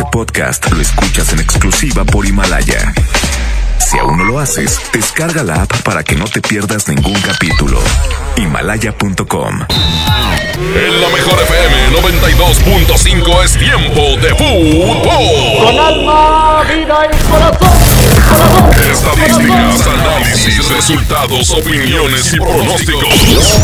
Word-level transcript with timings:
Este 0.00 0.12
podcast 0.12 0.72
lo 0.72 0.80
escuchas 0.80 1.30
en 1.34 1.40
exclusiva 1.40 2.04
por 2.04 2.24
Himalaya. 2.24 2.94
Si 3.78 3.98
aún 3.98 4.16
no 4.16 4.24
lo 4.24 4.38
haces, 4.38 4.80
descarga 4.94 5.42
la 5.42 5.62
app 5.62 5.82
para 5.82 6.02
que 6.02 6.16
no 6.16 6.24
te 6.24 6.40
pierdas 6.40 6.88
ningún 6.88 7.20
capítulo. 7.20 7.78
Himalaya.com. 8.36 9.66
En 10.74 11.00
la 11.02 11.08
mejor 11.10 11.38
FM 11.42 12.00
92.5 12.00 13.44
es 13.44 13.58
tiempo 13.58 14.00
de 14.22 14.34
fútbol. 14.36 15.02
Con 15.66 15.78
alma, 15.78 16.62
vida 16.62 16.98
y 17.04 17.30
corazón. 17.30 17.80
Estadísticas, 18.90 19.86
análisis, 19.86 20.68
resultados, 20.70 21.50
opiniones 21.50 22.32
y 22.32 22.38
pronósticos. 22.38 23.58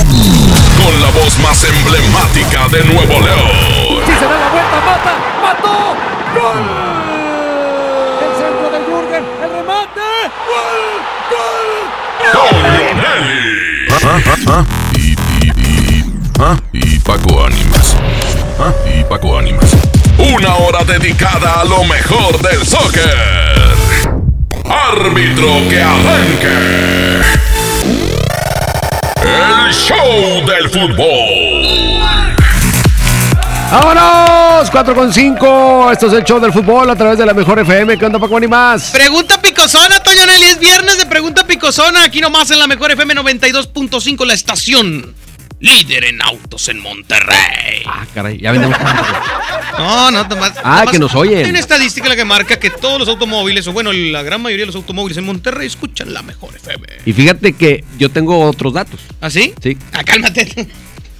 Con 0.84 1.00
la 1.00 1.10
voz 1.18 1.38
más 1.38 1.64
emblemática 1.64 2.68
de 2.68 2.84
Nuevo 2.84 3.20
León. 3.20 4.04
Si 4.04 4.12
se 4.12 4.24
da 4.26 4.38
la 4.38 4.50
vuelta, 4.50 4.82
mata, 4.84 5.35
Nelly. 14.56 14.66
Y, 14.94 15.12
y, 15.44 15.48
y, 15.48 16.04
ah, 16.38 16.56
y 16.72 16.98
Paco 17.00 17.44
Ánimas. 17.44 17.96
Ah, 18.58 18.72
y 18.86 19.04
Paco 19.04 19.38
Ánimas. 19.38 19.70
Una 20.18 20.54
hora 20.56 20.84
dedicada 20.84 21.60
a 21.60 21.64
lo 21.64 21.84
mejor 21.84 22.40
del 22.40 22.64
soccer. 22.66 23.14
Árbitro 24.64 25.68
que 25.68 25.82
arranque. 25.82 27.22
El 29.22 29.72
show 29.72 30.46
del 30.46 30.70
fútbol. 30.70 32.36
¡Vámonos! 33.70 34.70
4 34.70 34.94
con 34.94 35.12
5. 35.12 35.90
Esto 35.92 36.06
es 36.06 36.12
el 36.14 36.24
show 36.24 36.40
del 36.40 36.52
fútbol 36.52 36.88
a 36.88 36.96
través 36.96 37.18
de 37.18 37.26
la 37.26 37.34
mejor 37.34 37.58
FM. 37.58 37.98
¿Qué 37.98 38.06
onda, 38.06 38.18
Paco 38.18 38.36
Animas? 38.36 38.90
Pregunta 38.92 39.40
picosona, 39.40 40.00
Nelly. 40.26 40.44
Es 40.46 40.58
viernes 40.60 40.98
de 40.98 41.06
pregunta 41.06 41.46
picosona. 41.46 42.04
Aquí 42.04 42.20
nomás 42.20 42.50
en 42.50 42.58
la 42.58 42.66
mejor 42.66 42.90
FM 42.90 43.14
92.5, 43.14 44.24
la 44.26 44.34
estación 44.34 45.14
líder 45.60 46.04
en 46.04 46.20
autos 46.22 46.68
en 46.68 46.80
Monterrey. 46.80 47.82
Ah, 47.86 48.04
caray, 48.14 48.38
ya 48.38 48.52
vendemos. 48.52 48.78
No, 49.78 50.10
no, 50.10 50.24
nomás. 50.24 50.54
Ah, 50.64 50.86
que 50.90 50.98
nos 50.98 51.14
oyen. 51.14 51.44
Hay 51.44 51.50
una 51.50 51.58
estadística 51.58 52.08
la 52.08 52.16
que 52.16 52.24
marca 52.24 52.58
que 52.58 52.70
todos 52.70 52.98
los 52.98 53.08
automóviles, 53.08 53.66
o 53.66 53.74
bueno, 53.74 53.92
la 53.92 54.22
gran 54.22 54.40
mayoría 54.40 54.62
de 54.62 54.68
los 54.68 54.76
automóviles 54.76 55.18
en 55.18 55.24
Monterrey 55.24 55.66
escuchan 55.66 56.14
la 56.14 56.22
mejor 56.22 56.56
FM. 56.56 56.86
Y 57.04 57.12
fíjate 57.12 57.52
que 57.52 57.84
yo 57.98 58.10
tengo 58.10 58.40
otros 58.40 58.72
datos. 58.72 59.00
¿Ah, 59.20 59.28
sí? 59.28 59.52
Sí. 59.62 59.76
Ah, 59.92 60.02
cálmate. 60.02 60.66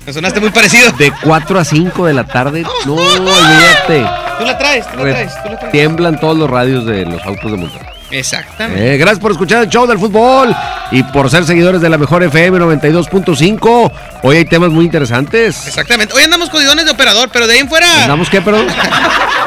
Me 0.07 0.13
sonaste 0.13 0.41
muy 0.41 0.51
parecido. 0.51 0.91
De 0.93 1.13
4 1.23 1.59
a 1.59 1.65
5 1.67 2.07
de 2.07 2.15
la 2.15 2.27
tarde. 2.27 2.65
No, 2.87 2.95
olvídate. 2.95 4.07
Tú 4.39 4.45
la 4.47 4.57
traes, 4.57 4.91
tú 4.91 4.97
la 4.99 5.03
traes, 5.03 5.33
tú 5.43 5.51
la 5.51 5.59
traes. 5.59 5.73
Tiemblan 5.73 6.19
todos 6.19 6.39
los 6.39 6.49
radios 6.49 6.87
de 6.87 7.05
los 7.05 7.23
autos 7.25 7.51
de 7.51 7.57
Monterrey. 7.59 7.96
Exactamente. 8.11 8.95
Eh, 8.95 8.99
gracias 8.99 9.19
por 9.21 9.33
escuchar 9.33 9.63
el 9.65 9.69
show 9.69 9.87
del 9.87 9.99
fútbol 9.99 10.55
y 10.93 11.03
por 11.03 11.29
ser 11.31 11.45
seguidores 11.45 11.81
de 11.81 11.89
la 11.89 11.99
mejor 11.99 12.23
FM 12.23 12.59
92.5. 12.59 13.93
Hoy 14.23 14.37
hay 14.37 14.45
temas 14.45 14.71
muy 14.71 14.85
interesantes. 14.85 15.67
Exactamente. 15.67 16.15
Hoy 16.15 16.23
andamos 16.23 16.49
con 16.51 16.63
guiones 16.63 16.85
de 16.85 16.93
operador, 16.93 17.29
pero 17.33 17.47
de 17.47 17.55
ahí 17.55 17.59
en 17.61 17.69
fuera. 17.69 18.03
¿Andamos 18.03 18.31
qué, 18.31 18.41
perdón? 18.41 18.67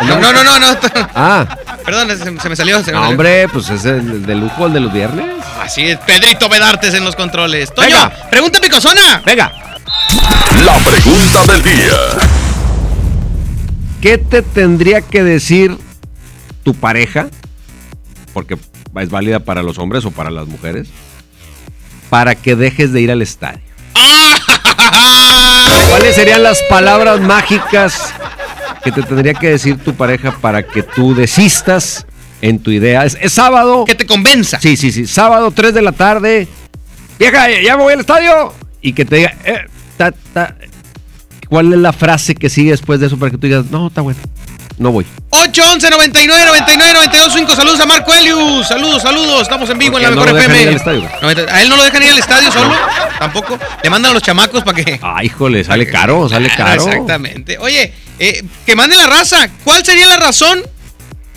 No, 0.06 0.20
no, 0.20 0.32
no, 0.34 0.44
no. 0.44 0.60
no. 0.60 0.78
Ah, 1.16 1.46
Perdón, 1.86 2.10
se, 2.10 2.18
se 2.40 2.50
me 2.50 2.56
salió. 2.56 2.78
se 2.84 2.92
me 2.92 2.92
no, 2.94 3.00
salió. 3.00 3.10
hombre, 3.10 3.48
pues 3.50 3.70
es 3.70 3.86
el 3.86 4.26
de 4.26 4.36
lujo 4.36 4.68
el 4.68 4.74
de 4.74 4.80
los 4.82 4.94
viernes. 4.94 5.26
Así 5.62 5.88
es, 5.90 5.98
Pedrito 6.00 6.48
Bedartes 6.50 6.94
en 6.94 7.04
los 7.04 7.16
controles. 7.16 7.74
Toño, 7.74 7.88
Venga. 7.88 8.12
pregunta 8.30 8.60
picosona. 8.62 9.22
Venga, 9.26 9.52
La 10.66 10.74
pregunta 10.78 11.52
del 11.54 11.64
día. 11.64 11.98
¿qué 14.02 14.18
te 14.18 14.42
tendría 14.42 15.02
que 15.02 15.24
decir 15.24 15.78
tu 16.64 16.74
pareja? 16.74 17.28
Porque 18.33 18.58
es 18.99 19.09
válida 19.09 19.39
para 19.39 19.63
los 19.63 19.77
hombres 19.77 20.05
o 20.05 20.11
para 20.11 20.30
las 20.30 20.47
mujeres. 20.47 20.89
Para 22.09 22.35
que 22.35 22.55
dejes 22.55 22.91
de 22.91 23.02
ir 23.02 23.11
al 23.11 23.22
estadio. 23.22 23.62
¿Cuáles 25.90 26.16
serían 26.16 26.44
las 26.44 26.62
palabras 26.69 27.19
mágicas 27.22 28.13
que 28.84 28.91
te 28.91 29.03
tendría 29.03 29.34
que 29.34 29.50
decir 29.50 29.78
tu 29.78 29.94
pareja 29.94 30.31
para 30.39 30.63
que 30.63 30.84
tú 30.84 31.16
desistas 31.16 32.06
en 32.41 32.59
tu 32.59 32.72
idea? 32.72 33.06
Es, 33.06 33.18
es 33.19 33.34
sábado. 33.34 33.85
Que 33.85 33.95
te 33.95 34.06
convenza. 34.06 34.59
Sí, 34.59 34.78
sí, 34.78 34.91
sí. 34.91 35.07
Sábado, 35.07 35.51
3 35.51 35.73
de 35.73 35.81
la 35.81 35.91
tarde. 35.91 36.47
Vieja, 37.18 37.47
ya 37.62 37.75
me 37.75 37.84
voy 37.84 37.94
al 37.94 38.00
estadio. 38.00 38.53
Y 38.81 38.94
que 38.94 39.06
te 39.06 39.18
diga, 39.18 39.35
eh, 39.44 39.66
ta, 39.97 40.12
ta. 40.34 40.56
¿cuál 41.50 41.73
es 41.73 41.79
la 41.79 41.91
frase 41.91 42.35
que 42.35 42.50
sigue 42.50 42.72
después 42.72 43.00
de 43.00 43.07
eso 43.07 43.18
para 43.18 43.31
que 43.31 43.38
tú 43.38 43.47
digas, 43.47 43.66
no, 43.72 43.88
está 43.88 44.01
bueno, 44.01 44.19
no 44.79 44.91
voy? 44.91 45.06
811 45.31 45.90
99 45.90 46.45
99 46.47 46.94
92 46.94 47.34
5. 47.34 47.56
Saludos 47.56 47.79
a 47.81 47.85
Marco 47.85 48.13
Elius. 48.13 48.67
Saludos, 48.67 49.01
saludos. 49.01 49.41
Estamos 49.44 49.69
en 49.69 49.78
vivo 49.78 49.97
en 49.97 50.03
la 50.03 50.09
mejor 50.12 50.28
no 50.28 50.31
lo 50.34 50.38
dejan 50.38 50.51
FM. 50.51 50.62
ir 50.63 50.67
al 50.69 50.75
estadio. 50.75 51.09
90 51.22 51.53
A 51.53 51.62
él 51.62 51.69
no 51.69 51.75
lo 51.75 51.84
dejan 51.84 52.03
ir 52.03 52.09
al 52.12 52.17
estadio 52.17 52.51
solo. 52.51 52.73
Tampoco. 53.19 53.59
Le 53.84 53.89
mandan 53.89 54.12
a 54.12 54.13
los 54.13 54.23
chamacos 54.23 54.63
para 54.63 54.84
que. 54.84 55.00
Ah, 55.03 55.23
híjole, 55.23 55.63
sale 55.63 55.85
caro, 55.85 56.28
sale 56.29 56.50
caro. 56.56 56.81
Exactamente. 56.81 57.57
Oye, 57.59 57.94
eh, 58.19 58.44
que 58.66 58.75
mande 58.75 58.95
la 58.95 59.07
raza. 59.07 59.50
¿Cuál 59.63 59.85
sería 59.85 60.07
la 60.07 60.18
razón 60.18 60.62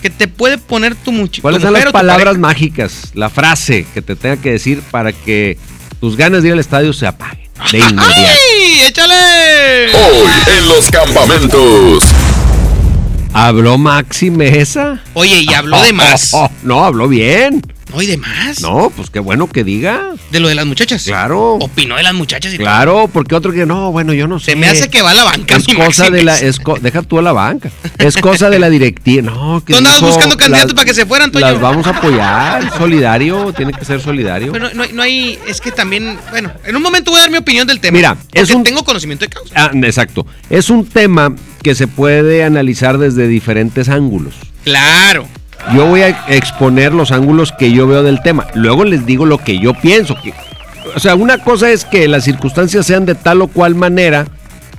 que 0.01 0.09
te 0.09 0.27
puede 0.27 0.57
poner 0.57 0.95
tu 0.95 1.11
muchacho? 1.11 1.41
¿Cuáles 1.41 1.61
son 1.61 1.73
las 1.73 1.91
palabras 1.91 2.37
mágicas, 2.37 3.11
la 3.13 3.29
frase 3.29 3.85
que 3.93 4.01
te 4.01 4.15
tenga 4.15 4.37
que 4.37 4.51
decir 4.51 4.81
para 4.89 5.11
que 5.11 5.57
tus 5.99 6.15
ganas 6.17 6.41
de 6.41 6.47
ir 6.47 6.53
al 6.53 6.59
estadio 6.59 6.93
se 6.93 7.07
apaguen 7.07 7.49
de 7.71 7.77
inmediato? 7.89 8.09
¡Ay! 8.09 8.81
¡Échale! 8.87 9.93
Hoy 9.93 10.31
en 10.57 10.67
los 10.69 10.89
campamentos. 10.89 12.03
¿Habló 13.33 13.79
Maxi 13.79 14.29
Mesa? 14.29 15.01
Oye, 15.15 15.41
y 15.41 15.53
habló 15.53 15.81
de 15.81 15.91
más. 15.91 16.33
No, 16.63 16.85
habló 16.85 17.07
bien. 17.07 17.61
¿No 17.91 18.01
y 18.01 18.07
de 18.07 18.17
más? 18.17 18.59
No, 18.61 18.91
pues 18.95 19.09
qué 19.09 19.19
bueno 19.19 19.47
que 19.47 19.63
diga. 19.63 20.01
De 20.31 20.39
lo 20.39 20.47
de 20.47 20.55
las 20.55 20.65
muchachas. 20.65 21.03
Claro. 21.03 21.53
Opinó 21.55 21.95
de 21.97 22.03
las 22.03 22.13
muchachas 22.13 22.53
y 22.53 22.57
Claro, 22.57 23.09
porque 23.11 23.35
otro 23.35 23.51
que 23.51 23.65
no, 23.65 23.91
bueno, 23.91 24.13
yo 24.13 24.27
no 24.27 24.39
sé. 24.39 24.51
Se 24.51 24.55
me 24.55 24.67
hace 24.67 24.89
que 24.89 25.01
va 25.01 25.11
a 25.11 25.13
la 25.13 25.23
banca. 25.25 25.55
Es 25.55 25.67
cosa 25.67 26.09
de 26.09 26.23
la. 26.23 26.39
Es 26.39 26.59
co- 26.59 26.79
deja 26.79 27.01
tú 27.03 27.19
a 27.19 27.21
la 27.21 27.33
banca. 27.33 27.69
Es 27.99 28.17
cosa 28.17 28.49
de 28.49 28.57
la 28.59 28.69
directiva. 28.69 29.31
No, 29.31 29.63
que 29.65 29.73
Tú 29.73 29.77
andabas 29.77 30.01
buscando 30.01 30.37
candidatos 30.37 30.69
las- 30.71 30.73
para 30.75 30.85
que 30.85 30.93
se 30.93 31.05
fueran, 31.05 31.31
Toño. 31.31 31.45
Las 31.45 31.59
vamos 31.59 31.85
a 31.85 31.91
apoyar. 31.91 32.77
Solidario, 32.77 33.53
tiene 33.53 33.73
que 33.73 33.85
ser 33.85 34.01
solidario. 34.01 34.49
Bueno, 34.49 34.69
no, 34.73 34.83
no 34.91 35.01
hay. 35.03 35.37
Es 35.47 35.61
que 35.61 35.71
también. 35.71 36.17
Bueno, 36.31 36.51
en 36.65 36.75
un 36.75 36.81
momento 36.81 37.11
voy 37.11 37.19
a 37.19 37.23
dar 37.23 37.31
mi 37.31 37.37
opinión 37.37 37.67
del 37.67 37.79
tema. 37.79 37.95
Mira, 37.95 38.17
es 38.33 38.49
un- 38.49 38.63
tengo 38.63 38.83
conocimiento 38.83 39.25
de 39.25 39.29
causa. 39.29 39.53
Ah, 39.55 39.71
exacto. 39.83 40.25
Es 40.49 40.69
un 40.71 40.85
tema 40.85 41.35
que 41.61 41.75
se 41.75 41.87
puede 41.87 42.43
analizar 42.43 42.97
desde 42.97 43.27
diferentes 43.27 43.87
ángulos. 43.89 44.33
Claro. 44.63 45.27
Yo 45.73 45.85
voy 45.87 46.01
a 46.01 46.09
exponer 46.27 46.93
los 46.93 47.11
ángulos 47.11 47.51
que 47.57 47.71
yo 47.71 47.87
veo 47.87 48.03
del 48.03 48.21
tema. 48.21 48.47
Luego 48.53 48.83
les 48.83 49.05
digo 49.05 49.25
lo 49.25 49.37
que 49.37 49.59
yo 49.59 49.73
pienso. 49.73 50.15
Que, 50.21 50.33
o 50.95 50.99
sea, 50.99 51.15
una 51.15 51.37
cosa 51.37 51.71
es 51.71 51.85
que 51.85 52.07
las 52.07 52.23
circunstancias 52.25 52.85
sean 52.85 53.05
de 53.05 53.15
tal 53.15 53.41
o 53.41 53.47
cual 53.47 53.75
manera 53.75 54.27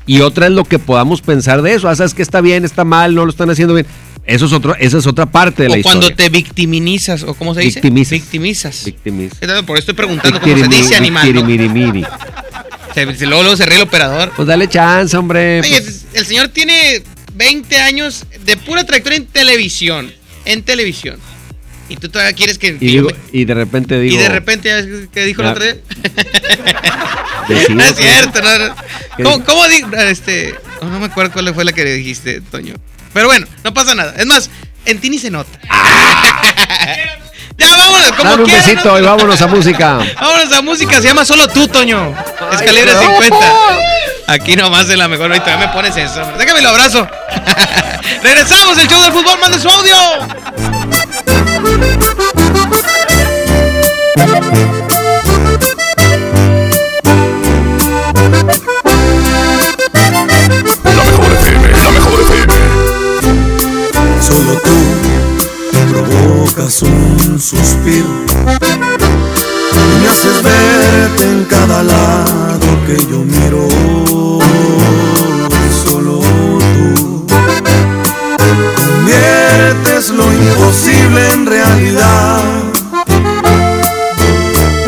y 0.06 0.21
otra 0.21 0.47
es 0.47 0.53
lo 0.53 0.65
que 0.65 0.78
podamos 0.78 1.22
pensar 1.22 1.62
de 1.62 1.75
eso. 1.75 1.89
Ah, 1.89 1.97
sabes 1.97 2.12
que 2.15 2.22
está 2.22 2.41
bien, 2.41 2.65
está 2.65 2.84
mal, 2.84 3.15
no 3.15 3.25
lo 3.25 3.31
están 3.31 3.49
haciendo 3.50 3.75
bien. 3.75 3.87
Eso 4.27 4.47
es 4.47 4.53
otro, 4.53 4.75
esa 4.78 4.99
es 4.99 5.06
otra 5.06 5.27
parte 5.27 5.65
de 5.65 5.69
la 5.71 5.77
O 5.77 5.83
cuando 5.83 6.06
historia. 6.06 6.17
te 6.17 6.28
victimizas, 6.31 7.22
o 7.25 7.34
cómo 7.34 7.55
se 7.55 7.61
dice? 7.61 7.81
Victimizas. 7.81 8.11
Victimizas. 8.12 8.84
Victimiza. 8.84 9.37
Entonces, 9.41 9.65
Por 9.66 9.77
eso 9.77 9.81
estoy 9.81 9.95
preguntando 9.95 10.41
cómo 10.41 10.56
se 10.56 10.69
dice 10.69 10.97
animal. 10.97 11.34
¿no? 11.34 11.41
Se- 12.95 13.05
Luego, 13.27 13.43
luego 13.43 13.56
se 13.56 13.66
ríe 13.66 13.77
el 13.77 13.83
operador. 13.83 14.33
Pues 14.37 14.47
dale 14.47 14.69
chance, 14.69 15.16
hombre. 15.16 15.61
Oye, 15.61 15.83
pues, 15.83 16.06
el 16.15 16.25
señor 16.25 16.49
tiene 16.49 17.03
20 17.34 17.77
años 17.78 18.25
de 18.45 18.56
pura 18.56 18.84
trayectoria 18.84 19.19
en 19.19 19.27
televisión. 19.27 20.12
En 20.44 20.62
televisión. 20.62 21.19
Y 21.88 21.97
tú 21.97 22.09
todavía 22.09 22.34
quieres 22.34 22.59
que. 22.59 22.78
que 22.78 22.84
y, 22.84 22.88
digo- 22.88 23.10
y 23.32 23.44
de 23.44 23.55
repente 23.55 23.99
digo. 24.00 24.15
y 24.15 24.19
de 24.19 24.28
repente, 24.28 24.69
¿ya 24.69 24.82
¿qué 25.12 25.25
dijo 25.25 25.43
otro 25.43 25.62
día? 25.65 25.77
Decide, 27.49 27.75
no 27.75 27.84
es 27.84 27.94
cierto, 27.97 28.41
no, 28.41 28.59
no. 28.59 28.75
¿Qué 29.16 29.22
¿Cómo, 29.22 29.37
dijo? 29.38 29.44
cómo 29.47 29.69
di- 29.69 29.84
este, 30.10 30.54
oh, 30.81 30.87
no 30.87 30.99
me 30.99 31.06
acuerdo 31.06 31.33
cuál 31.33 31.53
fue 31.54 31.65
la 31.65 31.72
que 31.72 31.84
dijiste, 31.84 32.41
Toño. 32.41 32.75
Pero 33.12 33.27
bueno, 33.27 33.47
no 33.62 33.75
pasa 33.75 33.94
nada. 33.94 34.15
Es 34.16 34.25
más, 34.27 34.49
en 34.87 34.99
ti 34.99 35.10
ni 35.10 35.18
se 35.18 35.30
nota. 35.30 35.59
ya 37.59 37.68
vámonos, 37.77 38.13
como 38.13 38.30
Dale 38.30 38.42
un 38.42 38.48
quieran, 38.48 38.66
besito 38.66 38.98
y 38.98 39.03
vámonos 39.03 39.42
a 39.42 39.47
música. 39.47 39.98
Vámonos 40.21 40.53
a 40.53 40.63
música, 40.63 41.01
se 41.03 41.09
llama 41.09 41.24
Solo 41.27 41.47
tú, 41.48 41.68
Toño. 41.68 42.15
Escalera 42.53 42.95
no. 42.95 43.01
50. 43.01 43.36
Aquí 44.26 44.56
nomás 44.56 44.88
de 44.88 44.97
la 44.97 45.09
mejor. 45.09 45.30
Ahorita 45.30 45.56
me 45.59 45.68
pones 45.68 45.97
eso. 45.97 46.24
Déjame 46.38 46.62
lo 46.62 46.71
abrazo. 46.71 47.06
Regresamos, 48.22 48.78
el 48.78 48.88
show 48.88 49.03
del 49.03 49.12
fútbol, 49.12 49.38
manda 49.41 49.59
su 49.59 49.68
audio. 49.68 49.94
La 60.84 61.04
mejor 61.04 61.32
FM. 61.32 61.68
La 61.82 61.91
mejor 61.91 62.20
FM. 62.20 62.53
Solo 64.22 64.60
tú 64.60 64.70
provocas 65.92 66.82
un 66.82 67.41
suspiro 67.41 68.93
verte 70.43 71.25
en 71.25 71.45
cada 71.45 71.83
lado 71.83 72.66
que 72.87 72.97
yo 73.11 73.19
miro. 73.25 73.69
Solo 75.84 76.21
tú, 76.75 77.27
con 77.28 77.47
conviertes 78.87 80.11
lo 80.11 80.33
imposible 80.33 81.33
en 81.33 81.47
realidad. 81.47 82.43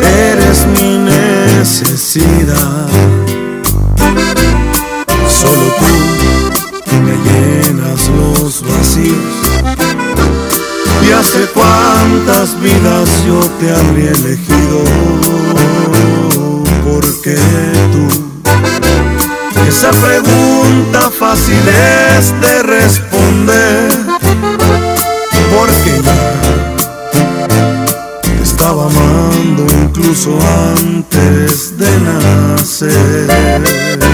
Eres 0.01 0.65
mi 0.79 0.97
necesidad. 0.97 2.87
Solo 5.27 5.67
tú 6.85 6.95
me 6.95 7.15
llenas 7.27 8.09
los 8.09 8.63
vacíos. 8.63 9.37
Y 11.07 11.11
hace 11.11 11.45
cuántas 12.27 12.59
vidas 12.61 13.09
yo 13.25 13.39
te 13.59 13.73
habría 13.73 14.11
elegido. 14.11 14.83
Porque 16.83 17.35
tú 17.91 18.07
esa 19.67 19.89
pregunta 19.91 21.09
fácil 21.09 21.67
es 22.17 22.33
de 22.41 22.63
responder, 22.63 23.91
porque 25.53 26.01
ya 26.03 26.33
te 28.21 28.43
estaba 28.43 28.85
amando 28.85 29.65
incluso 29.83 30.37
antes 30.75 31.77
de 31.77 31.99
nacer. 31.99 34.06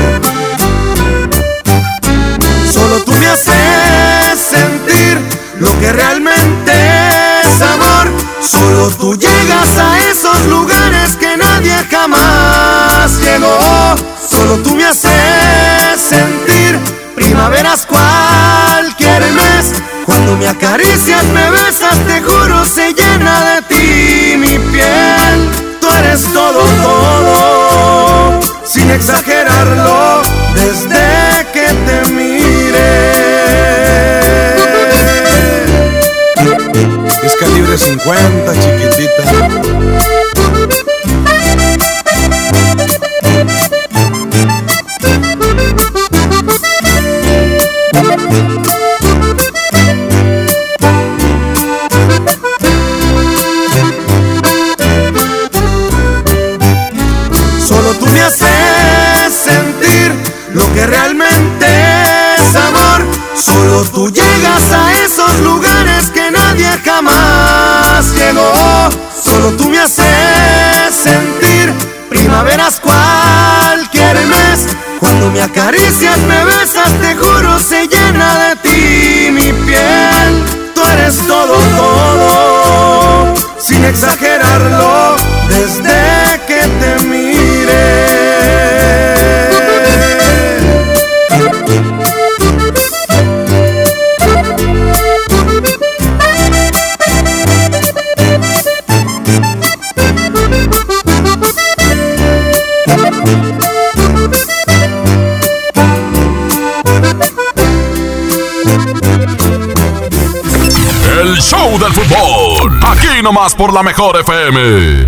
Tú 8.98 9.16
llegas 9.16 9.78
a 9.78 10.00
esos 10.12 10.46
lugares 10.48 11.16
que 11.18 11.38
nadie 11.38 11.76
jamás 11.90 13.20
llegó. 13.20 13.96
Solo 14.30 14.58
tú 14.64 14.76
me 14.76 14.86
haces 14.86 16.00
sentir 16.00 16.80
primaveras 17.16 17.86
cualquier 17.86 19.22
mes. 19.32 19.82
Cuando 20.06 20.36
me 20.38 20.48
acaricias, 20.48 21.24
me 21.26 21.50
besas, 21.52 21.98
te 22.08 22.22
juro, 22.22 22.66
se 22.66 22.94
llena 22.94 23.56
de 23.56 23.62
ti 23.64 24.38
mi 24.38 24.60
piel. 24.72 25.50
Tú 25.80 25.88
eres 26.00 26.24
todo, 26.34 26.62
todo, 26.84 28.40
sin 28.66 28.90
exagerarlo, 28.92 30.22
desde 30.56 30.93
350, 37.76 38.54
chiquitita. 38.62 39.43
Me 75.44 75.52
acaricias, 75.52 76.18
me 76.20 76.46
besas, 76.46 76.92
te 77.02 77.16
juro, 77.16 77.60
se 77.60 77.88
llena 77.88 78.50
de 78.50 78.56
ti 78.58 79.32
mi 79.32 79.52
piel. 79.66 80.44
Tú 80.74 80.82
eres 80.94 81.18
todo, 81.28 81.56
todo, 81.78 83.34
sin 83.60 83.84
exagerarlo, 83.84 85.16
nomás 113.24 113.56
por 113.56 113.74
la 113.74 113.82
mejor 113.82 114.20
FM. 114.20 115.08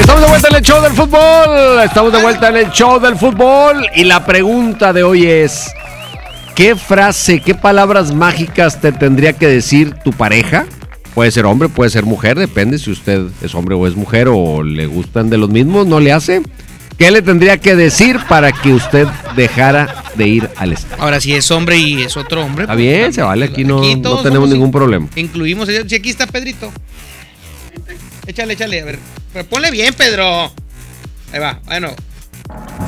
Estamos 0.00 0.22
de 0.22 0.28
vuelta 0.28 0.48
en 0.48 0.56
el 0.56 0.62
show 0.62 0.82
del 0.82 0.92
fútbol. 0.92 1.80
Estamos 1.84 2.12
de 2.12 2.20
vuelta 2.20 2.48
en 2.48 2.56
el 2.56 2.70
show 2.72 2.98
del 2.98 3.16
fútbol. 3.16 3.86
Y 3.94 4.04
la 4.04 4.24
pregunta 4.24 4.92
de 4.92 5.04
hoy 5.04 5.26
es: 5.26 5.70
¿Qué 6.56 6.74
frase, 6.74 7.40
qué 7.40 7.54
palabras 7.54 8.12
mágicas 8.12 8.80
te 8.80 8.90
tendría 8.90 9.34
que 9.34 9.46
decir 9.46 9.94
tu 10.04 10.12
pareja? 10.12 10.66
Puede 11.14 11.30
ser 11.30 11.46
hombre, 11.46 11.68
puede 11.68 11.90
ser 11.90 12.04
mujer, 12.04 12.38
depende 12.38 12.78
si 12.78 12.90
usted 12.90 13.26
es 13.40 13.54
hombre 13.54 13.74
o 13.74 13.86
es 13.86 13.96
mujer 13.96 14.28
o 14.30 14.62
le 14.62 14.86
gustan 14.86 15.30
de 15.30 15.38
los 15.38 15.48
mismos, 15.48 15.86
no 15.86 16.00
le 16.00 16.12
hace. 16.12 16.42
¿Qué 16.98 17.10
le 17.12 17.22
tendría 17.22 17.58
que 17.58 17.76
decir 17.76 18.18
para 18.28 18.50
que 18.50 18.72
usted 18.72 19.06
dejara 19.36 19.97
de 20.18 20.28
ir 20.28 20.50
al 20.56 20.72
estadio? 20.74 21.02
Ahora, 21.02 21.20
si 21.20 21.32
es 21.34 21.50
hombre 21.50 21.78
y 21.78 22.02
es 22.02 22.16
otro 22.16 22.42
hombre. 22.44 22.64
Está 22.64 22.74
pues, 22.74 22.84
bien, 22.84 23.12
se 23.12 23.22
vale, 23.22 23.46
aquí 23.46 23.64
no, 23.64 23.80
no 23.96 24.18
tenemos 24.22 24.48
ningún 24.50 24.66
in- 24.66 24.72
problema. 24.72 25.08
Incluimos. 25.16 25.68
Si 25.86 25.94
aquí 25.94 26.10
está 26.10 26.26
Pedrito. 26.26 26.70
Échale, 28.26 28.52
échale. 28.52 28.82
A 28.82 28.84
ver. 28.84 28.98
Pero 29.32 29.46
ponle 29.46 29.70
bien, 29.70 29.94
Pedro. 29.94 30.52
Ahí 31.32 31.40
va. 31.40 31.58
Bueno. 31.64 31.94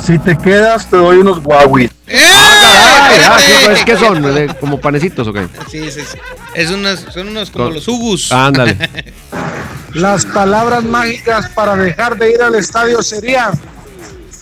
Si 0.04 0.18
te 0.18 0.36
quedas, 0.36 0.88
te 0.90 0.96
doy 0.96 1.18
unos 1.18 1.38
Huawei. 1.44 1.90
¡Eh! 2.06 2.18
Ah. 2.18 3.38
¿qué, 3.38 3.66
pues, 3.66 3.84
¿qué 3.84 3.96
son? 3.96 4.22
¿De- 4.22 4.54
¿Como 4.60 4.80
panecitos 4.80 5.26
o 5.28 5.32
qué? 5.32 5.46
Sí, 5.70 5.90
sí, 5.90 6.00
sí. 6.00 6.18
Es 6.54 6.70
unos, 6.70 7.00
son 7.12 7.28
unos 7.28 7.50
como 7.50 7.70
los 7.70 7.86
Ugus. 7.88 8.30
Ándale. 8.32 8.76
Las 9.94 10.24
palabras 10.24 10.84
mágicas 10.84 11.48
para 11.50 11.74
dejar 11.76 12.16
de 12.16 12.30
ir 12.32 12.40
al 12.42 12.54
estadio 12.54 13.02
serían: 13.02 13.52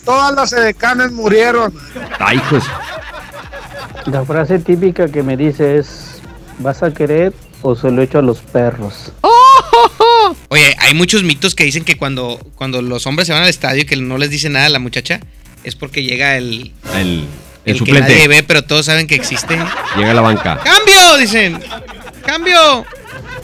Todas 0.08 0.34
las 0.34 0.52
edecanes 0.54 1.12
murieron. 1.12 1.70
Ay, 2.18 2.40
pues. 2.48 2.64
La 4.06 4.24
frase 4.24 4.58
típica 4.58 5.06
que 5.08 5.22
me 5.22 5.36
dice 5.36 5.76
es, 5.76 6.22
¿vas 6.60 6.82
a 6.82 6.94
querer 6.94 7.34
o 7.60 7.76
se 7.76 7.90
lo 7.90 8.00
echo 8.00 8.18
a 8.18 8.22
los 8.22 8.38
perros? 8.38 9.12
Oye, 10.48 10.74
hay 10.78 10.94
muchos 10.94 11.24
mitos 11.24 11.54
que 11.54 11.64
dicen 11.64 11.84
que 11.84 11.98
cuando, 11.98 12.40
cuando 12.54 12.80
los 12.80 13.06
hombres 13.06 13.26
se 13.26 13.34
van 13.34 13.42
al 13.42 13.50
estadio 13.50 13.82
y 13.82 13.84
que 13.84 13.96
no 13.96 14.16
les 14.16 14.30
dice 14.30 14.48
nada 14.48 14.64
a 14.64 14.70
la 14.70 14.78
muchacha, 14.78 15.20
es 15.62 15.74
porque 15.76 16.02
llega 16.02 16.38
el, 16.38 16.72
El, 16.94 17.00
el, 17.00 17.28
el 17.66 17.72
que 17.74 17.78
suplente 17.78 18.12
nadie 18.14 18.28
ve, 18.28 18.42
pero 18.42 18.64
todos 18.64 18.86
saben 18.86 19.06
que 19.06 19.14
existe. 19.14 19.58
llega 19.96 20.12
a 20.12 20.14
la 20.14 20.22
banca. 20.22 20.58
¡Cambio! 20.64 21.16
Dicen. 21.18 21.60
¡Cambio! 22.24 22.86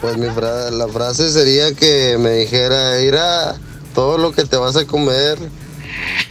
Pues 0.00 0.16
mi 0.16 0.28
fra- 0.30 0.70
la 0.70 0.88
frase 0.88 1.30
sería 1.30 1.74
que 1.74 2.16
me 2.18 2.30
dijera, 2.30 3.00
irá 3.02 3.54
todo 3.94 4.16
lo 4.16 4.32
que 4.32 4.44
te 4.46 4.56
vas 4.56 4.76
a 4.76 4.86
comer. 4.86 5.36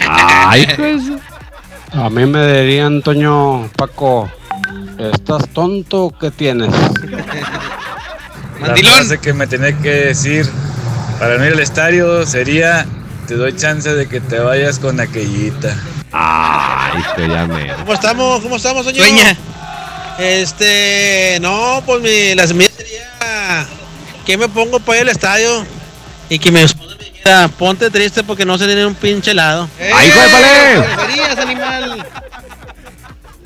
Ay, 0.08 0.68
pues. 0.76 1.02
A 1.94 2.10
mí 2.10 2.26
me 2.26 2.62
dirían, 2.62 3.02
Toño, 3.02 3.70
Paco, 3.76 4.30
¿estás 4.98 5.48
tonto? 5.50 6.14
¿Qué 6.20 6.32
tienes? 6.32 6.70
La 8.62 8.68
Mandilón. 8.68 8.94
frase 8.94 9.20
que 9.20 9.34
me 9.34 9.46
tenía 9.48 9.78
que 9.78 9.90
decir 9.90 10.50
para 11.20 11.38
no 11.38 11.46
ir 11.46 11.54
al 11.54 11.60
estadio 11.60 12.26
sería: 12.26 12.86
Te 13.28 13.36
doy 13.36 13.56
chance 13.56 13.94
de 13.94 14.08
que 14.08 14.22
te 14.22 14.40
vayas 14.40 14.80
con 14.80 15.00
aquellita. 15.00 15.76
Ay, 16.12 17.04
que 17.16 17.28
ya 17.28 17.46
me. 17.48 17.74
¿Cómo 17.74 17.94
estamos? 17.94 18.42
¿Cómo 18.42 18.56
estamos, 18.56 18.86
señor? 18.86 19.08
Sueña. 19.08 19.38
Este, 20.20 21.40
no, 21.42 21.82
pues 21.86 22.02
mi, 22.02 22.36
las 22.36 22.54
mías 22.54 22.72
sería 22.78 23.66
que 24.26 24.38
me 24.38 24.48
pongo 24.48 24.80
para 24.80 25.00
ir 25.00 25.04
al 25.04 25.10
estadio 25.10 25.66
y 26.30 26.40
que 26.40 26.52
me 26.52 26.66
ponte 27.58 27.90
triste 27.90 28.24
porque 28.24 28.46
no 28.46 28.58
se 28.58 28.66
tiene 28.66 28.86
un 28.86 28.96
pinche 28.96 29.32
helado. 29.32 29.70
¡Ay, 29.94 30.08
hijo 30.10 31.36
de 31.36 31.42
animal! 31.42 32.06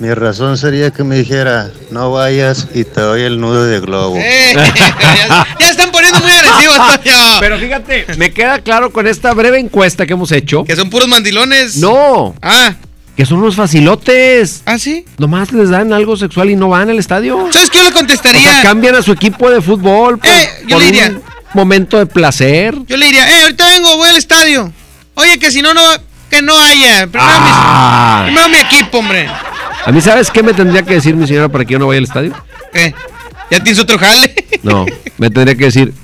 Mi 0.00 0.14
razón 0.14 0.56
sería 0.56 0.92
que 0.92 1.02
me 1.02 1.16
dijera, 1.16 1.70
no 1.90 2.12
vayas 2.12 2.68
y 2.72 2.84
te 2.84 3.00
doy 3.00 3.22
el 3.22 3.40
nudo 3.40 3.64
de 3.64 3.80
globo. 3.80 4.16
Eh, 4.20 4.54
ya, 4.54 5.46
ya 5.58 5.70
están 5.70 5.90
poniendo 5.90 6.20
muy 6.20 6.30
agresivos, 6.30 6.76
Toño. 6.76 7.16
Pero 7.40 7.58
fíjate, 7.58 8.06
me 8.16 8.30
queda 8.32 8.60
claro 8.60 8.92
con 8.92 9.06
esta 9.08 9.32
breve 9.34 9.58
encuesta 9.58 10.06
que 10.06 10.12
hemos 10.12 10.30
hecho. 10.32 10.64
Que 10.64 10.76
son 10.76 10.88
puros 10.88 11.08
mandilones. 11.08 11.76
No, 11.78 12.34
Ah, 12.42 12.74
que 13.16 13.26
son 13.26 13.38
unos 13.38 13.56
facilotes. 13.56 14.62
¿ah, 14.66 14.78
sí? 14.78 15.04
Nomás 15.18 15.50
les 15.52 15.70
dan 15.70 15.92
algo 15.92 16.16
sexual 16.16 16.50
y 16.50 16.54
no 16.56 16.68
van 16.68 16.88
al 16.90 16.98
estadio. 17.00 17.48
¿Sabes 17.52 17.68
qué 17.70 17.78
yo 17.78 17.84
le 17.84 17.90
O 17.90 17.92
contestaría? 17.92 18.40
sea, 18.52 18.62
cambian 18.62 18.94
a 18.94 19.02
su 19.02 19.10
equipo 19.10 19.50
de 19.50 19.60
fútbol 19.60 20.18
por, 20.18 20.28
Eh, 20.30 20.48
yo 20.62 20.76
por 20.76 20.78
le 20.78 20.84
diría- 20.86 21.08
un 21.08 21.22
momento 21.54 21.98
de 21.98 22.06
placer. 22.06 22.74
Yo 22.86 22.96
le 22.96 23.06
diría, 23.06 23.28
eh, 23.38 23.42
ahorita 23.42 23.66
vengo, 23.66 23.96
voy 23.96 24.08
al 24.08 24.16
estadio. 24.16 24.72
Oye, 25.14 25.38
que 25.38 25.50
si 25.50 25.62
no, 25.62 25.74
no, 25.74 25.82
que 26.30 26.42
no 26.42 26.56
haya. 26.56 27.06
Primero, 27.06 27.32
Ah. 27.34 28.22
primero 28.26 28.48
mi 28.48 28.58
equipo, 28.58 28.98
hombre. 28.98 29.28
A 29.84 29.90
mí, 29.92 30.00
¿sabes 30.00 30.30
qué 30.30 30.42
me 30.42 30.52
tendría 30.54 30.82
que 30.82 30.94
decir 30.94 31.14
mi 31.16 31.26
señora 31.26 31.48
para 31.48 31.64
que 31.64 31.72
yo 31.72 31.78
no 31.78 31.86
vaya 31.86 31.98
al 31.98 32.04
estadio? 32.04 32.34
¿Qué? 32.72 32.94
¿Ya 33.50 33.60
tienes 33.62 33.78
otro 33.80 33.98
jale? 33.98 34.34
No, 34.62 34.84
me 35.18 35.30
tendría 35.30 35.54
que 35.54 35.64
decir, 35.66 35.94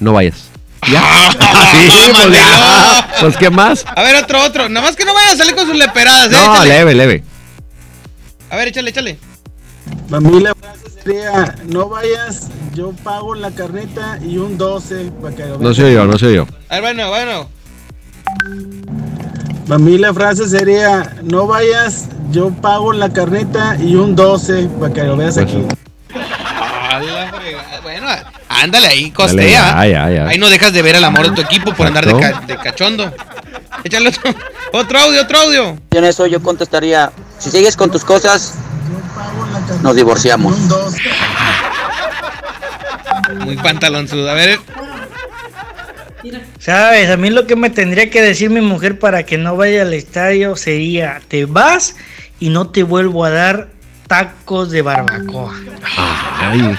no 0.00 0.14
vayas. 0.14 0.48
¿Ya? 0.90 1.02
sí, 1.30 2.10
pues, 2.12 2.32
ya. 2.32 3.08
Pues, 3.20 3.36
¿qué 3.36 3.50
más? 3.50 3.84
A 3.94 4.02
ver, 4.02 4.16
otro, 4.16 4.42
otro. 4.42 4.68
Nada 4.70 4.86
más 4.86 4.96
que 4.96 5.04
no 5.04 5.12
vayan 5.12 5.34
a 5.34 5.36
salir 5.36 5.54
con 5.54 5.66
sus 5.66 5.76
leperadas, 5.76 6.28
¿eh? 6.28 6.30
No, 6.32 6.54
Échale. 6.54 6.68
leve, 6.70 6.94
leve. 6.94 7.24
A 8.48 8.56
ver, 8.56 8.68
échale, 8.68 8.90
échale. 8.90 9.18
Mami, 10.10 10.40
la 10.40 10.54
frase 10.54 10.90
sería, 11.04 11.54
no 11.66 11.88
vayas, 11.88 12.48
yo 12.74 12.92
pago 13.04 13.34
la 13.34 13.50
carnita 13.52 14.18
y 14.22 14.38
un 14.38 14.58
12 14.58 15.12
para 15.22 15.34
que 15.36 15.46
lo 15.46 15.58
No 15.58 15.72
soy 15.72 15.94
yo, 15.94 16.04
no 16.04 16.18
soy 16.18 16.34
yo. 16.34 16.46
A 16.68 16.74
ver, 16.80 16.82
bueno, 16.82 17.08
bueno. 17.08 17.48
Mami, 19.68 19.98
la 19.98 20.12
frase 20.12 20.48
sería, 20.48 21.16
no 21.22 21.46
vayas, 21.46 22.06
yo 22.32 22.50
pago 22.50 22.92
la 22.92 23.08
carnita 23.12 23.76
y 23.80 23.94
un 23.94 24.16
12 24.16 24.68
para 24.80 24.92
que 24.92 25.04
lo 25.04 25.16
veas 25.16 25.34
Pues 25.34 25.46
aquí. 25.46 25.64
Bueno, 27.82 28.06
ándale 28.48 28.86
ahí, 28.88 29.02
Dale, 29.02 29.14
costea. 29.14 29.48
ya, 29.48 29.86
ya, 29.86 30.10
ya. 30.10 30.26
Ahí 30.26 30.38
no 30.38 30.50
dejas 30.50 30.72
de 30.72 30.82
ver 30.82 30.96
el 30.96 31.04
amor 31.04 31.30
de 31.30 31.36
tu 31.36 31.40
equipo 31.42 31.72
por 31.72 31.86
andar 31.86 32.04
de, 32.04 32.18
ca- 32.18 32.40
de 32.46 32.56
cachondo. 32.56 33.12
Échale 33.84 34.08
otro, 34.08 34.34
otro 34.72 34.98
audio, 34.98 35.22
otro 35.22 35.38
audio. 35.38 35.76
En 35.92 36.04
eso 36.04 36.26
yo 36.26 36.42
contestaría, 36.42 37.10
si 37.38 37.50
sigues 37.50 37.76
con 37.76 37.90
tus 37.90 38.04
cosas, 38.04 38.54
nos 39.82 39.96
divorciamos. 39.96 40.56
Muy 43.44 43.56
pantalonzudo. 43.56 44.30
A 44.30 44.34
ver, 44.34 44.58
Sabes, 46.58 47.08
a 47.08 47.16
mí 47.16 47.30
lo 47.30 47.46
que 47.46 47.56
me 47.56 47.70
tendría 47.70 48.10
que 48.10 48.20
decir 48.20 48.50
mi 48.50 48.60
mujer 48.60 48.98
para 48.98 49.24
que 49.24 49.38
no 49.38 49.56
vaya 49.56 49.82
al 49.82 49.94
estadio 49.94 50.54
sería, 50.56 51.20
te 51.28 51.46
vas 51.46 51.96
y 52.38 52.50
no 52.50 52.68
te 52.68 52.82
vuelvo 52.82 53.24
a 53.24 53.30
dar 53.30 53.68
tacos 54.06 54.70
de 54.70 54.82
barbacoa. 54.82 55.54
Ay, 56.38 56.76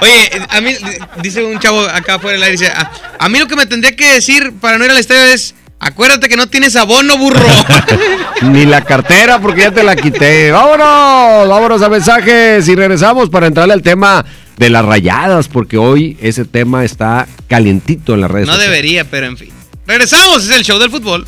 Oye, 0.00 0.30
a 0.50 0.60
mí, 0.60 0.74
dice 1.22 1.42
un 1.44 1.58
chavo 1.60 1.80
acá 1.80 2.16
afuera 2.16 2.34
del 2.34 2.42
aire, 2.42 2.58
dice, 2.58 2.66
a, 2.66 2.90
a 3.18 3.28
mí 3.28 3.38
lo 3.38 3.46
que 3.46 3.56
me 3.56 3.64
tendría 3.64 3.96
que 3.96 4.12
decir 4.12 4.52
para 4.60 4.76
no 4.76 4.84
ir 4.84 4.90
al 4.90 4.98
estadio 4.98 5.22
es, 5.32 5.54
acuérdate 5.80 6.28
que 6.28 6.36
no 6.36 6.46
tienes 6.46 6.76
abono, 6.76 7.16
burro. 7.18 7.46
ni 8.42 8.64
la 8.64 8.82
cartera 8.84 9.38
porque 9.40 9.62
ya 9.62 9.70
te 9.70 9.82
la 9.82 9.96
quité. 9.96 10.50
Vámonos, 10.50 11.48
vámonos 11.48 11.82
a 11.82 11.88
mensajes 11.88 12.66
y 12.68 12.74
regresamos 12.74 13.28
para 13.30 13.46
entrarle 13.46 13.74
al 13.74 13.82
tema 13.82 14.24
de 14.56 14.70
las 14.70 14.84
rayadas 14.84 15.48
porque 15.48 15.76
hoy 15.78 16.16
ese 16.20 16.44
tema 16.44 16.84
está 16.84 17.26
calientito 17.48 18.14
en 18.14 18.20
las 18.22 18.30
redes 18.30 18.46
No 18.46 18.54
sociales. 18.54 18.70
debería, 18.76 19.04
pero 19.04 19.26
en 19.26 19.36
fin. 19.36 19.50
Regresamos, 19.86 20.44
es 20.44 20.56
el 20.56 20.62
show 20.64 20.78
del 20.78 20.90
fútbol. 20.90 21.26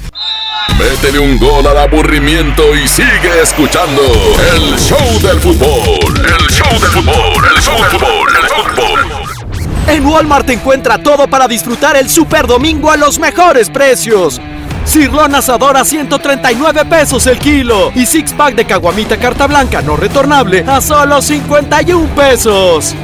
Métele 0.79 1.19
un 1.19 1.39
gol 1.39 1.67
al 1.67 1.79
aburrimiento 1.79 2.75
y 2.75 2.89
sigue 2.89 3.41
escuchando 3.43 4.03
el 4.55 4.77
show 4.79 5.21
del 5.23 5.39
fútbol. 5.41 6.17
El 6.17 6.47
show 6.51 6.81
del 6.81 6.91
fútbol, 6.91 7.45
el 7.45 7.63
show 7.63 7.75
del 7.83 7.91
fútbol, 7.91 8.29
el 8.37 8.49
show 8.49 8.63
del 8.63 8.75
fútbol. 8.75 8.86
En 9.89 10.05
Walmart 10.05 10.51
encuentra 10.51 10.99
todo 10.99 11.29
para 11.29 11.47
disfrutar 11.47 11.97
el 11.97 12.11
Super 12.11 12.49
Domingo 12.49 12.91
a 12.91 12.97
los 12.97 13.21
mejores 13.21 13.71
precios. 13.71 14.41
Cirlón 14.85 15.35
asador 15.35 15.77
a 15.77 15.85
139 15.85 16.85
pesos 16.87 17.27
el 17.27 17.39
kilo 17.39 17.93
y 17.95 18.05
six 18.05 18.33
pack 18.33 18.57
de 18.57 18.65
caguamita 18.65 19.17
carta 19.17 19.47
blanca 19.47 19.83
no 19.83 19.97
retornable 19.97 20.65
a 20.67 20.81
solo 20.81 21.23
51 21.23 22.07
pesos. 22.17 22.97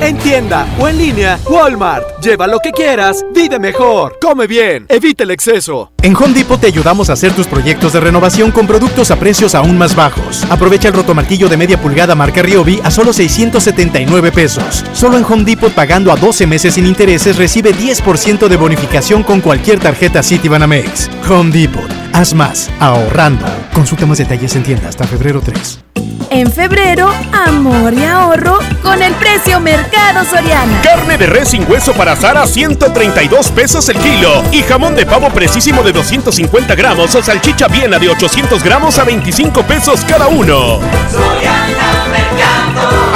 En 0.00 0.18
tienda 0.18 0.66
o 0.78 0.88
en 0.88 0.98
línea, 0.98 1.38
Walmart. 1.48 2.20
Lleva 2.20 2.46
lo 2.46 2.58
que 2.58 2.70
quieras, 2.70 3.24
vive 3.34 3.58
mejor, 3.58 4.18
come 4.20 4.46
bien, 4.46 4.84
evita 4.88 5.24
el 5.24 5.30
exceso. 5.30 5.92
En 6.02 6.14
Home 6.14 6.34
Depot 6.34 6.60
te 6.60 6.66
ayudamos 6.66 7.08
a 7.08 7.14
hacer 7.14 7.32
tus 7.32 7.46
proyectos 7.46 7.94
de 7.94 8.00
renovación 8.00 8.50
con 8.50 8.66
productos 8.66 9.10
a 9.10 9.16
precios 9.16 9.54
aún 9.54 9.78
más 9.78 9.96
bajos. 9.96 10.44
Aprovecha 10.50 10.88
el 10.88 10.94
rotomartillo 10.94 11.48
de 11.48 11.56
media 11.56 11.80
pulgada 11.80 12.14
marca 12.14 12.42
Ryobi 12.42 12.80
a 12.84 12.90
solo 12.90 13.12
679 13.12 14.32
pesos. 14.32 14.84
Solo 14.92 15.16
en 15.16 15.24
Home 15.24 15.44
Depot 15.44 15.72
pagando 15.72 16.12
a 16.12 16.16
12 16.16 16.46
meses 16.46 16.74
sin 16.74 16.86
intereses 16.86 17.36
recibe 17.36 17.74
10% 17.74 18.48
de 18.48 18.56
bonificación 18.56 19.22
con 19.22 19.40
cualquier 19.40 19.80
tarjeta 19.80 20.22
Citibanamex. 20.22 21.10
Home 21.28 21.50
Depot. 21.50 21.90
Haz 22.12 22.34
más 22.34 22.70
ahorrando. 22.80 23.46
Consulta 23.72 24.04
más 24.04 24.18
detalles 24.18 24.54
en 24.56 24.62
tienda 24.62 24.88
hasta 24.88 25.06
febrero 25.06 25.40
3. 25.40 25.80
En 26.30 26.50
febrero, 26.50 27.12
amor 27.32 27.94
y 27.94 28.04
ahorro 28.04 28.58
con 28.82 29.00
el 29.02 29.14
precio 29.14 29.60
Mercado 29.60 30.24
Soriana. 30.24 30.80
Carne 30.82 31.16
de 31.16 31.26
res 31.26 31.48
sin 31.50 31.70
hueso 31.70 31.92
para 31.92 32.12
asar 32.12 32.36
a 32.36 32.46
132 32.46 33.50
pesos 33.52 33.88
el 33.88 33.96
kilo. 33.98 34.42
Y 34.50 34.62
jamón 34.62 34.94
de 34.96 35.06
pavo 35.06 35.28
precisísimo 35.30 35.82
de 35.82 35.92
250 35.92 36.74
gramos 36.74 37.14
o 37.14 37.22
salchicha 37.22 37.68
viena 37.68 37.98
de 37.98 38.08
800 38.08 38.62
gramos 38.62 38.98
a 38.98 39.04
25 39.04 39.62
pesos 39.62 40.04
cada 40.04 40.26
uno. 40.26 40.80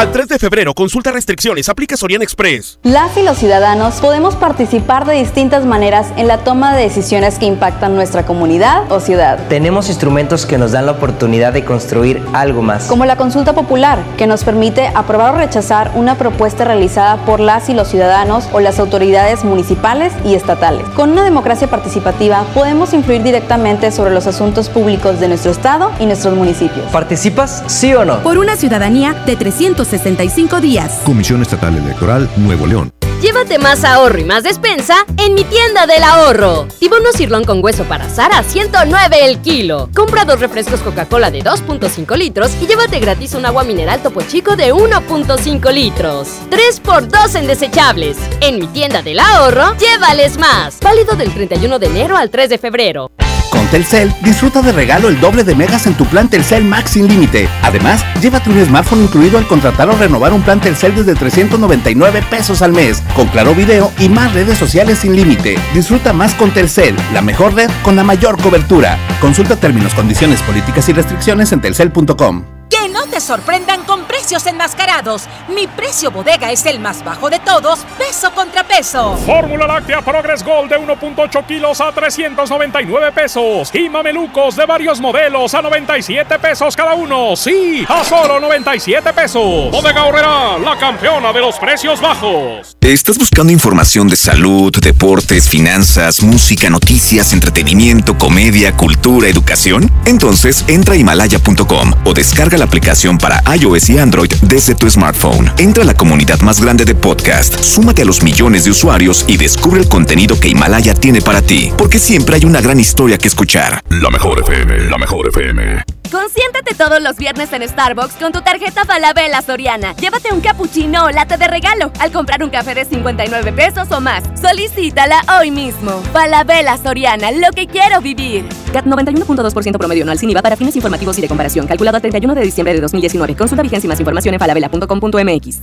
Al 0.01 0.13
3 0.13 0.29
de 0.29 0.39
febrero, 0.39 0.73
consulta 0.73 1.13
restricciones, 1.13 1.69
aplica 1.69 1.95
Soriana 1.95 2.25
Express. 2.25 2.79
Las 2.83 3.19
y 3.19 3.23
los 3.23 3.37
ciudadanos 3.37 3.97
podemos 4.01 4.35
participar 4.35 5.05
de 5.05 5.13
distintas 5.13 5.67
maneras 5.67 6.07
en 6.17 6.27
la 6.27 6.39
toma 6.39 6.75
de 6.75 6.85
decisiones 6.85 7.39
que 7.39 7.45
impactan 7.45 7.95
nuestra 7.95 8.25
comunidad 8.25 8.91
o 8.91 9.01
ciudad. 9.01 9.39
Tenemos 9.51 9.89
instrumentos 9.91 10.47
que 10.47 10.57
nos 10.57 10.73
dan 10.73 10.87
la 10.87 10.93
oportunidad 10.93 11.53
de 11.53 11.67
construir 11.67 12.23
algo 12.33 12.63
más. 12.63 12.87
Como 12.87 13.05
la 13.05 13.17
consulta 13.17 13.53
popular, 13.53 13.99
que 14.17 14.27
nos 14.27 14.43
permite 14.43 14.91
aprobar 14.95 15.35
o 15.35 15.39
rechazar 15.39 15.91
una 15.95 16.17
propuesta 16.17 16.65
realizada 16.65 17.19
por 17.27 17.39
las 17.39 17.69
y 17.69 17.75
los 17.75 17.89
ciudadanos 17.89 18.49
o 18.53 18.61
las 18.61 18.79
autoridades 18.79 19.45
municipales 19.45 20.15
y 20.25 20.35
estatales. 20.35 20.89
Con 20.97 21.11
una 21.11 21.25
democracia 21.25 21.69
participativa 21.69 22.45
podemos 22.55 22.95
influir 22.95 23.23
directamente 23.23 23.91
sobre 23.93 24.15
los 24.15 24.27
asuntos 24.27 24.71
públicos 24.71 25.21
de 25.21 25.29
nuestro 25.29 25.53
estado 25.53 25.91
y 26.01 26.07
nuestros 26.07 26.35
municipios. 26.35 26.91
¿Participas, 26.91 27.65
sí 27.67 27.93
o 27.93 28.07
no? 28.07 28.21
Por 28.21 28.39
una 28.39 28.57
ciudadanía 28.57 29.10
de 29.27 29.37
365 29.37 30.61
días. 30.61 31.01
Comisión 31.05 31.43
Estatal 31.43 31.77
Electoral 31.77 32.29
Nuevo 32.37 32.67
León. 32.67 32.91
Llévate 33.21 33.59
más 33.59 33.85
ahorro 33.85 34.19
y 34.19 34.25
más 34.25 34.45
despensa 34.45 35.05
en 35.19 35.35
mi 35.35 35.45
tienda 35.45 35.87
del 35.87 36.03
ahorro. 36.03 36.67
Tibono 36.79 37.13
cirlón 37.13 37.45
con 37.45 37.63
hueso 37.63 37.85
para 37.85 38.07
asar 38.07 38.33
a 38.33 38.43
109 38.43 39.27
el 39.27 39.41
kilo. 39.41 39.91
Compra 39.95 40.25
dos 40.25 40.41
refrescos 40.41 40.81
Coca-Cola 40.81 41.31
de 41.31 41.43
2.5 41.43 42.17
litros 42.17 42.51
y 42.63 42.67
llévate 42.67 42.99
gratis 42.99 43.35
un 43.35 43.45
agua 43.45 43.63
mineral 43.63 44.03
Topo 44.03 44.23
Chico 44.23 44.57
de 44.57 44.73
1.5 44.73 45.71
litros. 45.71 46.29
3x2 46.51 47.35
en 47.35 47.47
desechables. 47.47 48.17
En 48.41 48.59
mi 48.59 48.67
tienda 48.69 49.03
del 49.03 49.21
ahorro, 49.21 49.77
llévales 49.77 50.39
más. 50.39 50.81
Válido 50.81 51.15
del 51.15 51.31
31 51.35 51.79
de 51.79 51.87
enero 51.87 52.17
al 52.17 52.31
3 52.31 52.49
de 52.49 52.57
febrero. 52.59 53.11
Con 53.51 53.67
Telcel, 53.67 54.15
disfruta 54.23 54.63
de 54.63 54.71
regalo 54.71 55.09
el 55.09 55.21
doble 55.21 55.43
de 55.43 55.57
megas 55.57 55.87
en 55.87 55.95
tu 55.95 56.07
plan 56.07 56.31
Telcel 56.31 56.65
Max 56.65 56.93
sin 56.93 57.09
límite. 57.09 57.49
Además, 57.63 58.05
llévate 58.23 58.49
un 58.49 58.65
smartphone 58.65 59.03
incluido 59.03 59.39
al 59.39 59.47
contratar 59.47 59.89
o 59.89 59.97
renovar 59.97 60.33
un 60.33 60.43
plan 60.43 60.61
Telcel 60.61 60.95
desde 60.95 61.17
399 61.17 62.23
pesos 62.31 62.63
al 62.63 62.73
mes, 62.73 63.03
con 63.15 63.29
claro 63.29 63.55
video 63.55 63.93
y 63.99 64.09
más 64.09 64.33
redes 64.35 64.59
sociales 64.59 64.99
sin 64.99 65.17
límite. 65.17 65.59
Disfruta 65.75 66.13
más 66.13 66.35
con 66.35 66.51
Telcel, 66.51 66.97
la 67.13 67.23
mejor 67.23 67.55
red 67.55 67.71
con 67.83 67.97
la 67.97 68.05
mayor 68.05 68.41
cobertura. 68.41 68.99
Consulta 69.21 69.57
términos, 69.57 69.95
condiciones, 69.95 70.43
políticas 70.43 70.89
y 70.89 70.93
restricciones 70.93 71.53
en 71.53 71.61
telcel.com. 71.61 72.60
Que 72.71 72.89
no 72.89 73.03
te 73.09 73.21
sorprendan 73.21 73.83
con 73.83 74.05
precios 74.05 74.47
enmascarados. 74.47 75.25
Mi 75.49 75.67
precio 75.67 76.13
bodega 76.13 76.53
es 76.53 76.65
el 76.67 76.79
más 76.79 77.03
bajo 77.03 77.29
de 77.29 77.41
todos, 77.41 77.81
peso 77.99 78.31
contra 78.33 78.63
peso. 78.63 79.17
Fórmula 79.27 79.67
láctea 79.67 80.01
Progress 80.03 80.45
Gold 80.45 80.71
de 80.71 80.79
1.8 80.79 81.47
kilos 81.47 81.81
a 81.81 81.91
399 81.91 83.11
pesos. 83.11 83.75
Y 83.75 83.89
mamelucos 83.89 84.55
de 84.55 84.67
varios 84.67 85.01
modelos 85.01 85.53
a 85.53 85.63
97 85.63 86.39
pesos 86.39 86.77
cada 86.77 86.95
uno. 86.95 87.35
Sí, 87.35 87.85
a 87.89 88.05
solo 88.05 88.39
97 88.39 89.13
pesos. 89.15 89.73
Bodega 89.73 90.05
Horrera, 90.05 90.57
la 90.59 90.79
campeona 90.79 91.33
de 91.33 91.41
los 91.41 91.59
precios 91.59 92.01
bajos. 92.01 92.77
¿Estás 92.81 93.19
buscando 93.19 93.53
información 93.53 94.07
de 94.07 94.15
salud, 94.15 94.73
deportes, 94.81 95.49
finanzas, 95.49 96.23
música, 96.23 96.71
noticias, 96.71 97.33
entretenimiento, 97.33 98.17
comedia, 98.17 98.77
cultura, 98.77 99.29
educación? 99.29 99.91
Entonces 100.07 100.65
entra 100.69 100.95
a 100.95 100.97
himalaya.com 100.97 101.95
o 102.05 102.15
descarga 102.15 102.60
la 102.61 102.67
aplicación 102.67 103.17
para 103.17 103.43
iOS 103.57 103.89
y 103.91 103.99
Android 103.99 104.31
desde 104.43 104.75
tu 104.75 104.89
smartphone. 104.89 105.51
Entra 105.57 105.83
a 105.83 105.87
la 105.87 105.95
comunidad 105.95 106.41
más 106.41 106.61
grande 106.61 106.85
de 106.85 106.95
podcast, 106.95 107.59
súmate 107.59 108.03
a 108.03 108.05
los 108.05 108.23
millones 108.23 108.65
de 108.65 108.71
usuarios 108.71 109.25
y 109.27 109.39
descubre 109.39 109.81
el 109.81 109.89
contenido 109.89 110.39
que 110.39 110.49
Himalaya 110.49 110.95
tiene 110.95 111.23
para 111.23 111.41
ti, 111.41 111.73
porque 111.79 111.99
siempre 111.99 112.37
hay 112.37 112.45
una 112.45 112.61
gran 112.61 112.79
historia 112.79 113.17
que 113.17 113.29
escuchar. 113.29 113.81
La 113.89 114.11
mejor 114.11 114.41
FM, 114.41 114.91
la 114.91 114.99
mejor 114.99 115.29
FM. 115.29 116.00
Consiéntate 116.11 116.75
todos 116.75 117.01
los 117.01 117.17
viernes 117.17 117.53
en 117.53 117.69
Starbucks 117.69 118.15
con 118.15 118.33
tu 118.33 118.41
tarjeta 118.41 118.85
Falabella 118.85 119.43
Soriana. 119.43 119.95
Llévate 119.95 120.33
un 120.35 120.41
cappuccino 120.41 121.05
o 121.05 121.11
latte 121.11 121.37
de 121.37 121.47
regalo 121.47 121.93
al 122.01 122.11
comprar 122.11 122.43
un 122.43 122.51
café 122.51 122.75
de 122.75 122.85
59 122.85 123.53
pesos 123.53 123.91
o 123.93 124.01
más. 124.01 124.25
Solicítala 124.41 125.23
hoy 125.39 125.53
mismo. 125.53 126.03
Falabella 126.13 126.77
Soriana, 126.79 127.31
lo 127.31 127.51
que 127.55 127.69
quiero 127.69 128.01
vivir. 128.01 128.45
CAT 128.73 128.87
91.2% 128.87 129.79
promedio 129.79 130.03
anual 130.03 130.19
sin 130.19 130.31
IVA 130.31 130.43
para 130.43 130.57
fines 130.57 130.75
informativos 130.75 131.17
y 131.19 131.21
de 131.21 131.29
comparación. 131.29 131.69
Calculado 131.69 131.99
a 131.99 132.01
31 132.01 132.35
de 132.35 132.43
diciembre 132.43 132.75
de 132.75 132.81
2019. 132.81 133.37
Consulta 133.37 133.63
vigencia 133.63 133.87
y 133.87 133.89
más 133.89 134.01
información 134.01 134.35
en 134.35 134.41
falabella.com.mx. 134.41 135.61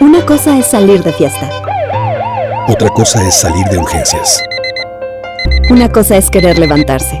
Una 0.00 0.24
cosa 0.24 0.58
es 0.58 0.66
salir 0.66 1.02
de 1.02 1.12
fiesta. 1.12 1.50
Otra 2.66 2.88
cosa 2.88 3.26
es 3.28 3.34
salir 3.34 3.66
de 3.66 3.76
urgencias. 3.76 4.42
Una 5.68 5.90
cosa 5.90 6.16
es 6.16 6.30
querer 6.30 6.58
levantarse. 6.58 7.20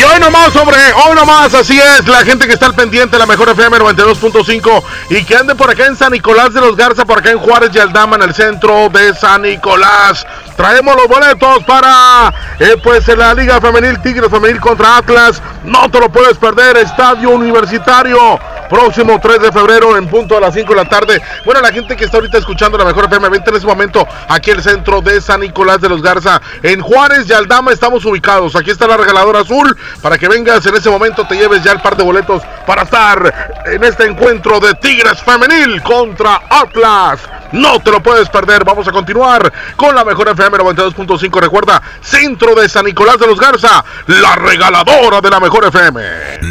Y 0.00 0.02
hoy 0.02 0.18
nomás, 0.18 0.50
sobre, 0.54 0.78
hoy 0.94 1.14
nomás, 1.14 1.52
así 1.52 1.78
es, 1.78 2.08
la 2.08 2.24
gente 2.24 2.46
que 2.46 2.54
está 2.54 2.64
al 2.64 2.74
pendiente 2.74 3.18
la 3.18 3.26
mejor 3.26 3.50
FM 3.50 3.76
92.5 3.80 4.82
y 5.10 5.24
que 5.24 5.36
ande 5.36 5.54
por 5.54 5.68
acá 5.68 5.84
en 5.84 5.94
San 5.94 6.12
Nicolás 6.12 6.54
de 6.54 6.60
los 6.62 6.74
Garza, 6.74 7.04
por 7.04 7.18
acá 7.18 7.32
en 7.32 7.38
Juárez 7.38 7.68
y 7.74 7.80
Aldama, 7.80 8.16
en 8.16 8.22
el 8.22 8.32
centro 8.32 8.88
de 8.88 9.14
San 9.14 9.42
Nicolás. 9.42 10.26
Traemos 10.56 10.96
los 10.96 11.06
boletos 11.06 11.62
para, 11.64 12.32
eh, 12.58 12.78
pues, 12.82 13.06
en 13.10 13.18
la 13.18 13.34
Liga 13.34 13.60
Femenil 13.60 14.00
Tigres 14.00 14.30
Femenil 14.30 14.58
contra 14.58 14.96
Atlas. 14.96 15.42
No 15.64 15.90
te 15.90 16.00
lo 16.00 16.10
puedes 16.10 16.38
perder, 16.38 16.78
Estadio 16.78 17.28
Universitario. 17.28 18.40
Próximo 18.70 19.18
3 19.20 19.42
de 19.42 19.50
febrero 19.52 19.96
en 19.96 20.06
punto 20.06 20.36
a 20.36 20.40
las 20.40 20.54
5 20.54 20.70
de 20.70 20.76
la 20.76 20.88
tarde. 20.88 21.20
Bueno, 21.44 21.60
la 21.60 21.72
gente 21.72 21.96
que 21.96 22.04
está 22.04 22.18
ahorita 22.18 22.38
escuchando 22.38 22.78
la 22.78 22.84
mejor 22.84 23.06
FM, 23.06 23.28
vente 23.28 23.50
en 23.50 23.56
ese 23.56 23.66
momento 23.66 24.06
aquí 24.28 24.52
en 24.52 24.58
el 24.58 24.62
centro 24.62 25.00
de 25.00 25.20
San 25.20 25.40
Nicolás 25.40 25.80
de 25.80 25.88
los 25.88 26.00
Garza. 26.00 26.40
En 26.62 26.80
Juárez 26.80 27.28
y 27.28 27.32
Aldama 27.32 27.72
estamos 27.72 28.04
ubicados. 28.04 28.54
Aquí 28.54 28.70
está 28.70 28.86
la 28.86 28.96
regaladora 28.96 29.40
azul 29.40 29.76
para 30.00 30.18
que 30.18 30.28
vengas 30.28 30.64
en 30.66 30.76
ese 30.76 30.88
momento, 30.88 31.26
te 31.26 31.34
lleves 31.34 31.64
ya 31.64 31.72
el 31.72 31.80
par 31.80 31.96
de 31.96 32.04
boletos 32.04 32.42
para 32.64 32.82
estar 32.82 33.62
en 33.66 33.82
este 33.82 34.04
encuentro 34.04 34.60
de 34.60 34.72
Tigres 34.74 35.20
Femenil 35.20 35.82
contra 35.82 36.42
Atlas. 36.48 37.20
No 37.52 37.80
te 37.80 37.90
lo 37.90 38.00
puedes 38.02 38.28
perder. 38.28 38.64
Vamos 38.64 38.86
a 38.86 38.92
continuar 38.92 39.52
con 39.76 39.94
la 39.94 40.04
mejor 40.04 40.28
FM 40.28 40.58
92.5. 40.58 41.40
Recuerda, 41.40 41.82
centro 42.00 42.54
de 42.54 42.68
San 42.68 42.84
Nicolás 42.84 43.18
de 43.18 43.26
los 43.26 43.40
Garza, 43.40 43.84
la 44.06 44.36
regaladora 44.36 45.20
de 45.20 45.30
la 45.30 45.40
mejor 45.40 45.64
FM. 45.66 46.00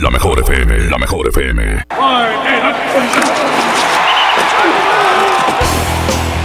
La 0.02 0.10
mejor 0.10 0.40
FM, 0.40 0.90
la 0.90 0.98
mejor 0.98 1.28
FM. 1.30 1.86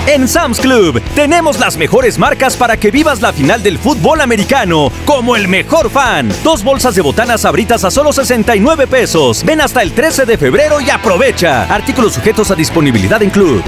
En 0.07 0.29
Sam's 0.29 0.61
Club 0.61 1.01
tenemos 1.15 1.59
las 1.59 1.77
mejores 1.77 2.19
marcas 2.19 2.57
para 2.57 2.77
que 2.77 2.91
vivas 2.91 3.21
la 3.21 3.33
final 3.33 3.63
del 3.63 3.79
fútbol 3.79 4.21
americano 4.21 4.93
como 5.07 5.35
el 5.35 5.49
mejor 5.49 5.91
fan. 5.91 6.31
Dos 6.45 6.63
bolsas 6.63 6.95
de 6.95 7.03
botanas 7.03 7.41
sabritas 7.41 7.85
a 7.85 7.91
solo 7.91 8.13
69 8.13 8.87
pesos. 8.87 9.43
Ven 9.45 9.61
hasta 9.61 9.83
el 9.83 9.93
13 9.93 10.25
de 10.25 10.39
febrero 10.39 10.81
y 10.81 10.91
aprovecha. 10.91 11.65
Artículos 11.65 12.13
sujetos 12.13 12.51
a 12.51 12.55
disponibilidad 12.55 13.23
en 13.23 13.31
Club. 13.31 13.63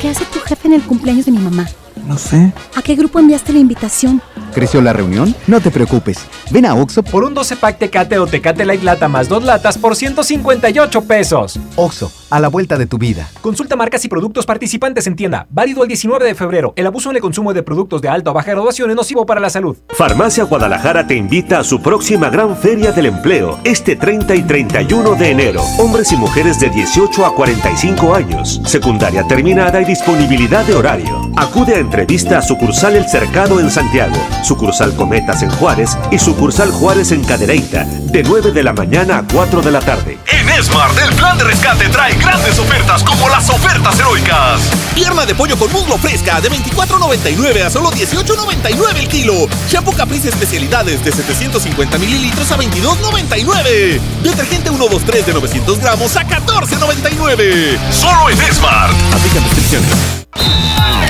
¿Qué 0.00 0.08
hace 0.08 0.24
tu 0.26 0.40
jefe 0.40 0.68
en 0.68 0.74
el 0.74 0.82
cumpleaños 0.82 1.26
de 1.26 1.32
mi 1.32 1.38
mamá? 1.38 1.68
No 2.06 2.18
sé. 2.18 2.52
¿A 2.74 2.82
qué 2.82 2.94
grupo 2.94 3.18
enviaste 3.18 3.52
la 3.52 3.58
invitación? 3.58 4.20
¿Creció 4.54 4.80
la 4.82 4.92
reunión? 4.92 5.34
No 5.46 5.60
te 5.60 5.70
preocupes. 5.70 6.18
Ven 6.50 6.66
a 6.66 6.74
Oxo 6.74 7.02
por 7.02 7.24
un 7.24 7.32
12 7.32 7.56
pack 7.56 7.78
Tecate 7.78 8.18
o 8.18 8.26
Tecate 8.26 8.64
Light 8.64 8.82
Lata 8.82 9.08
más 9.08 9.28
dos 9.28 9.44
latas 9.44 9.78
por 9.78 9.96
158 9.96 11.02
pesos. 11.04 11.58
Oxo, 11.76 12.12
a 12.30 12.40
la 12.40 12.48
vuelta 12.48 12.76
de 12.76 12.86
tu 12.86 12.98
vida. 12.98 13.28
Consulta 13.40 13.76
marcas 13.76 14.04
y 14.04 14.08
productos 14.08 14.44
participantes 14.44 15.06
en 15.06 15.16
tienda. 15.16 15.46
Válido 15.50 15.82
el 15.82 15.88
19 15.88 16.24
de 16.24 16.34
febrero. 16.34 16.72
El 16.76 16.86
abuso 16.86 17.10
en 17.10 17.16
el 17.16 17.22
consumo 17.22 17.54
de 17.54 17.62
productos 17.62 18.02
de 18.02 18.08
alta 18.08 18.30
o 18.30 18.34
baja 18.34 18.50
graduación 18.50 18.90
es 18.90 18.96
nocivo 18.96 19.24
para 19.24 19.40
la 19.40 19.50
salud. 19.50 19.76
Farmacia 19.90 20.44
Guadalajara 20.44 21.06
te 21.06 21.14
invita 21.14 21.60
a 21.60 21.64
su 21.64 21.80
próxima 21.80 22.28
gran 22.28 22.56
feria 22.56 22.92
del 22.92 23.06
empleo, 23.06 23.58
este 23.64 23.96
30 23.96 24.34
y 24.34 24.42
31 24.42 25.14
de 25.14 25.30
enero. 25.30 25.62
Hombres 25.78 26.12
y 26.12 26.16
mujeres 26.16 26.60
de 26.60 26.68
18 26.68 27.24
a 27.26 27.34
45 27.34 28.14
años. 28.14 28.60
Secundaria 28.66 29.26
terminada 29.26 29.80
y 29.80 29.84
disponibilidad 29.84 30.64
de 30.66 30.74
horario. 30.74 31.30
Acude 31.36 31.76
a 31.76 31.78
entrevista 31.82 32.38
a 32.38 32.42
sucursal 32.42 32.96
El 32.96 33.08
Cercado 33.08 33.60
en 33.60 33.70
Santiago, 33.70 34.16
sucursal 34.42 34.94
Cometas 34.96 35.42
en 35.42 35.50
Juárez 35.50 35.98
y 36.10 36.18
sucursal 36.18 36.70
Juárez 36.70 37.12
en 37.12 37.22
Cadereyta, 37.22 37.84
de 37.84 38.22
9 38.22 38.52
de 38.52 38.62
la 38.62 38.72
mañana 38.72 39.18
a 39.18 39.22
4 39.30 39.60
de 39.60 39.70
la 39.70 39.80
tarde. 39.80 40.18
En 40.26 40.64
Smart, 40.64 40.96
el 40.98 41.14
plan 41.14 41.36
de 41.36 41.44
rescate 41.44 41.88
trae 41.90 42.14
grandes 42.16 42.58
ofertas 42.58 43.02
como 43.04 43.28
las 43.28 43.48
ofertas 43.50 43.98
heroicas. 43.98 44.60
Pierna 44.94 45.26
de 45.26 45.34
pollo 45.34 45.58
con 45.58 45.70
muslo 45.72 45.98
fresca 45.98 46.40
de 46.40 46.50
24.99 46.50 47.66
a 47.66 47.70
solo 47.70 47.90
18.99 47.90 48.96
el 48.96 49.08
kilo. 49.08 49.34
Shampoo 49.68 49.94
Caprice 49.94 50.28
especialidades 50.28 51.04
de 51.04 51.12
750 51.12 51.98
mililitros 51.98 52.50
a 52.50 52.56
22.99. 52.56 54.00
Detergente 54.22 54.70
123 54.70 55.26
de 55.26 55.32
900 55.34 55.78
gramos 55.80 56.16
a 56.16 56.24
14.99. 56.24 57.78
Solo 57.90 58.30
en 58.30 58.38
Smart. 58.54 58.94
Aplican 59.12 59.42
restricciones. 59.44 60.22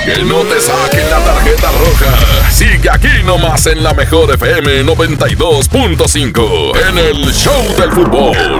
Que 0.05 0.21
no 0.25 0.41
te 0.41 0.59
saquen 0.63 1.09
la 1.09 1.19
tarjeta 1.19 1.69
roja. 1.71 2.49
Sigue 2.49 2.89
aquí 2.89 3.23
nomás 3.25 3.65
en 3.67 3.83
la 3.83 3.93
mejor 3.93 4.33
FM 4.33 4.85
92.5 4.85 6.71
en 6.89 6.97
el 6.97 7.33
Show 7.33 7.75
del 7.77 7.91
Fútbol. 7.91 8.59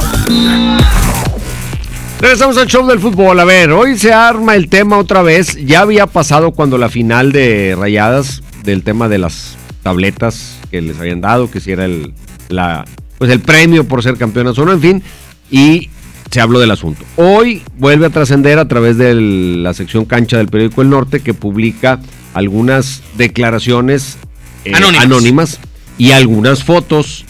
Regresamos 2.20 2.58
al 2.58 2.68
show 2.68 2.86
del 2.88 3.00
fútbol. 3.00 3.40
A 3.40 3.44
ver, 3.44 3.72
hoy 3.72 3.98
se 3.98 4.14
arma 4.14 4.56
el 4.56 4.70
tema 4.70 4.98
otra 4.98 5.22
vez. 5.22 5.58
Ya 5.66 5.82
había 5.82 6.08
pasado 6.08 6.52
cuando 6.52 6.78
la 6.78 6.88
final 6.88 7.34
de 7.34 7.76
Rayadas, 7.78 8.44
del 8.64 8.84
tema 8.84 9.10
de 9.10 9.18
las 9.18 9.58
tabletas 9.82 10.58
que 10.72 10.82
les 10.82 10.98
habían 11.00 11.20
dado, 11.20 11.52
que 11.52 11.60
si 11.60 11.74
era 11.74 11.84
el, 11.84 12.14
la, 12.48 12.86
pues 13.18 13.30
el 13.30 13.42
premio 13.42 13.86
por 13.86 14.04
ser 14.04 14.18
campeonas 14.18 14.58
o 14.58 14.66
no, 14.66 14.72
en 14.72 14.80
fin. 14.80 15.04
Y 15.52 15.90
se 16.34 16.42
habló 16.42 16.60
del 16.60 16.72
asunto. 16.72 17.06
Hoy 17.16 17.62
vuelve 17.78 18.08
a 18.08 18.10
trascender 18.10 18.58
a 18.58 18.68
través 18.68 18.98
de 18.98 19.14
la 19.14 19.72
sección 19.76 20.06
cancha 20.06 20.38
del 20.38 20.48
periódico 20.48 20.82
El 20.82 20.90
Norte 20.90 21.20
que 21.20 21.36
publica 21.36 22.00
algunas 22.34 23.04
declaraciones 23.16 24.18
eh, 24.66 24.74
Anónimas. 24.74 25.06
anónimas 25.06 25.60
y 26.00 26.10
algunas 26.10 26.64
fotos 26.64 27.26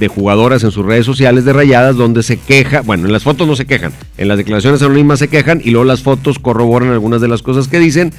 de 0.00 0.08
jugadoras 0.08 0.64
en 0.64 0.70
sus 0.70 0.86
redes 0.86 1.04
sociales 1.04 1.44
de 1.44 1.52
rayadas 1.52 1.96
donde 1.96 2.22
se 2.22 2.38
queja, 2.38 2.80
bueno, 2.80 3.04
en 3.04 3.12
las 3.12 3.24
fotos 3.24 3.46
no 3.46 3.56
se 3.56 3.66
quejan, 3.66 3.92
en 4.16 4.28
las 4.28 4.38
declaraciones 4.38 4.80
anónimas 4.80 5.18
se 5.18 5.28
quejan 5.28 5.60
y 5.62 5.68
luego 5.70 5.84
las 5.84 6.00
fotos 6.00 6.38
corroboran 6.38 6.88
algunas 6.88 7.20
de 7.20 7.28
las 7.28 7.42
cosas 7.42 7.68
que 7.68 7.78
dicen, 7.78 8.14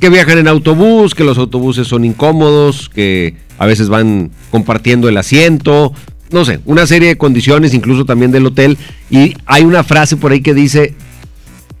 que 0.00 0.08
viajan 0.08 0.38
en 0.38 0.48
autobús, 0.48 1.14
que 1.14 1.24
los 1.24 1.36
autobuses 1.36 1.86
son 1.86 2.06
incómodos, 2.06 2.88
que 2.88 3.34
a 3.58 3.66
veces 3.66 3.90
van 3.90 4.30
compartiendo 4.50 5.10
el 5.10 5.18
asiento, 5.18 5.92
no 6.30 6.44
sé, 6.44 6.60
una 6.64 6.86
serie 6.86 7.08
de 7.08 7.16
condiciones, 7.16 7.74
incluso 7.74 8.04
también 8.04 8.32
del 8.32 8.46
hotel, 8.46 8.78
y 9.10 9.34
hay 9.46 9.64
una 9.64 9.84
frase 9.84 10.16
por 10.16 10.32
ahí 10.32 10.40
que 10.40 10.54
dice, 10.54 10.94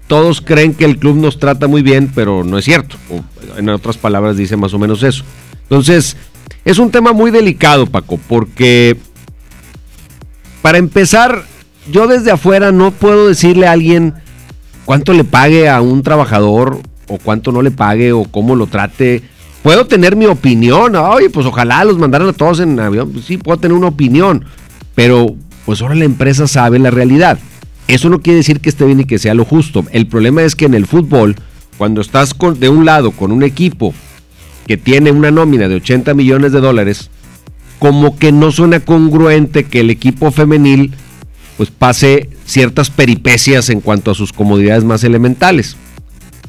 todos 0.06 0.40
creen 0.40 0.74
que 0.74 0.84
el 0.84 0.98
club 0.98 1.16
nos 1.16 1.38
trata 1.38 1.66
muy 1.66 1.82
bien, 1.82 2.10
pero 2.14 2.44
no 2.44 2.58
es 2.58 2.64
cierto. 2.64 2.96
En 3.56 3.68
otras 3.68 3.96
palabras 3.96 4.36
dice 4.36 4.56
más 4.56 4.72
o 4.74 4.78
menos 4.78 5.02
eso. 5.02 5.24
Entonces, 5.62 6.16
es 6.64 6.78
un 6.78 6.90
tema 6.90 7.12
muy 7.12 7.30
delicado, 7.30 7.86
Paco, 7.86 8.18
porque 8.28 8.96
para 10.62 10.78
empezar, 10.78 11.44
yo 11.90 12.06
desde 12.06 12.30
afuera 12.30 12.72
no 12.72 12.90
puedo 12.90 13.28
decirle 13.28 13.66
a 13.66 13.72
alguien 13.72 14.14
cuánto 14.84 15.12
le 15.12 15.24
pague 15.24 15.68
a 15.68 15.80
un 15.80 16.02
trabajador 16.02 16.80
o 17.08 17.18
cuánto 17.18 17.52
no 17.52 17.62
le 17.62 17.70
pague 17.70 18.12
o 18.12 18.24
cómo 18.24 18.56
lo 18.56 18.66
trate. 18.66 19.22
Puedo 19.66 19.84
tener 19.84 20.14
mi 20.14 20.26
opinión, 20.26 20.94
oye, 20.94 21.28
pues 21.28 21.44
ojalá 21.44 21.82
los 21.82 21.98
mandaran 21.98 22.28
a 22.28 22.32
todos 22.32 22.60
en 22.60 22.78
avión, 22.78 23.10
pues 23.10 23.24
sí, 23.24 23.36
puedo 23.36 23.58
tener 23.58 23.76
una 23.76 23.88
opinión, 23.88 24.44
pero 24.94 25.34
pues 25.64 25.82
ahora 25.82 25.96
la 25.96 26.04
empresa 26.04 26.46
sabe 26.46 26.78
la 26.78 26.92
realidad. 26.92 27.40
Eso 27.88 28.08
no 28.08 28.20
quiere 28.20 28.36
decir 28.36 28.60
que 28.60 28.68
esté 28.68 28.84
bien 28.84 29.00
y 29.00 29.06
que 29.06 29.18
sea 29.18 29.34
lo 29.34 29.44
justo. 29.44 29.84
El 29.90 30.06
problema 30.06 30.44
es 30.44 30.54
que 30.54 30.66
en 30.66 30.74
el 30.74 30.86
fútbol, 30.86 31.34
cuando 31.78 32.00
estás 32.00 32.32
de 32.60 32.68
un 32.68 32.84
lado 32.84 33.10
con 33.10 33.32
un 33.32 33.42
equipo 33.42 33.92
que 34.68 34.76
tiene 34.76 35.10
una 35.10 35.32
nómina 35.32 35.66
de 35.66 35.74
80 35.74 36.14
millones 36.14 36.52
de 36.52 36.60
dólares, 36.60 37.10
como 37.80 38.16
que 38.16 38.30
no 38.30 38.52
suena 38.52 38.78
congruente 38.78 39.64
que 39.64 39.80
el 39.80 39.90
equipo 39.90 40.30
femenil 40.30 40.94
pues 41.56 41.72
pase 41.72 42.30
ciertas 42.44 42.88
peripecias 42.90 43.68
en 43.70 43.80
cuanto 43.80 44.12
a 44.12 44.14
sus 44.14 44.32
comodidades 44.32 44.84
más 44.84 45.02
elementales. 45.02 45.76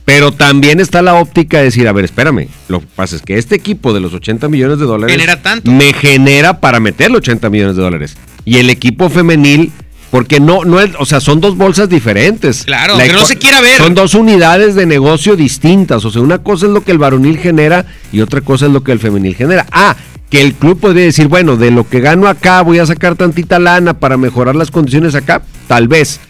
Pero 0.07 0.31
también 0.31 0.79
está 0.79 1.01
la 1.01 1.15
óptica 1.15 1.57
de 1.57 1.65
decir, 1.65 1.85
a 1.85 1.91
ver, 1.91 2.05
espérame, 2.05 2.47
lo 2.69 2.79
que 2.79 2.87
pasa 2.95 3.17
es 3.17 3.21
que 3.21 3.37
este 3.37 3.55
equipo 3.55 3.91
de 3.91 3.99
los 3.99 4.13
80 4.13 4.47
millones 4.47 4.79
de 4.79 4.85
dólares 4.85 5.13
Genera 5.13 5.41
tanto. 5.41 5.69
me 5.69 5.91
genera 5.91 6.61
para 6.61 6.79
meterle 6.79 7.17
80 7.17 7.49
millones 7.49 7.75
de 7.75 7.81
dólares. 7.81 8.15
Y 8.45 8.55
el 8.59 8.69
equipo 8.69 9.09
femenil, 9.09 9.73
porque 10.09 10.39
no, 10.39 10.63
no 10.63 10.79
es, 10.79 10.91
o 10.97 11.05
sea, 11.05 11.19
son 11.19 11.41
dos 11.41 11.57
bolsas 11.57 11.89
diferentes. 11.89 12.63
Claro, 12.63 12.97
La 12.97 13.05
que 13.05 13.11
no 13.11 13.25
se 13.25 13.35
quiera 13.35 13.59
ver. 13.59 13.75
Son 13.75 13.95
dos 13.95 14.13
unidades 14.13 14.75
de 14.75 14.85
negocio 14.85 15.35
distintas. 15.35 16.05
O 16.05 16.09
sea, 16.09 16.21
una 16.21 16.37
cosa 16.37 16.67
es 16.67 16.71
lo 16.71 16.85
que 16.85 16.93
el 16.93 16.99
varonil 16.99 17.37
genera 17.37 17.85
y 18.13 18.21
otra 18.21 18.39
cosa 18.39 18.67
es 18.67 18.71
lo 18.71 18.85
que 18.85 18.93
el 18.93 18.99
femenil 18.99 19.35
genera. 19.35 19.65
Ah, 19.73 19.97
que 20.29 20.39
el 20.39 20.53
club 20.53 20.79
podría 20.79 21.03
decir, 21.03 21.27
bueno, 21.27 21.57
de 21.57 21.69
lo 21.69 21.85
que 21.85 21.99
gano 21.99 22.29
acá 22.29 22.61
voy 22.61 22.79
a 22.79 22.85
sacar 22.85 23.15
tantita 23.15 23.59
lana 23.59 23.95
para 23.99 24.15
mejorar 24.15 24.55
las 24.55 24.71
condiciones 24.71 25.15
acá, 25.15 25.41
tal 25.67 25.89
vez, 25.89 26.21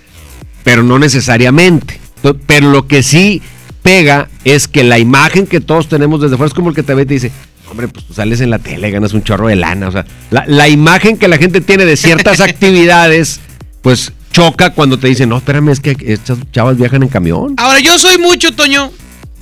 pero 0.64 0.82
no 0.82 0.98
necesariamente. 0.98 2.00
Pero 2.48 2.72
lo 2.72 2.88
que 2.88 3.04
sí 3.04 3.44
pega 3.82 4.30
es 4.44 4.68
que 4.68 4.84
la 4.84 5.00
imagen 5.00 5.48
que 5.48 5.60
todos 5.60 5.88
tenemos 5.88 6.22
desde 6.22 6.38
fuera 6.38 6.48
es 6.48 6.54
como 6.54 6.70
el 6.70 6.76
que 6.76 6.84
te 6.84 6.94
ve 6.94 7.04
y 7.04 7.06
te 7.06 7.14
dice, 7.14 7.32
hombre, 7.70 7.88
pues 7.88 8.06
tú 8.06 8.14
sales 8.14 8.42
en 8.42 8.50
la 8.50 8.60
tele, 8.60 8.92
ganas 8.92 9.14
un 9.14 9.24
chorro 9.24 9.48
de 9.48 9.56
lana. 9.56 9.88
O 9.88 9.92
sea, 9.92 10.06
la, 10.32 10.46
la 10.48 10.68
imagen 10.68 11.18
que 11.18 11.28
la 11.28 11.38
gente 11.38 11.62
tiene 11.62 11.86
de 11.86 11.98
ciertas 11.98 12.40
actividades, 12.42 13.40
pues 13.82 14.12
choca 14.32 14.72
cuando 14.72 15.00
te 15.00 15.08
dicen, 15.08 15.30
no, 15.30 15.38
espérame, 15.38 15.70
es 15.70 15.80
que 15.80 15.96
estas 16.02 16.38
chavas 16.52 16.78
viajan 16.78 17.04
en 17.04 17.10
camión. 17.10 17.56
Ahora, 17.58 17.80
yo 17.80 17.98
soy 17.98 18.18
mucho, 18.18 18.52
Toño, 18.52 18.92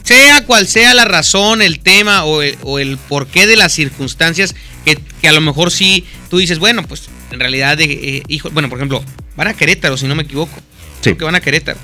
sea 0.03 0.45
cual 0.45 0.67
sea 0.67 0.93
la 0.93 1.05
razón, 1.05 1.61
el 1.61 1.79
tema 1.79 2.23
o 2.23 2.41
el, 2.41 2.57
o 2.61 2.79
el 2.79 2.97
porqué 2.97 3.47
de 3.47 3.57
las 3.57 3.73
circunstancias, 3.73 4.55
que, 4.85 4.97
que, 5.21 5.27
a 5.27 5.33
lo 5.33 5.41
mejor 5.41 5.71
sí 5.71 6.05
tú 6.29 6.37
dices, 6.37 6.59
bueno, 6.59 6.83
pues 6.83 7.09
en 7.31 7.39
realidad, 7.39 7.77
eh, 7.81 8.23
hijo, 8.27 8.49
bueno, 8.51 8.69
por 8.69 8.77
ejemplo, 8.77 9.03
van 9.35 9.47
a 9.47 9.53
Querétaro, 9.53 9.97
si 9.97 10.07
no 10.07 10.15
me 10.15 10.23
equivoco. 10.23 10.55
Sí. 11.01 11.13
que 11.13 11.23
van 11.23 11.35
a 11.35 11.41
Querétaro. 11.41 11.77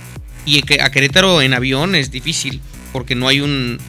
Y 0.45 0.61
a 0.79 0.91
Querétaro 0.91 1.41
en 1.41 1.53
avión 1.53 1.95
es 1.95 2.11
difícil, 2.11 2.61
porque 2.91 3.15
no 3.15 3.27
hay 3.27 3.41
un... 3.41 3.79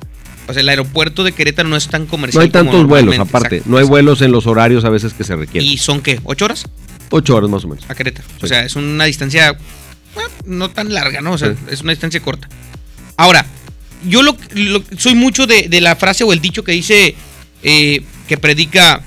O 0.49 0.53
sea, 0.53 0.61
el 0.61 0.69
aeropuerto 0.69 1.25
de 1.25 1.33
Querétaro 1.33 1.69
no 1.69 1.77
es 1.77 1.89
tan 1.89 2.07
comercial. 2.07 2.41
No 2.41 2.45
hay 2.45 2.51
tantos 2.51 2.87
vuelos, 2.87 3.19
aparte. 3.19 3.63
no 3.65 3.79
hay 3.79 3.85
vuelos 3.85 4.23
en 4.23 4.33
los 4.33 4.47
horarios 4.47 4.85
a 4.85 4.91
veces 4.91 5.15
que 5.15 5.25
se 5.25 5.37
requieren. 5.37 5.69
¿Y 5.69 5.79
son 5.79 6.03
qué? 6.03 6.21
¿Ocho 6.25 6.47
horas? 6.47 6.67
Ocho 7.11 7.37
horas 7.37 7.49
más 7.49 7.65
o 7.65 7.69
menos. 7.69 7.85
A 7.89 7.95
Querétaro. 7.95 8.27
O 8.43 8.47
sea, 8.47 8.65
es 8.65 8.75
una 8.75 9.05
distancia 9.05 9.57
no 10.45 10.71
tan 10.71 10.93
larga, 10.93 11.21
¿no? 11.21 11.33
O 11.33 11.39
sea, 11.39 11.55
es 11.71 11.81
una 11.83 11.93
distancia 11.93 12.21
corta. 12.21 12.49
Ahora, 13.17 13.47
yo 14.09 14.23
lo, 14.23 14.37
soy 14.97 15.15
mucho 15.15 15.47
de, 15.47 15.81
la 15.81 15.97
frase 15.97 16.25
o 16.25 16.33
el 16.33 16.41
dicho 16.41 16.65
que 16.65 16.73
dice 16.73 17.15
eh, 17.63 18.03
que 18.27 18.37
predica 18.37 19.03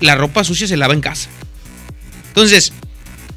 la 0.00 0.14
ropa 0.14 0.44
sucia 0.44 0.66
se 0.66 0.76
lava 0.76 0.94
en 0.94 1.00
casa. 1.00 1.28
Entonces, 2.28 2.72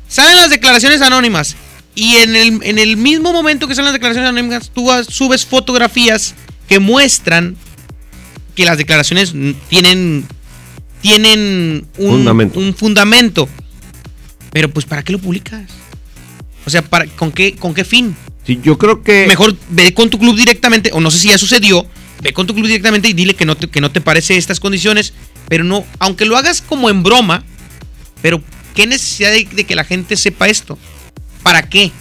salen 0.08 0.38
las 0.38 0.50
declaraciones 0.50 1.02
anónimas 1.02 1.56
y 2.00 2.16
en 2.16 2.34
el, 2.34 2.60
en 2.64 2.80
el 2.80 2.96
mismo 2.96 3.34
momento 3.34 3.68
que 3.68 3.76
salen 3.76 3.88
las 3.88 3.94
declaraciones 3.94 4.30
anónimas, 4.30 4.72
tú 4.74 4.88
subes 5.10 5.46
fotografías 5.46 6.34
que 6.70 6.80
muestran 6.80 7.58
que 8.56 8.64
las 8.64 8.78
declaraciones 8.78 9.34
tienen, 9.68 10.26
tienen 11.02 11.86
un 11.98 12.12
fundamento. 12.12 12.60
un 12.60 12.74
fundamento. 12.74 13.50
Pero 14.52 14.70
pues, 14.70 14.86
¿para 14.86 15.04
qué 15.04 15.12
lo 15.12 15.20
publicas? 15.20 15.70
O 16.66 16.70
sea, 16.70 16.82
¿para, 16.84 17.06
con, 17.06 17.34
qué, 17.34 17.56
¿con 17.56 17.74
qué 17.74 17.84
fin? 17.84 18.16
Sí, 18.46 18.62
yo 18.64 18.78
creo 18.78 19.04
que... 19.04 19.28
Mejor 19.28 19.58
ve 19.70 19.94
con 19.94 20.10
tu 20.10 20.20
club 20.20 20.38
directamente, 20.38 20.92
o 20.94 21.02
no 21.02 21.12
sé 21.12 21.20
si 21.20 21.28
ya 21.28 21.38
sucedió, 21.38 21.86
ve 22.22 22.32
con 22.32 22.48
tu 22.48 22.54
club 22.54 22.68
directamente 22.68 23.10
y 23.10 23.14
dile 23.14 23.34
que 23.34 23.46
no 23.46 23.58
te, 23.58 23.68
que 23.68 23.82
no 23.82 23.92
te 23.92 24.00
parece 24.00 24.38
estas 24.38 24.62
condiciones, 24.62 25.14
pero 25.50 25.66
no, 25.66 25.84
aunque 26.00 26.24
lo 26.24 26.38
hagas 26.38 26.62
como 26.62 26.90
en 26.90 27.04
broma, 27.04 27.44
pero 28.22 28.42
¿qué 28.74 28.88
necesidad 28.88 29.34
de, 29.34 29.66
que 29.66 29.76
la 29.76 29.84
gente 29.84 30.16
sepa 30.16 30.48
esto? 30.48 30.78
¿Para 31.50 31.64
qué? 31.64 31.92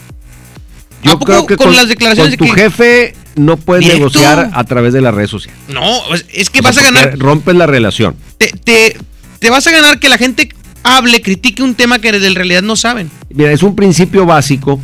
Yo 1.03 1.19
creo 1.19 1.47
que 1.47 1.57
con, 1.57 1.75
las 1.75 1.89
declaraciones 1.89 2.37
tu 2.37 2.47
jefe 2.49 3.15
no 3.35 3.57
puedes 3.57 3.87
negociar 3.87 4.51
a 4.53 4.65
través 4.65 4.93
de 4.93 5.01
las 5.01 5.15
redes 5.15 5.31
sociales. 5.31 5.59
No, 5.69 6.03
es 6.35 6.51
que 6.51 6.61
vas 6.61 6.77
a 6.77 6.83
ganar. 6.83 7.19
Rompes 7.19 7.57
la 7.57 7.67
relación. 7.67 8.15
Te, 8.37 8.49
te, 8.63 8.99
te, 9.39 9.49
vas 9.49 9.67
a 9.67 9.71
ganar 9.71 10.01
que 10.01 10.11
la 10.11 10.19
gente 10.19 10.51
hable, 10.83 11.23
critique 11.23 11.63
un 11.63 11.75
tema 11.75 11.99
que 11.99 12.11
en 12.11 12.35
realidad 12.35 12.61
no 12.61 12.77
saben. 12.77 13.11
Mira, 13.31 13.51
es 13.51 13.63
un 13.63 13.75
principio 13.75 14.27
básico. 14.27 14.79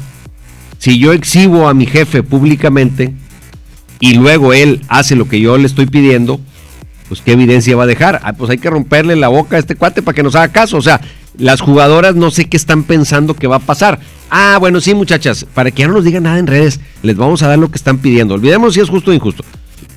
Si 0.78 0.98
yo 0.98 1.12
exhibo 1.12 1.68
a 1.68 1.74
mi 1.74 1.84
jefe 1.84 2.22
públicamente 2.22 3.12
y 4.00 4.14
luego 4.14 4.54
él 4.54 4.80
hace 4.88 5.14
lo 5.14 5.28
que 5.28 5.40
yo 5.40 5.58
le 5.58 5.66
estoy 5.66 5.84
pidiendo, 5.84 6.40
pues 7.14 7.22
qué 7.24 7.30
evidencia 7.30 7.76
va 7.76 7.84
a 7.84 7.86
dejar. 7.86 8.20
Ah, 8.24 8.32
pues 8.32 8.50
hay 8.50 8.58
que 8.58 8.68
romperle 8.68 9.14
la 9.14 9.28
boca 9.28 9.54
a 9.54 9.60
este 9.60 9.76
cuate 9.76 10.02
para 10.02 10.16
que 10.16 10.24
nos 10.24 10.34
haga 10.34 10.48
caso. 10.48 10.78
O 10.78 10.82
sea, 10.82 11.00
las 11.38 11.60
jugadoras 11.60 12.16
no 12.16 12.32
sé 12.32 12.46
qué 12.46 12.56
están 12.56 12.82
pensando 12.82 13.34
que 13.34 13.46
va 13.46 13.56
a 13.56 13.60
pasar. 13.60 14.00
Ah, 14.30 14.56
bueno, 14.58 14.80
sí, 14.80 14.94
muchachas, 14.94 15.46
para 15.54 15.70
que 15.70 15.82
ya 15.82 15.86
no 15.86 15.94
nos 15.94 16.02
digan 16.02 16.24
nada 16.24 16.40
en 16.40 16.48
redes, 16.48 16.80
les 17.04 17.16
vamos 17.16 17.44
a 17.44 17.46
dar 17.46 17.56
lo 17.56 17.70
que 17.70 17.76
están 17.76 17.98
pidiendo. 17.98 18.34
Olvidemos 18.34 18.74
si 18.74 18.80
es 18.80 18.88
justo 18.88 19.12
o 19.12 19.14
injusto. 19.14 19.44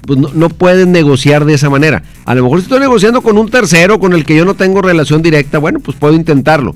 Pues 0.06 0.19
no, 0.19 0.49
pueden 0.49 0.91
negociar 0.91 1.43
de 1.43 1.56
esa 1.56 1.71
manera. 1.71 2.03
A 2.23 2.36
lo 2.36 2.43
mejor 2.43 2.60
si 2.60 2.65
estoy 2.65 2.82
negociando 2.82 3.23
con 3.23 3.36
un 3.39 3.49
tercero 3.49 3.99
con 3.99 4.13
el 4.13 4.23
que 4.23 4.36
yo 4.36 4.45
no 4.45 4.53
tengo 4.53 4.84
relación 4.84 5.23
directa, 5.23 5.58
bueno, 5.58 5.80
pues 5.80 5.97
puedo 5.97 6.13
intentarlo. 6.13 6.75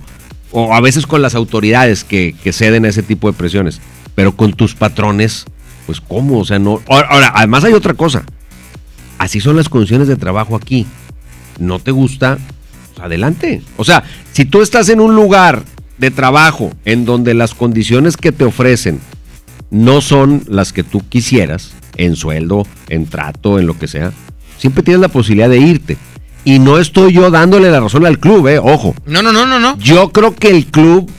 O 0.50 0.74
a 0.74 0.82
veces 0.82 1.06
con 1.06 1.22
las 1.22 1.36
autoridades 1.36 2.04
que, 2.04 2.34
que 2.44 2.52
ceden 2.52 2.86
a 2.86 2.90
ese 2.90 3.04
tipo 3.04 3.32
de 3.32 3.38
presiones. 3.38 3.80
Pero 4.16 4.36
con 4.36 4.54
tus 4.54 4.74
patrones, 4.74 5.46
pues 5.86 6.02
cómo, 6.02 6.40
o 6.40 6.46
sea, 6.46 6.58
no... 6.58 6.82
Ahora, 6.88 7.32
además 7.36 7.64
hay 7.64 7.74
otra 7.74 7.94
cosa. 7.94 8.24
Así 9.22 9.40
son 9.40 9.56
las 9.56 9.70
condiciones 9.70 10.08
de 10.08 10.16
trabajo 10.16 10.56
aquí. 10.56 10.88
¿No 11.60 11.78
te 11.78 11.92
gusta? 11.92 12.40
Pues 12.88 13.06
adelante. 13.06 13.62
O 13.78 13.84
sea, 13.84 14.04
si 14.32 14.46
tú 14.46 14.64
estás 14.64 14.90
en 14.90 15.00
un 15.00 15.16
lugar 15.16 15.64
de 16.00 16.10
trabajo 16.10 16.72
en 16.86 17.06
donde 17.06 17.36
las 17.36 17.54
condiciones 17.54 18.18
que 18.18 18.32
te 18.32 18.46
ofrecen 18.46 19.00
no 19.70 20.02
son 20.02 20.42
las 20.48 20.74
que 20.74 20.84
tú 20.84 21.08
quisieras, 21.08 21.72
en 21.98 22.16
sueldo, 22.16 22.66
en 22.90 23.06
trato, 23.06 23.60
en 23.60 23.68
lo 23.68 23.78
que 23.78 23.88
sea, 23.88 24.12
siempre 24.58 24.82
tienes 24.82 25.02
la 25.02 25.08
posibilidad 25.10 25.50
de 25.50 25.60
irte. 25.60 25.98
Y 26.44 26.58
no 26.58 26.80
estoy 26.80 27.14
yo 27.14 27.30
dándole 27.30 27.70
la 27.70 27.80
razón 27.80 28.08
al 28.08 28.18
club, 28.18 28.48
eh, 28.48 28.58
ojo. 28.58 28.96
No, 29.06 29.22
no, 29.22 29.32
no, 29.32 29.46
no, 29.46 29.60
no. 29.60 29.78
Yo 29.78 30.10
creo 30.10 30.36
que 30.36 30.50
el 30.50 30.66
club 30.66 31.12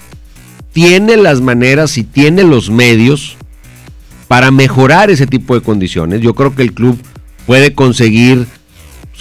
tiene 0.72 1.16
las 1.16 1.40
maneras 1.40 1.96
y 1.98 2.02
tiene 2.02 2.42
los 2.42 2.68
medios 2.68 3.36
para 4.26 4.50
mejorar 4.50 5.08
ese 5.08 5.28
tipo 5.28 5.54
de 5.54 5.60
condiciones. 5.60 6.20
Yo 6.20 6.34
creo 6.34 6.52
que 6.56 6.62
el 6.62 6.72
club 6.72 7.00
puede 7.46 7.74
conseguir 7.74 8.46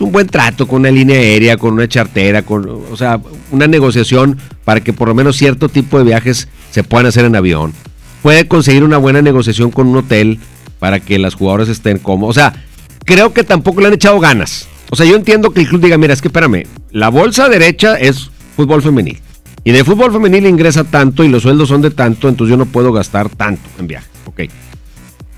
un 0.02 0.12
buen 0.12 0.28
trato 0.28 0.68
con 0.68 0.82
una 0.82 0.92
línea 0.92 1.18
aérea, 1.18 1.58
con 1.58 1.74
una 1.74 1.88
chartera, 1.88 2.42
con, 2.42 2.68
o 2.68 2.98
sea, 2.98 3.22
una 3.52 3.68
negociación 3.68 4.38
para 4.66 4.82
que 4.82 4.94
por 4.94 5.08
lo 5.08 5.16
menos 5.16 5.38
cierto 5.38 5.70
tipo 5.70 5.98
de 5.98 6.04
viajes 6.04 6.48
se 6.72 6.84
puedan 6.84 7.06
hacer 7.06 7.26
en 7.26 7.36
avión. 7.36 7.74
Puede 8.22 8.48
conseguir 8.48 8.84
una 8.84 8.98
buena 8.98 9.22
negociación 9.22 9.72
con 9.72 9.88
un 9.88 9.98
hotel 9.98 10.40
para 10.80 11.00
que 11.00 11.20
las 11.20 11.36
jugadoras 11.36 11.70
estén 11.70 12.00
cómodas. 12.00 12.30
O 12.30 12.40
sea, 12.40 12.66
creo 13.06 13.34
que 13.34 13.44
tampoco 13.44 13.82
le 13.82 13.88
han 13.88 13.94
echado 13.94 14.20
ganas. 14.20 14.68
O 14.90 14.96
sea, 14.96 15.06
yo 15.06 15.16
entiendo 15.16 15.52
que 15.52 15.62
el 15.62 15.68
club 15.68 15.82
diga, 15.82 15.98
mira, 15.98 16.14
es 16.14 16.22
que 16.22 16.28
espérame, 16.28 16.66
la 16.92 17.10
bolsa 17.10 17.48
derecha 17.48 17.96
es 17.96 18.30
fútbol 18.56 18.82
femenil. 18.82 19.20
Y 19.64 19.72
de 19.72 19.84
fútbol 19.84 20.12
femenil 20.12 20.48
ingresa 20.48 20.84
tanto 20.84 21.24
y 21.24 21.30
los 21.30 21.44
sueldos 21.44 21.70
son 21.70 21.82
de 21.82 21.92
tanto, 21.92 22.28
entonces 22.28 22.52
yo 22.52 22.58
no 22.58 22.66
puedo 22.66 22.92
gastar 22.92 23.30
tanto 23.30 23.70
en 23.80 23.88
viajes. 23.88 24.10
Ok. 24.26 24.42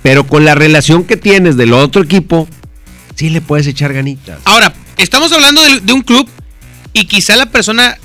Pero 0.02 0.26
con 0.26 0.46
la 0.46 0.56
relación 0.56 1.04
que 1.04 1.17
tienes 1.17 1.58
del 1.58 1.74
otro 1.74 2.02
equipo, 2.02 2.48
sí 3.15 3.30
le 3.30 3.41
puedes 3.41 3.67
echar 3.67 3.93
ganitas. 3.93 4.39
Ahora, 4.45 4.73
estamos 4.97 5.32
hablando 5.32 5.62
de, 5.80 5.93
un 5.93 6.02
club 6.02 6.28
y 6.93 7.06
quizá 7.06 7.36
la 7.36 7.47
persona 7.47 7.97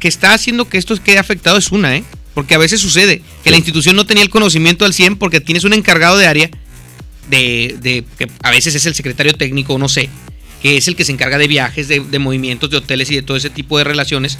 que 0.00 0.08
está 0.08 0.34
haciendo 0.34 0.68
que 0.68 0.78
esto 0.78 0.96
quede 1.02 1.18
afectado 1.18 1.58
es 1.58 1.70
una, 1.72 1.96
¿eh? 1.96 2.04
Porque 2.34 2.54
a 2.54 2.58
veces 2.58 2.80
sucede 2.80 3.22
que 3.42 3.50
la 3.50 3.56
institución 3.56 3.96
no 3.96 4.04
tenía 4.04 4.22
el 4.22 4.30
conocimiento 4.30 4.84
al 4.84 4.92
100 4.92 5.16
porque 5.16 5.40
tienes 5.40 5.64
un 5.64 5.72
encargado 5.72 6.18
de 6.18 6.26
área 6.26 6.50
de, 7.30 8.04
que 8.18 8.28
a 8.42 8.50
veces 8.50 8.74
es 8.74 8.84
el 8.86 8.94
secretario 8.94 9.34
técnico, 9.34 9.78
no 9.78 9.88
sé, 9.88 10.10
que 10.62 10.76
es 10.76 10.86
el 10.86 10.96
que 10.96 11.04
se 11.04 11.12
encarga 11.12 11.38
de 11.38 11.48
viajes, 11.48 11.88
de, 11.88 12.18
movimientos, 12.18 12.70
de 12.70 12.76
hoteles 12.76 13.10
y 13.10 13.14
de 13.14 13.22
todo 13.22 13.36
ese 13.36 13.50
tipo 13.50 13.78
de 13.78 13.84
relaciones, 13.84 14.38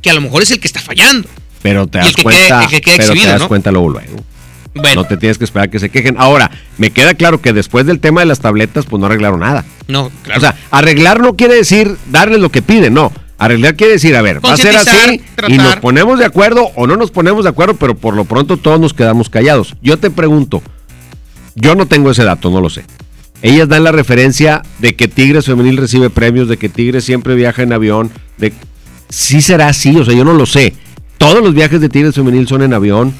que 0.00 0.10
a 0.10 0.14
lo 0.14 0.20
mejor 0.22 0.42
es 0.42 0.50
el 0.50 0.60
que 0.60 0.66
está 0.66 0.80
fallando. 0.80 1.28
Pero 1.62 1.86
te 1.86 1.98
das 1.98 2.12
cuenta, 2.22 2.68
pero 2.96 3.12
te 3.12 3.26
das 3.26 3.42
cuenta 3.42 3.70
luego 3.70 3.90
luego. 3.90 4.24
No 4.94 5.04
te 5.04 5.16
tienes 5.16 5.38
que 5.38 5.44
esperar 5.44 5.70
que 5.70 5.78
se 5.78 5.90
quejen. 5.90 6.16
Ahora, 6.18 6.50
me 6.78 6.90
queda 6.90 7.14
claro 7.14 7.40
que 7.40 7.52
después 7.52 7.86
del 7.86 8.00
tema 8.00 8.20
de 8.20 8.26
las 8.26 8.40
tabletas, 8.40 8.86
pues 8.86 9.00
no 9.00 9.06
arreglaron 9.06 9.40
nada. 9.40 9.64
No, 9.88 10.10
claro. 10.22 10.38
O 10.38 10.40
sea, 10.40 10.56
arreglar 10.70 11.20
no 11.20 11.36
quiere 11.36 11.54
decir 11.54 11.96
darles 12.10 12.40
lo 12.40 12.50
que 12.50 12.62
piden, 12.62 12.94
no. 12.94 13.12
Arreglar 13.38 13.76
quiere 13.76 13.94
decir, 13.94 14.16
a 14.16 14.22
ver, 14.22 14.44
va 14.44 14.54
a 14.54 14.56
ser 14.56 14.76
así 14.76 15.20
y 15.46 15.58
nos 15.58 15.76
ponemos 15.76 16.18
de 16.18 16.24
acuerdo 16.24 16.70
o 16.74 16.86
no 16.86 16.96
nos 16.96 17.10
ponemos 17.10 17.44
de 17.44 17.50
acuerdo, 17.50 17.74
pero 17.74 17.94
por 17.94 18.14
lo 18.14 18.24
pronto 18.24 18.56
todos 18.56 18.80
nos 18.80 18.94
quedamos 18.94 19.28
callados. 19.28 19.74
Yo 19.82 19.98
te 19.98 20.10
pregunto, 20.10 20.62
yo 21.54 21.74
no 21.74 21.86
tengo 21.86 22.10
ese 22.10 22.24
dato, 22.24 22.48
no 22.48 22.62
lo 22.62 22.70
sé. 22.70 22.84
Ellas 23.42 23.68
dan 23.68 23.84
la 23.84 23.92
referencia 23.92 24.62
de 24.78 24.96
que 24.96 25.08
Tigres 25.08 25.44
Femenil 25.44 25.76
recibe 25.76 26.08
premios, 26.08 26.48
de 26.48 26.56
que 26.56 26.70
Tigres 26.70 27.04
siempre 27.04 27.34
viaja 27.34 27.62
en 27.62 27.74
avión, 27.74 28.10
de 28.38 28.54
sí 29.10 29.42
será 29.42 29.68
así, 29.68 29.94
o 29.96 30.04
sea, 30.04 30.14
yo 30.14 30.24
no 30.24 30.32
lo 30.32 30.46
sé. 30.46 30.72
Todos 31.18 31.42
los 31.42 31.54
viajes 31.54 31.80
de 31.82 31.90
Tigres 31.90 32.14
Femenil 32.14 32.48
son 32.48 32.62
en 32.62 32.72
avión. 32.72 33.14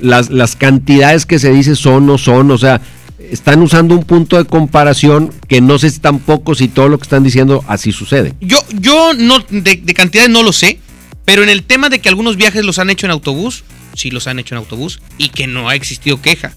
Las, 0.00 0.30
las 0.30 0.56
cantidades 0.56 1.26
que 1.26 1.38
se 1.38 1.52
dice 1.52 1.74
son 1.74 2.06
no 2.06 2.18
son, 2.18 2.50
o 2.50 2.58
sea, 2.58 2.80
están 3.18 3.62
usando 3.62 3.94
un 3.94 4.04
punto 4.04 4.36
de 4.36 4.44
comparación 4.44 5.32
que 5.48 5.60
no 5.60 5.78
sé 5.78 5.90
tampoco 5.98 6.54
si 6.54 6.68
todo 6.68 6.88
lo 6.88 6.98
que 6.98 7.02
están 7.02 7.24
diciendo 7.24 7.64
así 7.66 7.92
sucede. 7.92 8.34
Yo, 8.40 8.58
yo 8.80 9.12
no, 9.14 9.40
de, 9.50 9.76
de 9.76 9.94
cantidades 9.94 10.30
no 10.30 10.42
lo 10.42 10.52
sé, 10.52 10.78
pero 11.24 11.42
en 11.42 11.48
el 11.48 11.62
tema 11.64 11.88
de 11.88 11.98
que 12.00 12.08
algunos 12.08 12.36
viajes 12.36 12.64
los 12.64 12.78
han 12.78 12.90
hecho 12.90 13.06
en 13.06 13.10
autobús, 13.10 13.64
sí 13.94 14.10
los 14.10 14.26
han 14.26 14.38
hecho 14.38 14.54
en 14.54 14.60
autobús 14.60 15.00
y 15.18 15.30
que 15.30 15.46
no 15.46 15.68
ha 15.68 15.74
existido 15.74 16.22
queja 16.22 16.54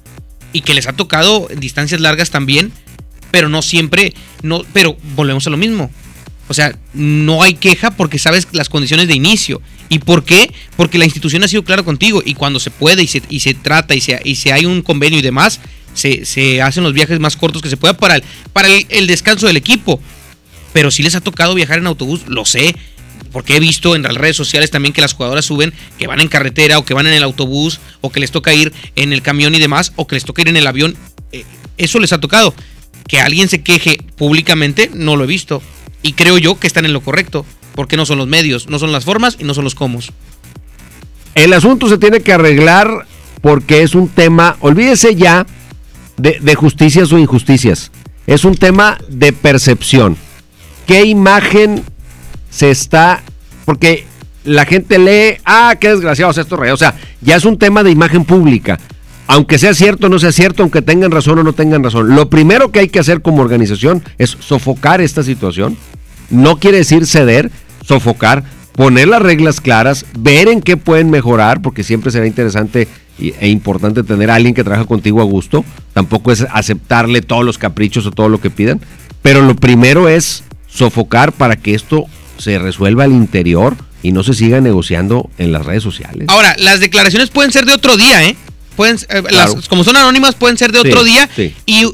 y 0.54 0.62
que 0.62 0.74
les 0.74 0.88
ha 0.88 0.94
tocado 0.94 1.48
distancias 1.58 2.00
largas 2.02 2.30
también, 2.30 2.72
pero 3.32 3.50
no 3.50 3.62
siempre, 3.62 4.14
no, 4.44 4.64
pero 4.74 4.98
volvemos 5.16 5.48
a 5.48 5.50
lo 5.50 5.58
mismo. 5.58 5.90
O 6.48 6.54
sea, 6.54 6.78
no 6.94 7.44
hay 7.44 7.54
queja 7.54 7.92
porque 7.92 8.20
sabes 8.20 8.48
las 8.52 8.70
condiciones 8.70 9.08
de 9.08 9.16
inicio. 9.16 9.62
¿Y 9.92 10.00
por 10.00 10.24
qué? 10.24 10.54
Porque 10.78 10.98
la 10.98 11.04
institución 11.04 11.44
ha 11.44 11.50
sido 11.50 11.66
clara 11.66 11.84
contigo 11.84 12.24
y 12.26 12.34
cuando 12.34 12.62
se 12.62 12.72
puede 12.72 13.04
y 13.04 13.08
se, 13.08 13.54
trata 13.56 13.94
y 13.94 14.00
se, 14.00 14.22
y 14.24 14.36
se 14.36 14.54
hay 14.54 14.66
un 14.66 14.84
convenio 14.84 15.20
y 15.20 15.22
demás, 15.22 15.60
se, 15.94 16.62
hacen 16.62 16.84
los 16.86 16.94
viajes 16.94 17.20
más 17.20 17.36
cortos 17.36 17.62
que 17.62 17.70
se 17.70 17.76
pueda 17.76 17.98
para 17.98 18.16
el, 18.16 18.86
el, 18.88 19.06
descanso 19.06 19.48
del 19.48 19.58
equipo. 19.58 20.00
Pero 20.72 20.92
si 20.92 21.04
les 21.04 21.14
ha 21.16 21.20
tocado 21.20 21.54
viajar 21.56 21.78
en 21.78 21.88
autobús, 21.88 22.22
lo 22.28 22.46
sé, 22.46 22.74
porque 23.34 23.58
he 23.58 23.60
visto 23.60 23.94
en 23.94 24.04
las 24.04 24.16
redes 24.16 24.38
sociales 24.38 24.72
también 24.72 24.94
que 24.94 25.02
las 25.02 25.12
jugadoras 25.12 25.44
suben 25.44 25.74
que 26.00 26.08
van 26.08 26.22
en 26.22 26.30
carretera 26.30 26.80
o 26.80 26.86
que 26.86 26.94
van 26.94 27.08
en 27.08 27.14
el 27.14 27.24
autobús 27.24 27.82
o 28.00 28.14
que 28.14 28.22
les 28.22 28.32
toca 28.32 28.54
ir 28.54 28.72
en 28.96 29.12
el 29.12 29.22
camión 29.22 29.54
y 29.56 29.60
demás 29.60 29.92
o 29.98 30.08
que 30.08 30.16
les 30.16 30.24
toca 30.24 30.42
ir 30.42 30.48
en 30.48 30.56
el 30.56 30.68
avión. 30.68 30.96
Eh, 31.34 31.44
eso 31.78 32.00
les 32.00 32.14
ha 32.14 32.22
tocado. 32.22 32.56
Que 33.10 33.20
alguien 33.20 33.50
se 33.50 33.62
queje 33.62 33.98
públicamente, 34.16 34.90
no 34.94 35.18
lo 35.18 35.26
he 35.26 35.28
visto. 35.28 35.62
Y 36.02 36.14
creo 36.14 36.38
yo 36.38 36.58
que 36.58 36.68
están 36.68 36.86
en 36.86 36.94
lo 36.94 37.02
correcto, 37.02 37.46
porque 37.76 37.98
no 37.98 38.06
son 38.06 38.18
los 38.18 38.28
medios, 38.28 38.68
no 38.70 38.80
son 38.80 38.92
las 38.92 39.06
formas 39.06 39.38
y 39.40 39.44
no 39.44 39.54
son 39.54 39.64
los 39.64 39.76
cómo. 39.76 40.00
El 41.36 41.54
asunto 41.54 41.88
se 41.88 41.98
tiene 41.98 42.22
que 42.22 42.34
arreglar 42.34 43.06
porque 43.42 43.84
es 43.84 43.96
un 43.96 44.10
tema, 44.10 44.58
olvídese 44.60 45.16
ya 45.16 45.46
de, 46.18 46.40
de 46.42 46.56
justicias 46.56 47.12
o 47.12 47.18
injusticias, 47.18 47.92
es 48.28 48.46
un 48.46 48.56
tema 48.56 48.98
de 49.08 49.34
percepción. 49.34 50.18
¿Qué 50.86 51.06
imagen 51.06 51.84
se 52.52 52.70
está, 52.70 53.24
porque 53.66 54.06
la 54.44 54.66
gente 54.66 55.00
lee, 55.00 55.38
ah, 55.46 55.76
qué 55.80 55.90
desgraciados 55.90 56.38
estos 56.38 56.60
reyes, 56.60 56.74
o 56.74 56.78
sea, 56.78 56.96
ya 57.22 57.36
es 57.36 57.46
un 57.46 57.58
tema 57.58 57.84
de 57.84 57.92
imagen 57.92 58.26
pública. 58.26 58.80
Aunque 59.28 59.58
sea 59.58 59.74
cierto 59.74 60.08
o 60.08 60.10
no 60.10 60.20
sea 60.20 60.34
cierto, 60.34 60.62
aunque 60.62 60.82
tengan 60.82 61.12
razón 61.12 61.40
o 61.40 61.44
no 61.44 61.54
tengan 61.54 61.84
razón. 61.84 62.16
Lo 62.16 62.30
primero 62.30 62.72
que 62.72 62.80
hay 62.80 62.90
que 62.90 63.00
hacer 63.00 63.22
como 63.22 63.42
organización 63.42 64.04
es 64.18 64.32
sofocar 64.40 65.00
esta 65.00 65.24
situación. 65.24 65.78
No 66.32 66.58
quiere 66.58 66.78
decir 66.78 67.06
ceder, 67.06 67.52
sofocar, 67.86 68.44
poner 68.74 69.08
las 69.08 69.22
reglas 69.22 69.62
claras, 69.62 70.06
ver 70.18 70.48
en 70.48 70.62
qué 70.62 70.78
pueden 70.78 71.10
mejorar, 71.10 71.62
porque 71.62 71.84
siempre 71.84 72.12
será 72.12 72.26
interesante 72.26 72.88
e 73.20 73.50
importante 73.50 74.02
tener 74.04 74.32
a 74.32 74.36
alguien 74.36 74.54
que 74.56 74.64
trabaja 74.64 74.86
contigo 74.86 75.22
a 75.22 75.26
gusto. 75.26 75.64
Tampoco 75.94 76.32
es 76.32 76.46
aceptarle 76.52 77.22
todos 77.22 77.44
los 77.46 77.58
caprichos 77.58 78.06
o 78.08 78.12
todo 78.12 78.30
lo 78.30 78.40
que 78.42 78.50
pidan. 78.50 78.80
Pero 79.22 79.42
lo 79.42 79.56
primero 79.56 80.10
es 80.10 80.44
sofocar 80.68 81.32
para 81.34 81.56
que 81.58 81.76
esto 81.76 82.06
se 82.38 82.58
resuelva 82.58 83.04
al 83.04 83.12
interior 83.12 83.76
y 84.02 84.14
no 84.14 84.24
se 84.24 84.34
siga 84.34 84.62
negociando 84.62 85.30
en 85.38 85.52
las 85.52 85.66
redes 85.66 85.84
sociales. 85.84 86.26
Ahora, 86.30 86.56
las 86.58 86.80
declaraciones 86.80 87.30
pueden 87.30 87.52
ser 87.52 87.66
de 87.66 87.74
otro 87.74 87.98
día, 87.98 88.24
¿eh? 88.28 88.36
Pueden, 88.76 88.98
eh, 89.10 89.22
las- 89.30 89.68
como 89.68 89.84
son 89.84 89.98
anónimas, 89.98 90.34
pueden 90.34 90.58
ser 90.58 90.72
de 90.72 90.82
Sí, 90.82 90.88
otro 90.88 91.04
día. 91.04 91.30
sí. 91.36 91.54
Y 91.68 91.86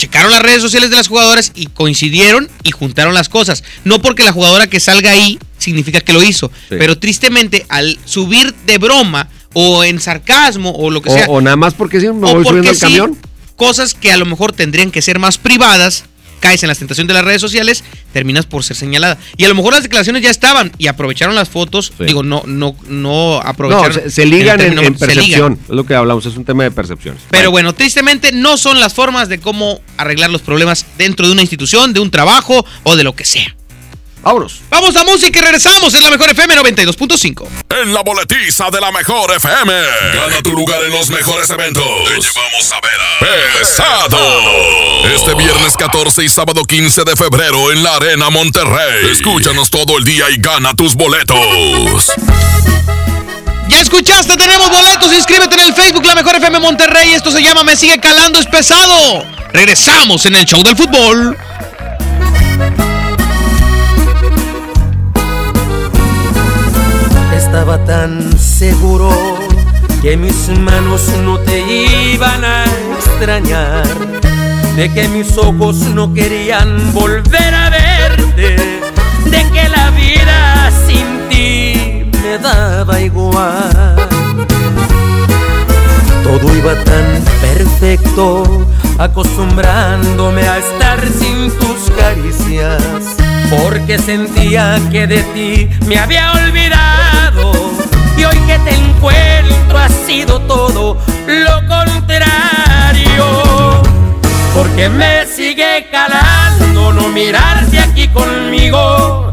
checaron 0.00 0.30
las 0.30 0.40
redes 0.40 0.62
sociales 0.62 0.88
de 0.88 0.96
las 0.96 1.08
jugadoras 1.08 1.52
y 1.54 1.66
coincidieron 1.66 2.48
y 2.62 2.70
juntaron 2.70 3.12
las 3.12 3.28
cosas. 3.28 3.62
No 3.84 4.00
porque 4.00 4.24
la 4.24 4.32
jugadora 4.32 4.66
que 4.66 4.80
salga 4.80 5.10
ahí 5.10 5.38
significa 5.58 6.00
que 6.00 6.14
lo 6.14 6.22
hizo. 6.22 6.50
Sí. 6.70 6.76
Pero 6.78 6.98
tristemente, 6.98 7.66
al 7.68 7.98
subir 8.06 8.54
de 8.64 8.78
broma 8.78 9.28
o 9.52 9.84
en 9.84 10.00
sarcasmo 10.00 10.70
o 10.70 10.90
lo 10.90 11.02
que 11.02 11.10
O, 11.10 11.12
sea, 11.12 11.26
o 11.28 11.42
nada 11.42 11.56
más 11.56 11.74
porque 11.74 12.00
sí, 12.00 12.06
me 12.06 12.32
voy 12.32 12.44
subiendo 12.46 12.70
al 12.70 12.76
sí, 12.76 12.80
camión. 12.80 13.18
cosas 13.56 13.92
que 13.92 14.10
a 14.10 14.16
lo 14.16 14.24
mejor 14.24 14.52
tendrían 14.52 14.90
que 14.90 15.02
ser 15.02 15.18
más 15.18 15.36
privadas, 15.36 16.04
caes 16.40 16.62
en 16.64 16.68
la 16.68 16.74
tentación 16.74 17.06
de 17.06 17.14
las 17.14 17.24
redes 17.24 17.40
sociales, 17.40 17.84
terminas 18.12 18.46
por 18.46 18.64
ser 18.64 18.76
señalada. 18.76 19.18
Y 19.36 19.44
a 19.44 19.48
lo 19.48 19.54
mejor 19.54 19.74
las 19.74 19.82
declaraciones 19.82 20.22
ya 20.22 20.30
estaban 20.30 20.72
y 20.78 20.86
aprovecharon 20.88 21.34
las 21.34 21.48
fotos, 21.48 21.92
digo, 21.98 22.22
no 22.22 22.42
no 22.46 22.74
no 22.88 23.10
No, 23.10 23.40
aprovecharon. 23.40 23.92
se, 23.92 24.10
se 24.10 24.26
ligan 24.26 24.60
en, 24.60 24.74
término, 24.74 24.82
en 24.82 24.98
se 24.98 25.06
ligan. 25.06 25.16
percepción. 25.16 25.58
Es 25.64 25.68
lo 25.76 25.84
que 25.86 25.94
hablamos, 25.94 26.26
es 26.26 26.36
un 26.36 26.44
tema 26.44 26.64
de 26.64 26.70
percepción. 26.70 27.16
Pero 27.30 27.50
bueno, 27.50 27.72
tristemente 27.74 28.32
no 28.32 28.56
son 28.56 28.80
las 28.80 28.94
formas 28.94 29.28
de 29.28 29.38
cómo 29.38 29.80
arreglar 29.96 30.30
los 30.30 30.42
problemas 30.42 30.86
dentro 30.98 31.26
de 31.26 31.32
una 31.32 31.42
institución, 31.42 31.92
de 31.92 32.00
un 32.00 32.10
trabajo 32.10 32.64
o 32.84 32.96
de 32.96 33.04
lo 33.04 33.14
que 33.14 33.24
sea. 33.24 33.54
Vámonos. 34.22 34.60
Vamos 34.68 34.94
a 34.96 35.04
música 35.04 35.38
y 35.38 35.42
regresamos 35.42 35.94
en 35.94 36.02
la 36.02 36.10
mejor 36.10 36.30
FM 36.30 36.54
92.5. 36.56 37.46
En 37.82 37.94
la 37.94 38.02
boletiza 38.02 38.70
de 38.70 38.80
la 38.80 38.92
mejor 38.92 39.32
FM. 39.34 39.72
Gana 40.14 40.42
tu 40.42 40.52
lugar 40.52 40.82
en 40.84 40.92
los 40.92 41.08
mejores 41.08 41.48
eventos. 41.48 41.82
Te 41.82 42.20
llevamos 42.20 42.72
a 42.72 42.80
ver 42.80 43.00
a 43.00 43.58
Pesado. 43.58 44.18
Este 45.14 45.34
viernes 45.34 45.76
14 45.76 46.24
y 46.24 46.28
sábado 46.28 46.64
15 46.64 47.04
de 47.04 47.16
febrero 47.16 47.72
en 47.72 47.82
la 47.82 47.96
Arena 47.96 48.28
Monterrey. 48.28 49.10
Escúchanos 49.10 49.70
todo 49.70 49.96
el 49.96 50.04
día 50.04 50.28
y 50.30 50.36
gana 50.36 50.74
tus 50.74 50.94
boletos. 50.94 51.38
Ya 53.68 53.80
escuchaste, 53.80 54.36
tenemos 54.36 54.68
boletos. 54.68 55.12
Inscríbete 55.14 55.54
en 55.54 55.60
el 55.60 55.74
Facebook 55.74 56.04
La 56.04 56.14
Mejor 56.14 56.36
FM 56.36 56.58
Monterrey. 56.58 57.14
Esto 57.14 57.30
se 57.30 57.42
llama 57.42 57.64
Me 57.64 57.76
Sigue 57.76 57.98
Calando, 57.98 58.38
es 58.38 58.46
pesado. 58.46 59.24
Regresamos 59.52 60.26
en 60.26 60.36
el 60.36 60.44
show 60.44 60.62
del 60.62 60.76
fútbol. 60.76 61.38
Estaba 67.52 67.84
tan 67.84 68.38
seguro 68.38 69.10
que 70.00 70.16
mis 70.16 70.48
manos 70.60 71.02
no 71.24 71.36
te 71.40 71.58
iban 72.12 72.44
a 72.44 72.64
extrañar, 72.96 73.82
de 74.76 74.88
que 74.92 75.08
mis 75.08 75.36
ojos 75.36 75.78
no 75.78 76.14
querían 76.14 76.94
volver 76.94 77.52
a 77.52 77.70
verte, 77.70 78.54
de 79.24 79.50
que 79.52 79.68
la 79.68 79.90
vida 79.90 80.70
sin 80.86 81.28
ti 81.28 82.08
me 82.22 82.38
daba 82.38 83.00
igual. 83.00 83.96
Todo 86.22 86.56
iba 86.56 86.74
tan 86.84 87.24
perfecto, 87.40 88.64
acostumbrándome 88.96 90.48
a 90.48 90.58
estar 90.58 91.00
sin 91.00 91.50
tus 91.58 91.90
caricias, 91.98 93.16
porque 93.50 93.98
sentía 93.98 94.80
que 94.92 95.08
de 95.08 95.22
ti 95.34 95.68
me 95.88 95.98
había 95.98 96.30
olvidado. 96.30 96.99
Mirarte 107.12 107.78
aquí 107.78 108.08
conmigo. 108.08 109.32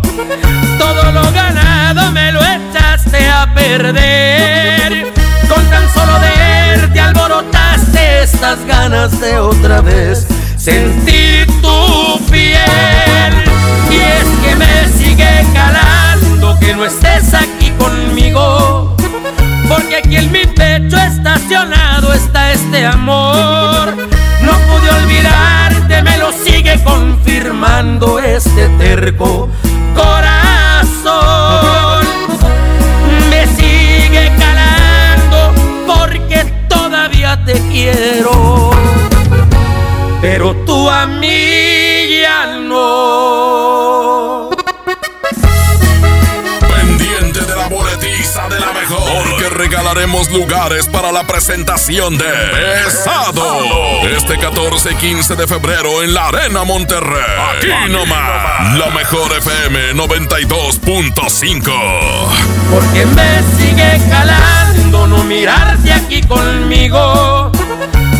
Todo 0.77 1.11
lo 1.11 1.31
ganado 1.31 2.11
me 2.11 2.31
lo 2.31 2.39
echaste 2.41 3.29
a 3.29 3.51
perder. 3.53 5.13
Con 5.47 5.63
tan 5.69 5.89
solo 5.93 6.19
verte 6.19 6.99
alborotaste 6.99 8.23
estas 8.23 8.65
ganas 8.65 9.19
de 9.19 9.39
otra 9.39 9.81
vez 9.81 10.27
sentir 10.57 11.47
tu 11.61 12.19
piel. 12.31 13.33
Y 13.89 13.95
es 13.95 14.27
que 14.43 14.55
me 14.55 14.87
sigue 14.97 15.45
calando 15.53 16.57
que 16.59 16.73
no 16.75 16.85
estés 16.85 17.33
aquí 17.33 17.71
conmigo. 17.77 18.95
Porque 19.67 19.97
aquí 19.97 20.15
en 20.15 20.31
mi 20.31 20.45
pecho 20.45 20.97
estacionado 20.97 22.13
está 22.13 22.51
este 22.53 22.85
amor. 22.85 23.96
Confirmando 27.37 28.19
este 28.19 28.67
terco 28.79 29.47
corazón. 29.95 31.15
Me 33.29 33.45
sigue 33.45 34.31
calando 34.39 35.53
porque 35.85 36.45
todavía 36.67 37.39
te 37.45 37.53
quiero. 37.69 38.71
Pero 40.19 40.55
tú 40.65 40.89
a 40.89 41.05
mí 41.05 41.86
Lugares 50.05 50.85
para 50.87 51.11
la 51.11 51.25
presentación 51.25 52.19
de 52.19 52.25
Pesado. 52.25 53.61
Este 54.15 54.37
14 54.37 54.91
y 54.91 54.95
15 54.95 55.35
de 55.35 55.47
febrero 55.47 56.03
en 56.03 56.13
la 56.13 56.27
Arena 56.27 56.63
Monterrey. 56.63 57.17
Aquí 57.55 57.67
nomás. 57.91 58.77
La 58.77 58.91
mejor 58.91 59.31
FM 59.35 59.95
92.5. 59.95 61.71
Porque 62.71 63.07
me 63.07 63.41
sigue 63.57 63.99
calando 64.07 65.07
no 65.07 65.23
mirarte 65.23 65.91
aquí 65.91 66.21
conmigo. 66.21 67.51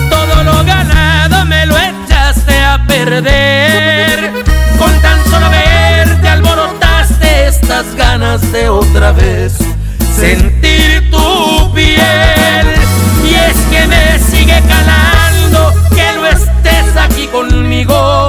Todo 0.10 0.44
lo 0.44 0.64
ganado 0.64 1.46
me 1.46 1.68
lo 1.68 1.78
echaste 1.78 2.60
a 2.60 2.84
perder. 2.88 4.34
Con 4.80 5.00
tan 5.02 5.24
solo 5.26 5.48
verte 5.52 6.28
alborotaste 6.28 7.48
estas 7.48 7.94
ganas 7.96 8.52
de 8.52 8.68
otra 8.68 9.12
vez 9.12 9.54
sentir 10.20 10.87
tu 11.10 11.72
piel. 11.74 12.68
Y 13.24 13.34
es 13.34 13.58
que 13.72 13.88
me 13.88 14.20
sigue 14.20 14.62
calando 14.68 15.74
que 15.96 16.06
no 16.16 16.26
estés 16.26 16.96
aquí 16.98 17.28
conmigo. 17.28 18.28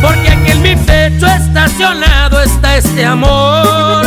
Porque 0.00 0.28
aquí 0.30 0.50
en 0.52 0.62
mi 0.62 0.76
pecho 0.76 1.26
estacionado 1.26 2.40
está 2.42 2.76
este 2.76 3.04
amor. 3.04 4.04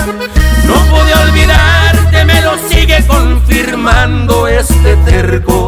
No 0.66 0.76
pude 0.92 1.14
olvidarte, 1.26 2.26
me 2.26 2.42
lo 2.42 2.58
sigue 2.70 3.06
confirmando 3.08 4.48
este 4.48 4.96
terco 4.98 5.61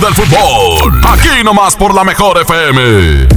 del 0.00 0.14
fútbol. 0.14 1.00
Aquí 1.08 1.42
nomás 1.44 1.74
por 1.74 1.94
la 1.94 2.04
mejor 2.04 2.40
FM. 2.42 3.28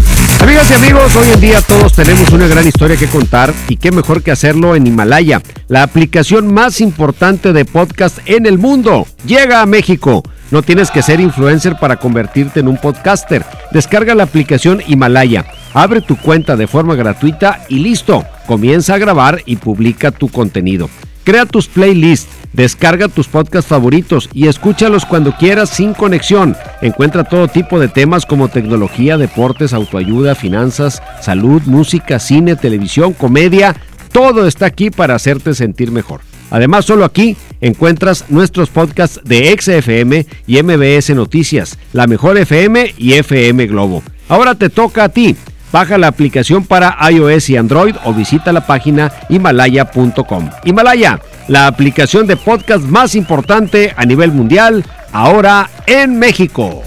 Amigas 0.42 0.72
y 0.72 0.74
amigos, 0.74 1.16
hoy 1.16 1.30
en 1.34 1.40
día 1.40 1.62
todos 1.62 1.94
tenemos 1.94 2.30
una 2.32 2.48
gran 2.48 2.68
historia 2.68 2.98
que 2.98 3.08
contar 3.08 3.54
y 3.68 3.78
qué 3.78 3.92
mejor 3.92 4.24
que 4.24 4.32
hacerlo 4.32 4.76
en 4.76 4.88
Himalaya, 4.88 5.42
la 5.68 5.84
aplicación 5.84 6.54
más 6.54 6.82
importante 6.82 7.54
de 7.54 7.66
podcast 7.66 8.20
en 8.26 8.46
el 8.46 8.58
mundo. 8.58 9.06
Llega 9.26 9.62
a 9.62 9.66
México. 9.66 10.24
No 10.52 10.62
tienes 10.62 10.92
que 10.92 11.04
ser 11.04 11.20
influencer 11.20 11.78
para 11.80 11.98
convertirte 11.98 12.60
en 12.60 12.68
un 12.68 12.78
podcaster. 12.78 13.46
Descarga 13.72 14.16
la 14.16 14.24
aplicación 14.24 14.82
Himalaya, 14.88 15.46
abre 15.74 16.02
tu 16.02 16.18
cuenta 16.18 16.56
de 16.56 16.68
forma 16.68 16.96
gratuita 16.96 17.66
y 17.70 17.80
listo. 17.80 18.26
Comienza 18.48 18.96
a 18.96 18.98
grabar 18.98 19.44
y 19.46 19.58
publica 19.58 20.12
tu 20.12 20.30
contenido. 20.30 20.90
Crea 21.24 21.46
tus 21.46 21.68
playlists, 21.68 22.39
descarga 22.54 23.08
tus 23.08 23.28
podcasts 23.28 23.70
favoritos 23.70 24.30
y 24.34 24.48
escúchalos 24.48 25.06
cuando 25.06 25.34
quieras 25.34 25.70
sin 25.70 25.94
conexión. 25.94 26.56
Encuentra 26.82 27.24
todo 27.24 27.48
tipo 27.48 27.80
de 27.80 27.88
temas 27.88 28.26
como 28.26 28.48
tecnología, 28.48 29.18
deportes, 29.18 29.74
autoayuda, 29.74 30.36
finanzas, 30.36 31.02
salud, 31.22 31.62
música, 31.66 32.20
cine, 32.20 32.56
televisión, 32.56 33.14
comedia. 33.14 33.76
Todo 34.12 34.48
está 34.48 34.66
aquí 34.66 34.90
para 34.90 35.16
hacerte 35.16 35.54
sentir 35.54 35.92
mejor. 35.92 36.22
Además, 36.52 36.86
solo 36.86 37.06
aquí 37.06 37.38
encuentras 37.62 38.26
nuestros 38.30 38.70
podcasts 38.70 39.22
de 39.24 39.56
XFM 39.60 40.26
y 40.48 40.64
MBS 40.64 41.12
Noticias, 41.12 41.78
La 41.94 42.08
Mejor 42.08 42.38
FM 42.38 42.96
y 42.98 43.14
FM 43.14 43.68
Globo. 43.68 44.02
Ahora 44.28 44.56
te 44.56 44.70
toca 44.70 45.06
a 45.06 45.10
ti. 45.10 45.36
Baja 45.72 46.00
la 46.00 46.08
aplicación 46.08 46.66
para 46.66 46.98
iOS 47.12 47.52
y 47.52 47.58
Android 47.58 47.96
o 48.04 48.14
visita 48.14 48.52
la 48.52 48.66
página 48.66 49.12
himalaya.com. 49.30 50.50
Himalaya, 50.64 51.20
la 51.50 51.66
aplicación 51.66 52.28
de 52.28 52.38
podcast 52.38 52.86
más 52.86 53.16
importante 53.16 53.94
a 53.98 54.06
nivel 54.06 54.32
mundial, 54.32 54.86
ahora 55.12 55.70
en 55.88 56.18
México. 56.18 56.84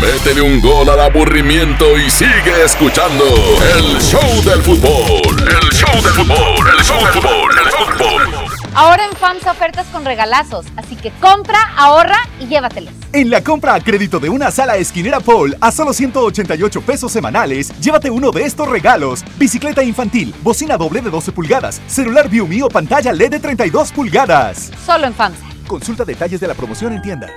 Métele 0.00 0.40
un 0.40 0.60
gol 0.60 0.88
al 0.88 1.00
aburrimiento 1.00 1.96
y 1.98 2.10
sigue 2.10 2.64
escuchando 2.64 3.24
el 3.76 4.00
show 4.02 4.42
del 4.42 4.62
fútbol. 4.62 5.36
El 5.38 5.70
show 5.70 6.02
del 6.02 6.12
fútbol, 6.12 6.66
el 6.78 6.84
show 6.84 6.98
del 6.98 7.12
fútbol, 7.12 7.50
el 7.58 7.70
fútbol. 7.70 8.53
Ahora 8.74 9.04
en 9.06 9.16
FAMSA 9.16 9.52
ofertas 9.52 9.86
con 9.86 10.04
regalazos, 10.04 10.66
así 10.76 10.96
que 10.96 11.12
compra, 11.20 11.58
ahorra 11.76 12.18
y 12.40 12.46
llévatelos. 12.46 12.92
En 13.12 13.30
la 13.30 13.40
compra 13.40 13.74
a 13.74 13.80
crédito 13.80 14.18
de 14.18 14.28
una 14.28 14.50
sala 14.50 14.76
esquinera 14.76 15.20
Paul 15.20 15.56
a 15.60 15.70
solo 15.70 15.92
188 15.92 16.80
pesos 16.80 17.12
semanales, 17.12 17.72
llévate 17.78 18.10
uno 18.10 18.32
de 18.32 18.42
estos 18.44 18.68
regalos: 18.68 19.24
bicicleta 19.38 19.84
infantil, 19.84 20.34
bocina 20.42 20.76
doble 20.76 21.02
de 21.02 21.10
12 21.10 21.30
pulgadas, 21.30 21.80
celular 21.86 22.28
o 22.62 22.68
pantalla 22.68 23.12
LED 23.12 23.30
de 23.30 23.38
32 23.38 23.92
pulgadas. 23.92 24.72
Solo 24.84 25.06
en 25.06 25.14
FAMSA. 25.14 25.44
Consulta 25.68 26.04
detalles 26.04 26.40
de 26.40 26.48
la 26.48 26.54
promoción 26.54 26.94
en 26.94 27.02
tienda. 27.02 27.28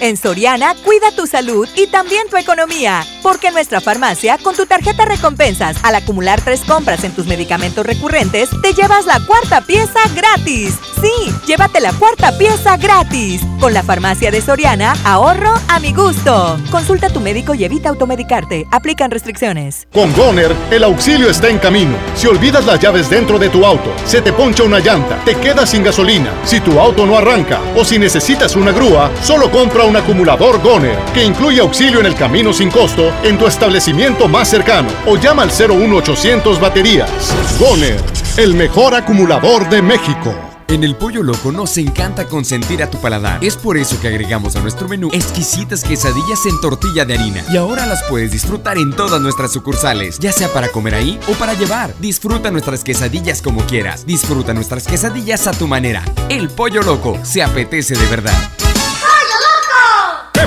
En 0.00 0.16
Soriana, 0.16 0.76
cuida 0.84 1.10
tu 1.10 1.26
salud 1.26 1.68
y 1.74 1.88
también 1.88 2.28
tu 2.28 2.36
economía. 2.36 3.04
Porque 3.20 3.48
en 3.48 3.54
nuestra 3.54 3.80
farmacia, 3.80 4.38
con 4.38 4.54
tu 4.54 4.64
tarjeta 4.64 5.04
recompensas, 5.04 5.76
al 5.82 5.96
acumular 5.96 6.40
tres 6.40 6.60
compras 6.60 7.02
en 7.02 7.12
tus 7.12 7.26
medicamentos 7.26 7.84
recurrentes, 7.84 8.48
te 8.62 8.74
llevas 8.74 9.06
la 9.06 9.18
cuarta 9.26 9.60
pieza 9.60 9.98
gratis. 10.14 10.74
Sí, 11.00 11.32
llévate 11.46 11.80
la 11.80 11.92
cuarta 11.92 12.36
pieza 12.38 12.76
gratis. 12.76 13.40
Con 13.60 13.74
la 13.74 13.82
farmacia 13.82 14.30
de 14.30 14.40
Soriana, 14.40 14.94
ahorro 15.04 15.52
a 15.68 15.80
mi 15.80 15.92
gusto. 15.92 16.58
Consulta 16.70 17.08
a 17.08 17.10
tu 17.10 17.20
médico 17.20 17.54
y 17.54 17.64
evita 17.64 17.88
automedicarte. 17.88 18.66
Aplican 18.70 19.10
restricciones. 19.10 19.88
Con 19.92 20.12
Goner, 20.14 20.54
el 20.70 20.84
auxilio 20.84 21.28
está 21.28 21.48
en 21.48 21.58
camino. 21.58 21.96
Si 22.14 22.28
olvidas 22.28 22.64
las 22.66 22.78
llaves 22.78 23.10
dentro 23.10 23.38
de 23.38 23.48
tu 23.48 23.66
auto, 23.66 23.92
se 24.04 24.22
te 24.22 24.32
poncha 24.32 24.62
una 24.62 24.78
llanta, 24.78 25.18
te 25.24 25.34
quedas 25.34 25.70
sin 25.70 25.82
gasolina, 25.82 26.32
si 26.44 26.60
tu 26.60 26.78
auto 26.78 27.04
no 27.04 27.18
arranca 27.18 27.60
o 27.76 27.84
si 27.84 27.98
necesitas 27.98 28.54
una 28.54 28.70
grúa, 28.70 29.10
solo 29.22 29.50
compra 29.50 29.87
un 29.88 29.96
acumulador 29.96 30.62
Goner, 30.62 30.98
que 31.14 31.24
incluye 31.24 31.60
auxilio 31.60 32.00
en 32.00 32.06
el 32.06 32.14
camino 32.14 32.52
sin 32.52 32.70
costo 32.70 33.12
en 33.22 33.38
tu 33.38 33.46
establecimiento 33.46 34.28
más 34.28 34.48
cercano 34.48 34.88
o 35.06 35.16
llama 35.16 35.42
al 35.42 35.50
01800 35.50 36.60
baterías. 36.60 37.10
Goner, 37.58 38.00
el 38.36 38.54
mejor 38.54 38.94
acumulador 38.94 39.68
de 39.68 39.80
México. 39.82 40.34
En 40.68 40.84
el 40.84 40.96
Pollo 40.96 41.22
Loco 41.22 41.50
nos 41.50 41.78
encanta 41.78 42.26
consentir 42.26 42.82
a 42.82 42.90
tu 42.90 43.00
paladar. 43.00 43.42
Es 43.42 43.56
por 43.56 43.78
eso 43.78 43.98
que 43.98 44.08
agregamos 44.08 44.54
a 44.54 44.60
nuestro 44.60 44.86
menú 44.86 45.08
exquisitas 45.14 45.82
quesadillas 45.82 46.44
en 46.44 46.60
tortilla 46.60 47.06
de 47.06 47.14
harina. 47.14 47.42
Y 47.50 47.56
ahora 47.56 47.86
las 47.86 48.02
puedes 48.02 48.30
disfrutar 48.30 48.76
en 48.76 48.94
todas 48.94 49.22
nuestras 49.22 49.50
sucursales, 49.50 50.18
ya 50.18 50.30
sea 50.30 50.52
para 50.52 50.68
comer 50.68 50.94
ahí 50.94 51.18
o 51.26 51.32
para 51.32 51.54
llevar. 51.54 51.94
Disfruta 52.00 52.50
nuestras 52.50 52.84
quesadillas 52.84 53.40
como 53.40 53.64
quieras. 53.64 54.04
Disfruta 54.04 54.52
nuestras 54.52 54.86
quesadillas 54.86 55.46
a 55.46 55.52
tu 55.52 55.66
manera. 55.66 56.04
El 56.28 56.50
Pollo 56.50 56.82
Loco 56.82 57.18
se 57.22 57.42
apetece 57.42 57.94
de 57.94 58.06
verdad. 58.06 58.36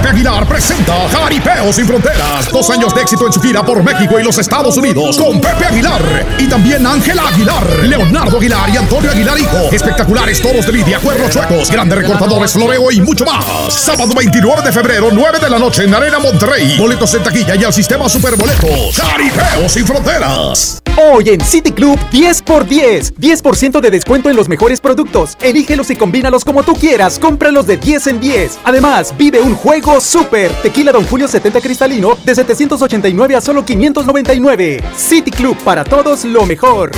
Pepe 0.01 0.13
Aguilar 0.13 0.47
presenta 0.47 1.07
Jaripeo 1.09 1.71
sin 1.71 1.85
Fronteras. 1.85 2.51
Dos 2.51 2.71
años 2.71 2.91
de 2.95 3.01
éxito 3.01 3.27
en 3.27 3.33
su 3.33 3.39
gira 3.39 3.63
por 3.63 3.83
México 3.83 4.19
y 4.19 4.23
los 4.23 4.35
Estados 4.39 4.75
Unidos 4.75 5.15
con 5.15 5.39
Pepe 5.39 5.65
Aguilar. 5.65 6.01
Y 6.39 6.47
también 6.47 6.87
Ángela 6.87 7.27
Aguilar, 7.27 7.63
Leonardo 7.83 8.37
Aguilar 8.39 8.67
y 8.73 8.77
Antonio 8.77 9.11
Aguilar 9.11 9.37
Hijo. 9.37 9.69
Espectaculares 9.71 10.41
toros 10.41 10.65
de 10.65 10.73
lidia, 10.73 10.97
cuernos 10.97 11.29
chuecos, 11.29 11.69
grandes 11.69 11.99
recortadores, 11.99 12.51
floreo 12.51 12.89
y 12.89 12.99
mucho 12.99 13.25
más. 13.25 13.75
Sábado 13.75 14.11
29 14.15 14.63
de 14.63 14.71
febrero, 14.71 15.09
9 15.11 15.37
de 15.39 15.49
la 15.51 15.59
noche 15.59 15.83
en 15.83 15.93
Arena 15.93 16.17
Monterrey. 16.17 16.79
Boletos 16.79 17.13
en 17.13 17.21
taquilla 17.21 17.55
y 17.55 17.63
al 17.63 17.71
sistema 17.71 18.09
Superboletos. 18.09 18.95
Jaripeo 18.95 19.69
sin 19.69 19.85
Fronteras. 19.85 20.81
Hoy 20.97 21.29
en 21.29 21.41
City 21.41 21.71
Club 21.71 21.97
10 22.11 22.41
por 22.41 22.67
10. 22.67 23.15
10% 23.15 23.79
de 23.79 23.91
descuento 23.91 24.29
en 24.29 24.35
los 24.35 24.49
mejores 24.49 24.81
productos. 24.81 25.37
Elígelos 25.41 25.89
y 25.89 25.95
combínalos 25.95 26.43
como 26.43 26.63
tú 26.63 26.73
quieras. 26.73 27.17
Cómpralos 27.19 27.65
de 27.67 27.77
10 27.77 28.07
en 28.07 28.19
10. 28.19 28.59
Además, 28.65 29.13
vive 29.17 29.39
un 29.39 29.55
juego 29.55 29.90
súper. 29.99 30.51
Tequila 30.61 30.91
Don 30.91 31.05
Julio 31.05 31.27
70 31.27 31.59
cristalino 31.59 32.17
de 32.23 32.35
789 32.35 33.35
a 33.35 33.41
solo 33.41 33.65
599. 33.65 34.83
City 34.95 35.31
Club 35.31 35.57
para 35.63 35.83
todos 35.83 36.23
lo 36.25 36.45
mejor. 36.45 36.91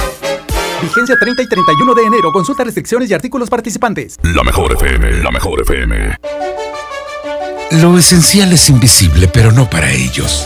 Vigencia 0.82 1.16
30 1.20 1.42
y 1.44 1.48
31 1.48 1.94
de 1.96 2.04
enero. 2.04 2.32
Consulta 2.32 2.64
restricciones 2.64 3.10
y 3.10 3.14
artículos 3.14 3.50
participantes. 3.50 4.18
La 4.24 4.44
mejor 4.44 4.74
FM, 4.74 5.24
la 5.24 5.32
mejor 5.32 5.62
FM. 5.62 6.18
Lo 7.82 7.98
esencial 7.98 8.52
es 8.54 8.70
invisible, 8.70 9.28
pero 9.28 9.52
no 9.52 9.70
para 9.70 9.92
ellos. 9.92 10.46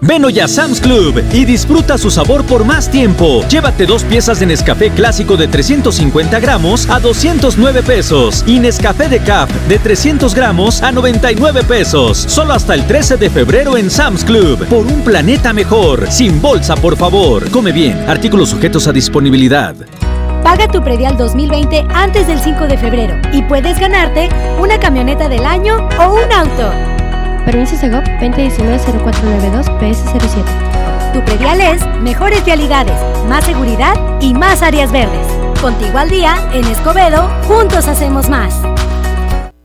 Ven 0.00 0.24
hoy 0.26 0.40
a 0.40 0.46
Sam's 0.46 0.80
Club 0.80 1.22
y 1.32 1.46
disfruta 1.46 1.96
su 1.96 2.10
sabor 2.10 2.44
por 2.44 2.64
más 2.64 2.90
tiempo. 2.90 3.42
Llévate 3.48 3.86
dos 3.86 4.04
piezas 4.04 4.38
de 4.38 4.46
Nescafé 4.46 4.90
clásico 4.90 5.38
de 5.38 5.48
350 5.48 6.38
gramos 6.38 6.88
a 6.90 7.00
209 7.00 7.82
pesos 7.82 8.44
y 8.46 8.58
Nescafé 8.58 9.08
de 9.08 9.20
Cap 9.20 9.48
de 9.68 9.78
300 9.78 10.34
gramos 10.34 10.82
a 10.82 10.92
99 10.92 11.62
pesos. 11.64 12.18
Solo 12.18 12.52
hasta 12.52 12.74
el 12.74 12.86
13 12.86 13.16
de 13.16 13.30
febrero 13.30 13.78
en 13.78 13.90
Sam's 13.90 14.22
Club. 14.22 14.66
Por 14.66 14.86
un 14.86 15.00
planeta 15.00 15.54
mejor. 15.54 16.10
Sin 16.10 16.42
bolsa, 16.42 16.76
por 16.76 16.96
favor. 16.96 17.50
Come 17.50 17.72
bien. 17.72 17.98
Artículos 18.06 18.50
sujetos 18.50 18.86
a 18.88 18.92
disponibilidad. 18.92 19.74
Paga 20.42 20.68
tu 20.68 20.82
predial 20.82 21.16
2020 21.16 21.86
antes 21.94 22.26
del 22.26 22.38
5 22.38 22.66
de 22.66 22.76
febrero 22.76 23.16
y 23.32 23.42
puedes 23.42 23.80
ganarte 23.80 24.28
una 24.60 24.78
camioneta 24.78 25.28
del 25.28 25.44
año 25.46 25.88
o 25.98 26.14
un 26.14 26.32
auto. 26.32 26.95
Permiso 27.46 27.76
Segov 27.76 28.02
2019-0492 28.20 29.78
PS07. 29.78 31.12
Tu 31.12 31.24
predial 31.24 31.60
es 31.60 31.86
mejores 32.02 32.44
vialidades, 32.44 33.00
más 33.28 33.44
seguridad 33.44 33.94
y 34.20 34.34
más 34.34 34.62
áreas 34.62 34.90
verdes. 34.90 35.26
Contigo 35.62 35.96
al 35.96 36.10
día, 36.10 36.36
en 36.52 36.64
Escobedo, 36.64 37.30
juntos 37.46 37.86
hacemos 37.86 38.28
más. 38.28 38.60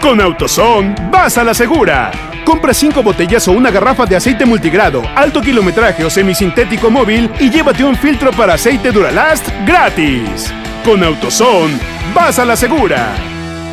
Con 0.00 0.20
AutoZone, 0.20 0.94
vas 1.10 1.36
a 1.38 1.44
la 1.44 1.54
segura. 1.54 2.10
Compra 2.44 2.72
5 2.72 3.02
botellas 3.02 3.48
o 3.48 3.52
una 3.52 3.70
garrafa 3.70 4.06
de 4.06 4.14
aceite 4.14 4.44
multigrado, 4.44 5.02
alto 5.16 5.40
kilometraje 5.40 6.04
o 6.04 6.10
semisintético 6.10 6.90
móvil 6.90 7.30
y 7.40 7.50
llévate 7.50 7.82
un 7.82 7.96
filtro 7.96 8.30
para 8.30 8.54
aceite 8.54 8.92
Duralast 8.92 9.48
gratis. 9.66 10.52
Con 10.84 11.02
AutoZone, 11.02 11.76
vas 12.14 12.38
a 12.38 12.44
la 12.44 12.54
segura. 12.54 13.14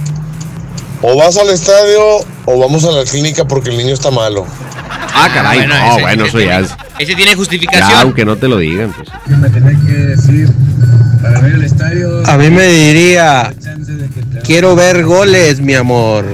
o 1.08 1.16
vas 1.16 1.38
al 1.38 1.50
estadio 1.50 2.02
o 2.46 2.60
vamos 2.60 2.84
a 2.86 2.92
la 2.92 3.04
clínica 3.04 3.46
porque 3.46 3.70
el 3.70 3.78
niño 3.78 3.94
está 3.94 4.10
malo. 4.10 4.46
Ah, 5.14 5.30
caray, 5.34 5.60
bueno, 5.60 5.76
no, 5.78 5.92
ese- 5.94 6.02
bueno, 6.02 6.26
ese 6.26 6.30
eso 6.38 6.40
ya 6.48 6.60
es. 6.60 6.70
Ese 6.98 7.16
tiene 7.16 7.32
Ya, 7.32 7.38
justificación. 7.38 8.00
aunque 8.02 8.26
no 8.26 8.36
te 8.38 8.48
lo 8.48 8.58
digan. 8.58 8.92
Pues. 8.94 9.10
me 9.38 9.50
tenía 9.50 9.80
que 9.86 9.94
decir 9.94 10.50
para 11.22 11.40
ver 11.42 11.54
el 11.54 11.64
estadio. 11.64 12.26
A 12.28 12.38
mí 12.38 12.50
me 12.50 12.66
diría, 12.66 13.54
quiero 14.44 14.76
ver 14.76 15.04
goles, 15.04 15.60
mi 15.60 15.76
amor. 15.76 16.26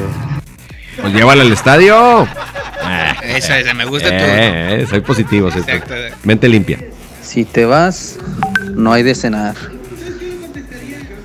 Pues 1.02 1.14
llévala 1.14 1.42
al 1.44 1.52
estadio. 1.52 2.28
Esa, 3.24 3.60
esa, 3.60 3.74
me 3.74 3.86
gusta 3.86 4.10
tu. 4.10 4.16
Eh, 4.16 4.82
eh, 4.82 4.88
soy 4.90 5.02
positivo, 5.02 5.52
sí, 5.52 5.60
Exacto. 5.60 5.94
Mente 6.24 6.48
limpia. 6.50 6.80
Si 7.22 7.46
te 7.46 7.66
vas, 7.66 8.18
no 8.74 8.94
hay 8.94 9.04
de 9.04 9.16
cenar. 9.16 9.56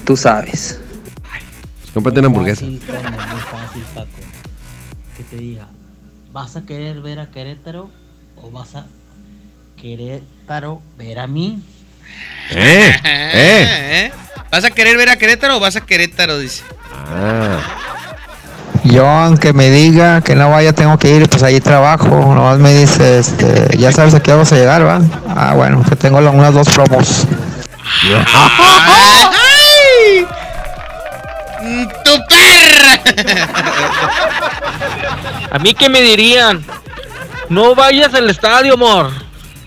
Tú 0.04 0.16
sabes. 0.16 0.78
Cómprate 1.96 2.18
una 2.18 2.26
hamburguesa. 2.26 2.60
Fácil, 2.60 2.80
muy 2.82 3.40
fácil, 3.40 3.82
Paco. 3.94 4.08
Que 5.16 5.22
te 5.24 5.36
diga, 5.36 5.66
¿vas 6.30 6.54
a 6.54 6.66
querer 6.66 7.00
ver 7.00 7.18
a 7.20 7.30
Querétaro 7.30 7.88
o 8.36 8.50
vas 8.50 8.74
a 8.74 8.84
Querétaro 9.80 10.82
ver 10.98 11.18
a 11.18 11.26
mí? 11.26 11.62
Eh, 12.50 12.94
eh. 13.02 13.30
¿Eh? 13.32 14.12
¿Vas 14.52 14.64
a 14.64 14.70
querer 14.72 14.98
ver 14.98 15.08
a 15.08 15.16
Querétaro 15.16 15.56
o 15.56 15.60
vas 15.60 15.76
a 15.76 15.80
Querétaro? 15.80 16.38
Dice. 16.38 16.64
Ah. 16.92 17.60
Yo, 18.84 19.08
aunque 19.08 19.54
me 19.54 19.70
diga 19.70 20.20
que 20.20 20.34
no 20.34 20.50
vaya, 20.50 20.74
tengo 20.74 20.98
que 20.98 21.16
ir, 21.16 21.26
pues 21.30 21.42
ahí 21.44 21.60
trabajo. 21.60 22.10
Nomás 22.10 22.58
me 22.58 22.74
dice, 22.74 23.20
este, 23.20 23.74
ya 23.78 23.90
sabes 23.90 24.12
a 24.12 24.20
qué 24.20 24.32
vamos 24.32 24.52
a 24.52 24.56
llegar, 24.56 24.86
¿va? 24.86 25.00
Ah, 25.34 25.54
bueno, 25.54 25.82
que 25.82 25.96
tengo 25.96 26.18
unas 26.18 26.52
dos 26.52 26.68
promos. 26.68 27.26
A 35.50 35.58
mí 35.58 35.74
que 35.74 35.88
me 35.88 36.00
dirían, 36.02 36.64
no 37.48 37.74
vayas 37.74 38.12
al 38.14 38.28
estadio, 38.28 38.74
amor. 38.74 39.10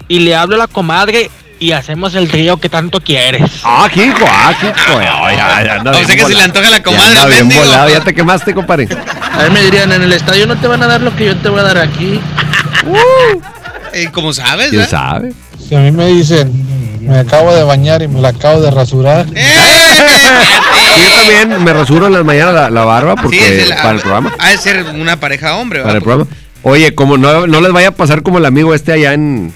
Y 0.08 0.20
le 0.20 0.36
hablo 0.36 0.56
a 0.56 0.60
la 0.60 0.68
comadre 0.68 1.30
y 1.60 1.72
hacemos 1.72 2.16
el 2.16 2.30
trío 2.30 2.58
que 2.58 2.70
tanto 2.70 3.02
quieres. 3.02 3.50
Ah, 3.64 3.88
hijo, 3.94 4.26
ah, 4.28 4.54
hijo. 4.62 5.00
Ay, 5.00 5.38
ya, 5.38 5.64
ya 5.64 5.76
anda 5.76 5.92
O 5.92 5.94
bien 5.94 6.08
sea 6.08 6.16
que 6.16 6.22
se 6.22 6.28
le 6.30 6.36
volado. 6.36 6.46
antoja 6.46 6.70
la 6.70 6.78
Ya 6.78 6.84
comadre 6.84 7.08
anda 7.10 7.22
al 7.24 7.30
bien 7.30 7.50
volado, 7.50 7.90
ya 7.90 8.02
te 8.02 8.14
quemaste, 8.14 8.54
compadre. 8.54 8.88
A 9.32 9.44
mí 9.44 9.50
me 9.52 9.62
dirían, 9.64 9.92
en 9.92 10.04
el 10.04 10.14
estadio 10.14 10.48
no 10.48 10.56
te 10.58 10.68
van 10.68 10.84
a 10.84 10.88
dar 10.88 11.02
lo 11.02 11.16
que 11.16 11.26
yo 11.26 11.38
te 11.38 11.50
voy 11.50 11.60
a 11.60 11.64
dar 11.64 11.78
aquí. 11.78 12.20
Eh, 13.94 14.10
¿Cómo 14.12 14.34
sabes? 14.34 14.70
¿Quién 14.70 14.84
eh? 14.84 14.88
sabe? 14.88 15.34
Si 15.68 15.76
a 15.76 15.80
mí 15.80 15.92
me 15.92 16.08
dicen, 16.08 17.00
me 17.02 17.20
acabo 17.20 17.54
de 17.54 17.64
bañar 17.64 18.02
y 18.02 18.08
me 18.08 18.22
la 18.22 18.30
acabo 18.30 18.62
de 18.62 18.72
rasurar. 18.72 19.26
Yo 20.98 21.16
también 21.16 21.64
me 21.64 21.74
rasuro 21.74 22.08
en 22.08 22.14
las 22.14 22.24
mañanas 22.26 22.54
la, 22.54 22.70
la 22.70 22.86
barba 22.86 23.16
porque 23.16 23.38
Sí, 23.38 23.44
es 23.46 23.70
el- 23.70 23.76
para 23.76 23.92
el 23.92 24.00
programa. 24.00 24.34
Ha 24.40 24.50
de 24.52 24.58
ser 24.58 24.84
una 24.96 25.20
pareja 25.20 25.56
hombre, 25.56 25.80
Para 25.82 25.94
¿verdad? 25.94 25.98
el 25.98 26.04
programa. 26.04 26.32
Oye, 26.64 26.94
como 26.96 27.18
no, 27.18 27.48
no 27.48 27.62
les 27.62 27.72
vaya 27.72 27.90
a 27.90 27.92
pasar 27.92 28.22
como 28.24 28.38
el 28.38 28.46
amigo 28.46 28.74
este 28.74 28.92
allá 28.92 29.14
en, 29.14 29.54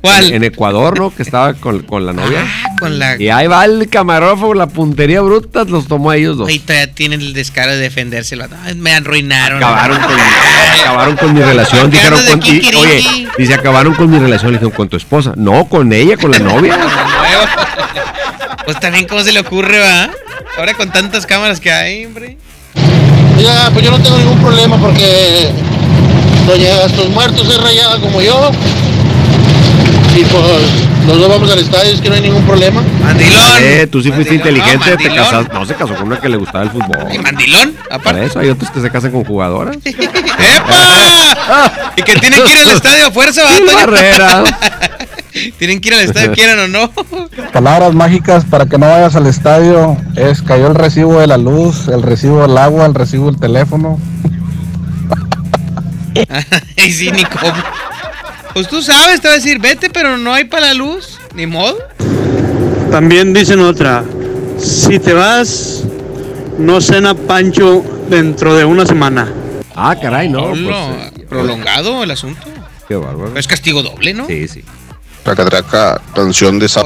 ¿Cuál? 0.00 0.26
en, 0.28 0.34
en 0.34 0.44
Ecuador, 0.44 0.96
¿no? 0.98 1.12
Que 1.14 1.22
estaba 1.24 1.54
con, 1.54 1.80
con 1.82 2.06
la 2.06 2.12
novia. 2.12 2.44
Con 2.78 2.98
la. 3.00 3.20
Y 3.20 3.30
ahí 3.30 3.46
va 3.48 3.64
el 3.64 3.88
camarógrafo, 3.88 4.54
la 4.54 4.66
puntería 4.68 5.22
bruta, 5.22 5.64
los 5.64 5.88
tomó 5.88 6.10
a 6.10 6.16
ellos 6.16 6.36
dos. 6.36 6.48
Ahí 6.48 6.58
todavía 6.60 6.92
tienen 6.92 7.20
el 7.20 7.32
descaro 7.32 7.72
de 7.72 7.78
defendérselo. 7.78 8.46
Ay, 8.64 8.74
me 8.76 8.92
arruinaron. 8.92 9.56
Acabaron 9.64 9.98
con, 9.98 10.14
acabaron 10.82 11.16
con 11.16 11.34
mi 11.34 11.40
relación. 11.42 11.90
¿Qué 11.90 11.96
Dijeron, 11.96 12.20
con- 12.30 12.42
y- 12.44 12.74
oye, 12.76 13.28
dice, 13.38 13.54
acabaron 13.54 13.94
con 13.94 14.08
mi 14.10 14.18
relación. 14.18 14.52
Le 14.52 14.58
dijeron, 14.58 14.76
¿con 14.76 14.88
tu 14.88 14.96
esposa? 14.98 15.32
No, 15.36 15.64
con 15.64 15.92
ella, 15.92 16.16
con 16.16 16.30
la 16.30 16.38
novia. 16.38 16.78
Pues 18.64 18.80
también, 18.80 19.06
¿cómo 19.06 19.22
se 19.22 19.30
le 19.30 19.38
ocurre, 19.38 19.78
va? 19.78 20.10
Ahora 20.58 20.74
con 20.74 20.90
tantas 20.90 21.24
cámaras 21.24 21.60
que 21.60 21.70
hay, 21.70 22.04
hombre. 22.04 22.36
Ya, 23.38 23.70
pues 23.72 23.84
yo 23.84 23.92
no 23.92 24.00
tengo 24.00 24.18
ningún 24.18 24.40
problema 24.40 24.76
porque 24.76 25.52
Doña 26.48 26.88
Tus 26.88 27.08
Muertos 27.10 27.48
es 27.48 27.60
rayada 27.62 28.00
como 28.00 28.20
yo. 28.20 28.50
Y 30.16 30.24
pues 30.24 30.42
los 31.06 31.18
dos 31.20 31.28
vamos 31.28 31.48
al 31.52 31.60
estadio, 31.60 31.92
es 31.92 32.00
que 32.00 32.08
no 32.08 32.16
hay 32.16 32.22
ningún 32.22 32.42
problema. 32.44 32.82
Mandilón. 33.04 33.42
Eh, 33.60 33.86
tú 33.86 34.02
sí 34.02 34.10
fuiste 34.10 34.34
Mandilón, 34.34 34.56
inteligente, 34.56 34.90
no, 34.90 34.96
te 34.96 35.14
casaste. 35.16 35.54
No, 35.54 35.66
se 35.66 35.74
casó 35.74 35.94
con 35.94 36.06
una 36.08 36.20
que 36.20 36.28
le 36.28 36.36
gustaba 36.36 36.64
el 36.64 36.70
fútbol. 36.70 37.14
¿Y 37.14 37.18
mandilón? 37.18 37.76
Para 38.02 38.24
eso 38.24 38.40
hay 38.40 38.48
otros 38.48 38.70
que 38.72 38.80
se 38.80 38.90
casan 38.90 39.12
con 39.12 39.24
jugadoras. 39.24 39.76
Y 41.96 42.02
que 42.02 42.16
tienen 42.16 42.42
que 42.42 42.52
ir 42.52 42.58
al 42.58 42.70
estadio 42.70 43.06
a 43.06 43.10
fuerza, 43.10 43.42
va? 43.44 43.74
Barrera. 43.74 44.44
Tienen 45.58 45.80
que 45.80 45.88
ir 45.88 45.94
al 45.94 46.00
estadio, 46.00 46.32
quieran 46.34 46.58
o 46.58 46.68
no. 46.68 46.90
Palabras 47.52 47.94
mágicas 47.94 48.44
para 48.44 48.66
que 48.66 48.78
no 48.78 48.88
vayas 48.88 49.16
al 49.16 49.26
estadio 49.26 49.96
es 50.16 50.42
cayó 50.42 50.68
el 50.68 50.74
recibo 50.74 51.20
de 51.20 51.26
la 51.26 51.36
luz, 51.36 51.88
el 51.88 52.02
recibo 52.02 52.42
del 52.42 52.56
agua, 52.56 52.86
el 52.86 52.94
recibo 52.94 53.30
del 53.30 53.40
teléfono. 53.40 53.98
Ay, 56.76 56.92
sí, 56.92 57.10
ni 57.10 57.24
cómo. 57.24 57.52
Pues 58.54 58.68
tú 58.68 58.80
sabes, 58.80 59.20
te 59.20 59.28
va 59.28 59.34
a 59.34 59.36
decir, 59.36 59.58
vete, 59.58 59.90
pero 59.90 60.16
no 60.16 60.32
hay 60.32 60.44
para 60.44 60.68
la 60.68 60.74
luz. 60.74 61.18
Ni 61.34 61.46
modo. 61.46 61.76
También 62.90 63.34
dicen 63.34 63.60
otra, 63.60 64.02
si 64.58 64.98
te 64.98 65.12
vas, 65.12 65.84
no 66.58 66.80
cena 66.80 67.14
Pancho 67.14 67.84
dentro 68.08 68.54
de 68.54 68.64
una 68.64 68.86
semana. 68.86 69.30
Ah, 69.74 69.94
caray, 70.00 70.30
no. 70.30 70.48
Pues, 70.48 71.26
prolongado 71.28 72.02
el 72.02 72.10
asunto. 72.10 72.40
Qué 72.88 72.94
bárbaro. 72.94 73.36
Es 73.36 73.46
castigo 73.46 73.82
doble, 73.82 74.14
¿no? 74.14 74.26
Sí, 74.26 74.48
sí. 74.48 74.64
Traca, 75.26 75.44
traca, 75.44 76.00
canción 76.14 76.60
de 76.60 76.66
esa. 76.66 76.82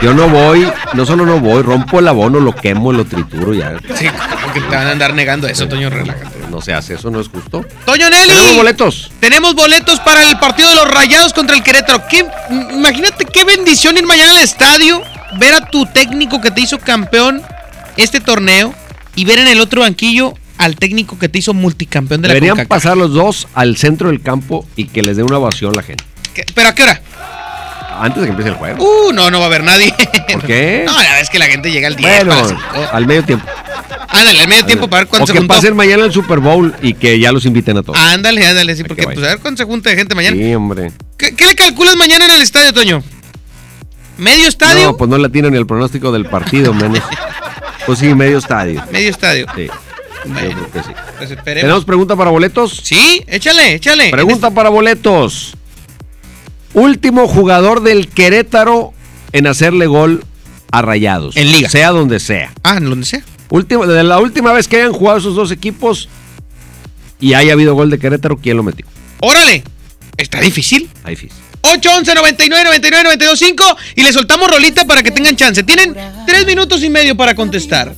Yo 0.00 0.14
no 0.14 0.28
voy, 0.30 0.66
no 0.94 1.04
solo 1.04 1.26
no 1.26 1.40
voy, 1.40 1.62
rompo 1.62 1.98
el 1.98 2.08
abono, 2.08 2.40
lo 2.40 2.54
quemo, 2.54 2.90
lo 2.90 3.04
trituro 3.04 3.52
ya. 3.52 3.74
Sí, 3.94 4.06
como 4.08 4.52
que 4.54 4.60
te 4.62 4.74
van 4.74 4.86
a 4.86 4.90
andar 4.92 5.12
negando 5.12 5.46
eso, 5.46 5.68
Toño, 5.68 5.90
relájate. 5.90 6.38
No 6.50 6.62
se 6.62 6.72
hace, 6.72 6.94
eso 6.94 7.10
no 7.10 7.20
es 7.20 7.28
justo. 7.28 7.62
Toño 7.84 8.08
Nelly. 8.08 8.28
Tenemos 8.30 8.56
boletos. 8.56 9.12
Tenemos 9.20 9.54
boletos 9.54 10.00
para 10.00 10.26
el 10.26 10.38
partido 10.38 10.70
de 10.70 10.74
los 10.76 10.90
Rayados 10.90 11.34
contra 11.34 11.54
el 11.54 11.62
Querétaro. 11.62 12.04
¿Qué, 12.08 12.24
imagínate 12.72 13.26
qué 13.26 13.44
bendición 13.44 13.98
ir 13.98 14.06
mañana 14.06 14.30
al 14.30 14.38
estadio, 14.42 15.02
ver 15.38 15.52
a 15.52 15.66
tu 15.68 15.84
técnico 15.84 16.40
que 16.40 16.50
te 16.50 16.62
hizo 16.62 16.78
campeón 16.78 17.42
este 17.98 18.20
torneo 18.20 18.74
y 19.16 19.26
ver 19.26 19.38
en 19.40 19.48
el 19.48 19.60
otro 19.60 19.82
banquillo 19.82 20.32
al 20.56 20.76
técnico 20.76 21.18
que 21.18 21.28
te 21.28 21.40
hizo 21.40 21.52
multicampeón 21.52 22.22
de 22.22 22.28
la 22.28 22.34
Deberían 22.34 22.66
pasar 22.66 22.96
los 22.96 23.12
dos 23.12 23.48
al 23.54 23.76
centro 23.76 24.08
del 24.08 24.22
campo 24.22 24.66
y 24.76 24.86
que 24.86 25.02
les 25.02 25.18
dé 25.18 25.22
una 25.24 25.36
ovación 25.36 25.74
la 25.76 25.82
gente. 25.82 26.04
¿Qué- 26.32 26.44
¿Pero 26.54 26.68
a 26.68 26.74
qué 26.74 26.82
hora? 26.84 27.00
Antes 28.00 28.22
de 28.22 28.26
que 28.26 28.30
empiece 28.30 28.50
el 28.50 28.56
juego. 28.56 28.84
Uh, 28.84 29.12
no, 29.12 29.30
no 29.30 29.38
va 29.38 29.44
a 29.44 29.48
haber 29.48 29.64
nadie. 29.64 29.94
¿Por 30.32 30.42
qué? 30.42 30.82
No, 30.86 30.92
la 30.92 30.98
verdad 31.02 31.20
es 31.20 31.30
que 31.30 31.38
la 31.38 31.46
gente 31.46 31.70
llega 31.70 31.88
al 31.88 31.96
10 31.96 32.24
Bueno, 32.26 32.58
al 32.92 33.06
medio 33.06 33.24
tiempo. 33.24 33.46
Ándale, 34.08 34.40
al 34.40 34.48
medio 34.48 34.64
tiempo 34.64 34.88
para 34.88 35.00
ver 35.02 35.08
cuánto 35.08 35.24
O 35.24 35.26
se 35.26 35.32
que 35.32 35.38
juntó. 35.38 35.54
pasen 35.54 35.74
mañana 35.76 36.04
el 36.04 36.12
Super 36.12 36.38
Bowl 36.38 36.74
y 36.82 36.94
que 36.94 37.18
ya 37.18 37.32
los 37.32 37.44
inviten 37.46 37.76
a 37.78 37.82
todos. 37.82 37.98
Ándale, 37.98 38.46
ándale, 38.46 38.76
sí, 38.76 38.84
porque 38.84 39.02
pues 39.02 39.18
a 39.18 39.22
ver 39.22 39.38
cuánto 39.38 39.62
se 39.62 39.66
junta 39.66 39.90
de 39.90 39.96
gente 39.96 40.14
mañana. 40.14 40.36
Sí, 40.36 40.54
hombre. 40.54 40.92
¿Qué, 41.16 41.34
qué 41.34 41.46
le 41.46 41.54
calculas 41.54 41.96
mañana 41.96 42.26
en 42.26 42.30
el 42.32 42.42
estadio, 42.42 42.72
Toño? 42.72 43.02
¿Medio 44.18 44.48
estadio? 44.48 44.84
No, 44.84 44.96
pues 44.96 45.10
no 45.10 45.18
le 45.18 45.28
ni 45.28 45.56
el 45.56 45.66
pronóstico 45.66 46.12
del 46.12 46.26
partido, 46.26 46.72
menos. 46.74 47.00
Pues 47.86 47.98
sí, 47.98 48.14
medio 48.14 48.38
estadio. 48.38 48.82
Medio 48.90 49.10
estadio. 49.10 49.46
Sí. 49.54 49.68
Bueno, 50.24 50.48
Yo 50.48 50.56
creo 50.56 50.72
que 50.72 50.82
sí. 50.82 50.94
Pues. 51.18 51.44
¿Tenemos 51.44 51.84
pregunta 51.84 52.16
para 52.16 52.30
boletos? 52.30 52.80
Sí, 52.82 53.22
échale, 53.26 53.74
échale. 53.74 54.10
Pregunta 54.10 54.50
para 54.50 54.70
boletos. 54.70 55.54
Último 56.74 57.28
jugador 57.28 57.82
del 57.82 58.08
Querétaro 58.08 58.92
en 59.32 59.46
hacerle 59.46 59.86
gol 59.86 60.24
a 60.70 60.82
Rayados. 60.82 61.36
En 61.36 61.52
liga. 61.52 61.68
Sea 61.68 61.90
donde 61.90 62.20
sea. 62.20 62.52
Ah, 62.62 62.76
en 62.78 62.84
donde 62.84 63.06
sea. 63.06 63.22
Última, 63.50 63.86
de 63.86 64.02
la 64.02 64.18
última 64.18 64.52
vez 64.52 64.66
que 64.66 64.76
hayan 64.76 64.92
jugado 64.92 65.18
esos 65.18 65.36
dos 65.36 65.50
equipos 65.50 66.08
y 67.20 67.34
haya 67.34 67.52
habido 67.52 67.74
gol 67.74 67.90
de 67.90 67.98
Querétaro, 67.98 68.36
¿quién 68.38 68.56
lo 68.56 68.62
metió? 68.62 68.86
¡Órale! 69.20 69.62
Está 70.16 70.40
difícil. 70.40 70.90
Está 70.94 71.10
difícil. 71.10 71.38
811 71.62 72.14
99 72.14 72.64
99 72.64 73.04
92 73.04 73.38
5 73.38 73.76
y 73.96 74.02
le 74.02 74.12
soltamos 74.12 74.50
rolita 74.50 74.84
para 74.84 75.02
que 75.02 75.10
tengan 75.10 75.34
chance. 75.36 75.62
Tienen 75.62 75.96
tres 76.26 76.46
minutos 76.46 76.82
y 76.82 76.90
medio 76.90 77.16
para 77.16 77.34
contestar. 77.34 77.94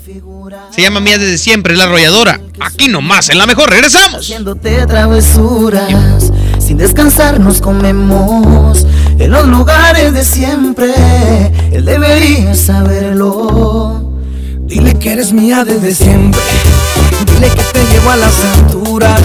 Se 0.71 0.83
llama 0.83 1.01
Mía 1.01 1.19
desde 1.19 1.39
siempre, 1.39 1.73
es 1.73 1.79
la 1.79 1.85
arrolladora. 1.85 2.41
Aquí 2.61 2.89
nomás, 2.89 3.29
en 3.31 3.39
la 3.39 3.47
mejor, 3.47 3.71
regresamos. 3.71 4.21
Haciéndote 4.21 4.87
travesuras, 4.87 6.31
sin 6.67 6.79
descansar 6.79 7.39
nos 7.39 7.61
comemos 7.61 8.85
en 9.21 9.31
los 9.31 9.47
lugares 9.47 10.13
de 10.13 10.25
siempre. 10.25 10.93
Él 11.71 11.85
debería 11.85 12.57
saberlo. 12.57 14.11
Dile 14.63 14.95
que 14.95 15.13
eres 15.13 15.33
mía 15.33 15.65
desde 15.65 15.95
siempre. 15.95 16.41
Dile 17.25 17.49
que 17.49 17.63
te 17.73 17.87
llevo 17.93 18.11
a 18.11 18.17
las 18.17 18.35
alturas. 18.57 19.23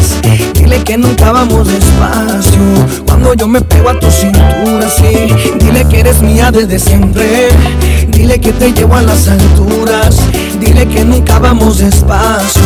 Dile 0.54 0.84
que 0.84 0.98
nunca 0.98 1.32
vamos 1.32 1.68
despacio. 1.68 2.62
Cuando 3.06 3.34
yo 3.34 3.48
me 3.48 3.62
pego 3.62 3.90
a 3.90 4.00
tu 4.00 4.10
cintura, 4.10 4.90
sí. 4.90 5.34
Dile 5.60 5.86
que 5.90 6.00
eres 6.00 6.22
mía 6.22 6.52
desde 6.52 6.80
siempre. 6.80 7.50
Dile 8.10 8.40
que 8.40 8.54
te 8.54 8.72
llevo 8.72 8.96
a 8.96 9.02
las 9.02 9.28
alturas. 9.28 10.18
Dile 10.60 10.88
que 10.88 11.04
nunca 11.04 11.40
vamos 11.40 11.80
despacio. 11.80 12.62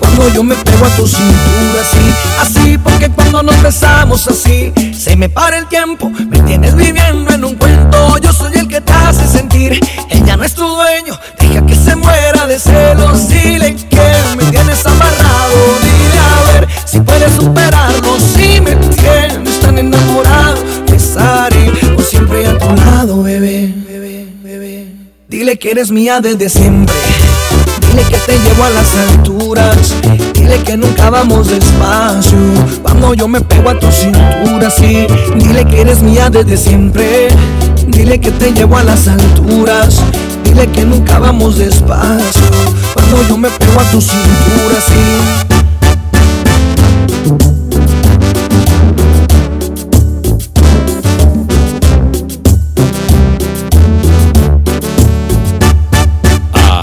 Cuando 0.00 0.28
yo 0.30 0.42
me 0.42 0.54
pego 0.56 0.84
a 0.84 0.88
tu 0.90 1.06
cintura, 1.06 1.82
sí. 1.90 2.14
Así, 2.40 2.78
porque 2.78 3.08
cuando 3.10 3.42
nos 3.42 3.60
besamos 3.62 4.26
así, 4.26 4.72
se 4.96 5.16
me 5.16 5.28
para 5.28 5.58
el 5.58 5.66
tiempo. 5.66 6.10
Me 6.10 6.40
tienes 6.40 6.74
viviendo 6.74 7.32
en 7.32 7.44
un 7.44 7.54
cuento. 7.54 8.18
Yo 8.18 8.32
soy 8.32 8.52
el 8.54 8.68
que 8.68 8.80
te 8.80 8.92
hace 8.92 9.26
sentir. 9.28 9.80
Ella 10.10 10.36
no 10.36 10.44
es 10.44 10.54
tu 10.54 10.66
dueño. 10.66 11.18
Deja 11.38 11.64
que 11.64 11.74
se 11.74 11.94
muera 11.96 12.46
de 12.46 12.58
celos. 12.58 13.28
Dile 13.28 13.76
que 13.76 13.96
me 14.36 14.44
tienes 14.50 14.65
amarrado. 14.84 15.56
Dile 15.82 16.18
a 16.18 16.52
ver 16.52 16.68
si 16.84 17.00
puedes 17.00 17.32
superarlo. 17.32 18.18
Si 18.18 18.60
me 18.60 18.74
tienes 18.76 19.60
tan 19.60 19.78
enamorado, 19.78 20.56
estaré 20.94 21.70
por 21.94 22.04
siempre 22.04 22.46
a 22.46 22.58
tu 22.58 22.74
lado, 22.74 23.22
bebé. 23.22 23.72
bebé, 23.88 24.26
bebé. 24.42 24.86
Dile 25.28 25.58
que 25.58 25.70
eres 25.70 25.90
mía 25.90 26.20
desde 26.20 26.48
siempre. 26.48 26.94
Dile 27.88 28.02
que 28.04 28.18
te 28.18 28.38
llevo 28.38 28.64
a 28.64 28.70
las 28.70 28.94
alturas. 28.96 29.94
Dile 30.34 30.58
que 30.62 30.76
nunca 30.76 31.10
vamos 31.10 31.48
despacio. 31.48 32.38
Cuando 32.82 33.14
yo 33.14 33.28
me 33.28 33.40
pego 33.40 33.70
a 33.70 33.78
tu 33.78 33.90
cintura, 33.90 34.70
sí. 34.70 35.06
Dile 35.36 35.64
que 35.66 35.80
eres 35.80 36.02
mía 36.02 36.28
desde 36.28 36.56
siempre. 36.56 37.28
Dile 37.86 38.20
que 38.20 38.30
te 38.32 38.52
llevo 38.52 38.76
a 38.76 38.82
las 38.82 39.08
alturas. 39.08 40.02
Dile 40.46 40.68
que 40.68 40.84
nunca 40.84 41.18
vamos 41.18 41.58
despacio. 41.58 42.42
Cuando 42.94 43.28
yo 43.28 43.36
me 43.36 43.50
pego 43.50 43.80
a 43.80 43.84
tu 43.90 44.00
cintura, 44.00 44.80
sí. 44.86 44.94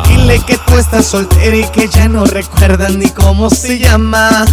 Dile 0.09 0.39
que 0.45 0.57
tú 0.57 0.77
estás 0.77 1.05
soltera 1.05 1.55
y 1.55 1.63
que 1.69 1.87
ya 1.87 2.09
no 2.09 2.25
recuerdas 2.25 2.93
ni 2.95 3.09
cómo 3.09 3.49
se 3.49 3.79
llama. 3.79 4.45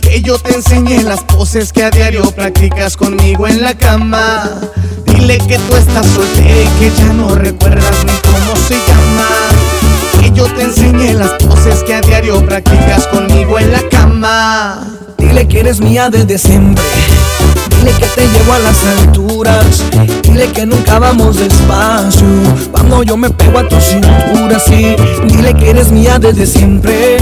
Que 0.00 0.22
yo 0.22 0.38
te 0.38 0.54
enseñé 0.54 1.02
las 1.02 1.22
poses 1.24 1.72
que 1.72 1.84
a 1.84 1.90
diario 1.90 2.30
practicas 2.30 2.96
conmigo 2.96 3.46
en 3.46 3.60
la 3.60 3.74
cama. 3.74 4.50
Dile 5.04 5.38
que 5.46 5.58
tú 5.58 5.76
estás 5.76 6.06
soltera 6.06 6.62
y 6.62 6.68
que 6.78 6.90
ya 6.96 7.12
no 7.12 7.34
recuerdas 7.34 8.04
ni 8.04 8.15
cómo 8.32 8.56
se 8.68 8.74
llama. 8.74 9.28
Que 10.20 10.30
yo 10.32 10.44
te 10.54 10.62
enseñé 10.62 11.14
las 11.14 11.30
poses 11.32 11.82
que 11.84 11.94
a 11.94 12.00
diario 12.00 12.44
practicas 12.44 13.06
conmigo 13.08 13.58
en 13.58 13.72
la 13.72 13.82
cama. 13.88 14.86
Dile 15.18 15.46
que 15.48 15.60
eres 15.60 15.80
mía 15.80 16.08
desde 16.10 16.38
siempre. 16.38 16.82
Dile 17.78 17.92
que 17.92 18.06
te 18.06 18.26
llevo 18.28 18.52
a 18.52 18.58
las 18.58 18.84
alturas. 18.84 19.84
Dile 20.22 20.48
que 20.52 20.66
nunca 20.66 20.98
vamos 20.98 21.36
despacio. 21.36 22.26
Cuando 22.72 23.02
yo 23.02 23.16
me 23.16 23.30
pego 23.30 23.58
a 23.58 23.68
tu 23.68 23.76
cintura, 23.80 24.58
sí. 24.58 24.96
Dile 25.26 25.54
que 25.54 25.70
eres 25.70 25.90
mía 25.90 26.18
desde 26.18 26.46
siempre. 26.46 27.18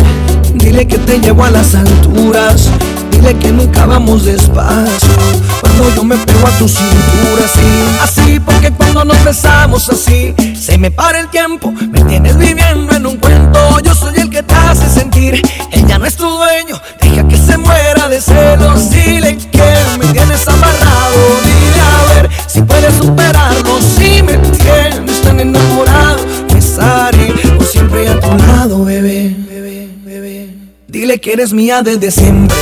Dile 0.55 0.86
que 0.86 0.98
te 0.98 1.18
llevo 1.18 1.44
a 1.44 1.50
las 1.50 1.74
alturas. 1.74 2.70
Dile 3.11 3.36
que 3.38 3.52
nunca 3.52 3.86
vamos 3.86 4.24
despacio. 4.24 5.14
Cuando 5.61 5.94
yo 5.94 6.05
me 6.05 6.16
pego 6.16 6.46
a 6.46 6.50
tu 6.59 6.68
cintura, 6.68 7.48
sí. 7.52 7.98
Así, 8.02 8.40
porque 8.40 8.70
cuando 8.70 9.05
nos 9.05 9.22
besamos 9.24 9.88
así, 9.88 10.34
se 10.59 10.78
me 10.78 10.90
para 10.90 11.20
el 11.20 11.28
tiempo. 11.28 11.72
Me 11.90 12.02
tienes 12.02 12.36
viviendo 12.36 12.94
en 12.94 13.07
un 13.07 13.16
cuento. 13.16 13.80
Yo 13.80 13.94
soy 13.94 14.14
el 14.16 14.30
que 14.30 14.42
te 14.42 14.55
hace 14.55 14.88
sentir. 14.88 15.42
Ella 15.72 15.98
no 15.98 16.07
es 16.07 16.16
tu 16.16 16.28
dueño. 16.28 16.80
Deja 17.00 17.26
que 17.28 17.36
se 17.36 17.59
muera 17.59 18.09
de 18.09 18.20
celos. 18.20 18.90
Dile 18.90 19.36
que 19.36 19.74
me 19.98 20.07
tienes 20.07 20.46
amarrado. 20.48 21.16
Dile 21.44 21.80
a 21.80 22.14
ver 22.14 22.30
si 22.46 22.62
puedes 22.62 22.94
superarlo. 22.94 23.80
Si 23.80 24.22
me 24.22 24.36
tienes 24.38 25.22
tan 25.22 25.40
enamorado, 25.40 26.18
estaré 26.57 27.32
por 27.57 27.66
siempre 27.66 28.09
a 28.09 28.20
tu 28.20 28.36
lado, 28.46 28.84
bebé. 28.84 29.43
Dile 31.05 31.20
que 31.20 31.34
eres 31.34 31.52
mía 31.52 31.82
desde 31.82 32.11
siempre. 32.11 32.57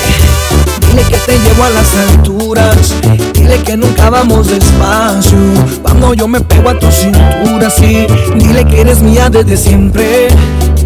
Dile 0.88 1.04
que 1.04 1.16
te 1.16 1.38
llevo 1.38 1.62
a 1.62 1.70
las 1.70 1.94
alturas. 1.94 2.92
Dile 3.34 3.62
que 3.62 3.76
nunca 3.76 4.10
vamos 4.10 4.48
despacio. 4.48 5.38
Cuando 5.80 6.12
yo 6.12 6.26
me 6.26 6.40
pego 6.40 6.70
a 6.70 6.76
tu 6.76 6.90
cintura, 6.90 7.70
sí. 7.70 8.04
Dile 8.34 8.64
que 8.64 8.80
eres 8.80 9.00
mía 9.00 9.30
desde 9.30 9.56
siempre. 9.56 10.26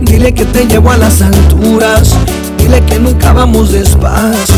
Dile 0.02 0.34
que 0.34 0.44
te 0.44 0.66
llevo 0.66 0.90
a 0.90 0.98
las 0.98 1.22
alturas. 1.22 2.14
Dile 2.58 2.84
que 2.84 2.98
nunca 2.98 3.32
vamos 3.32 3.72
despacio. 3.72 4.54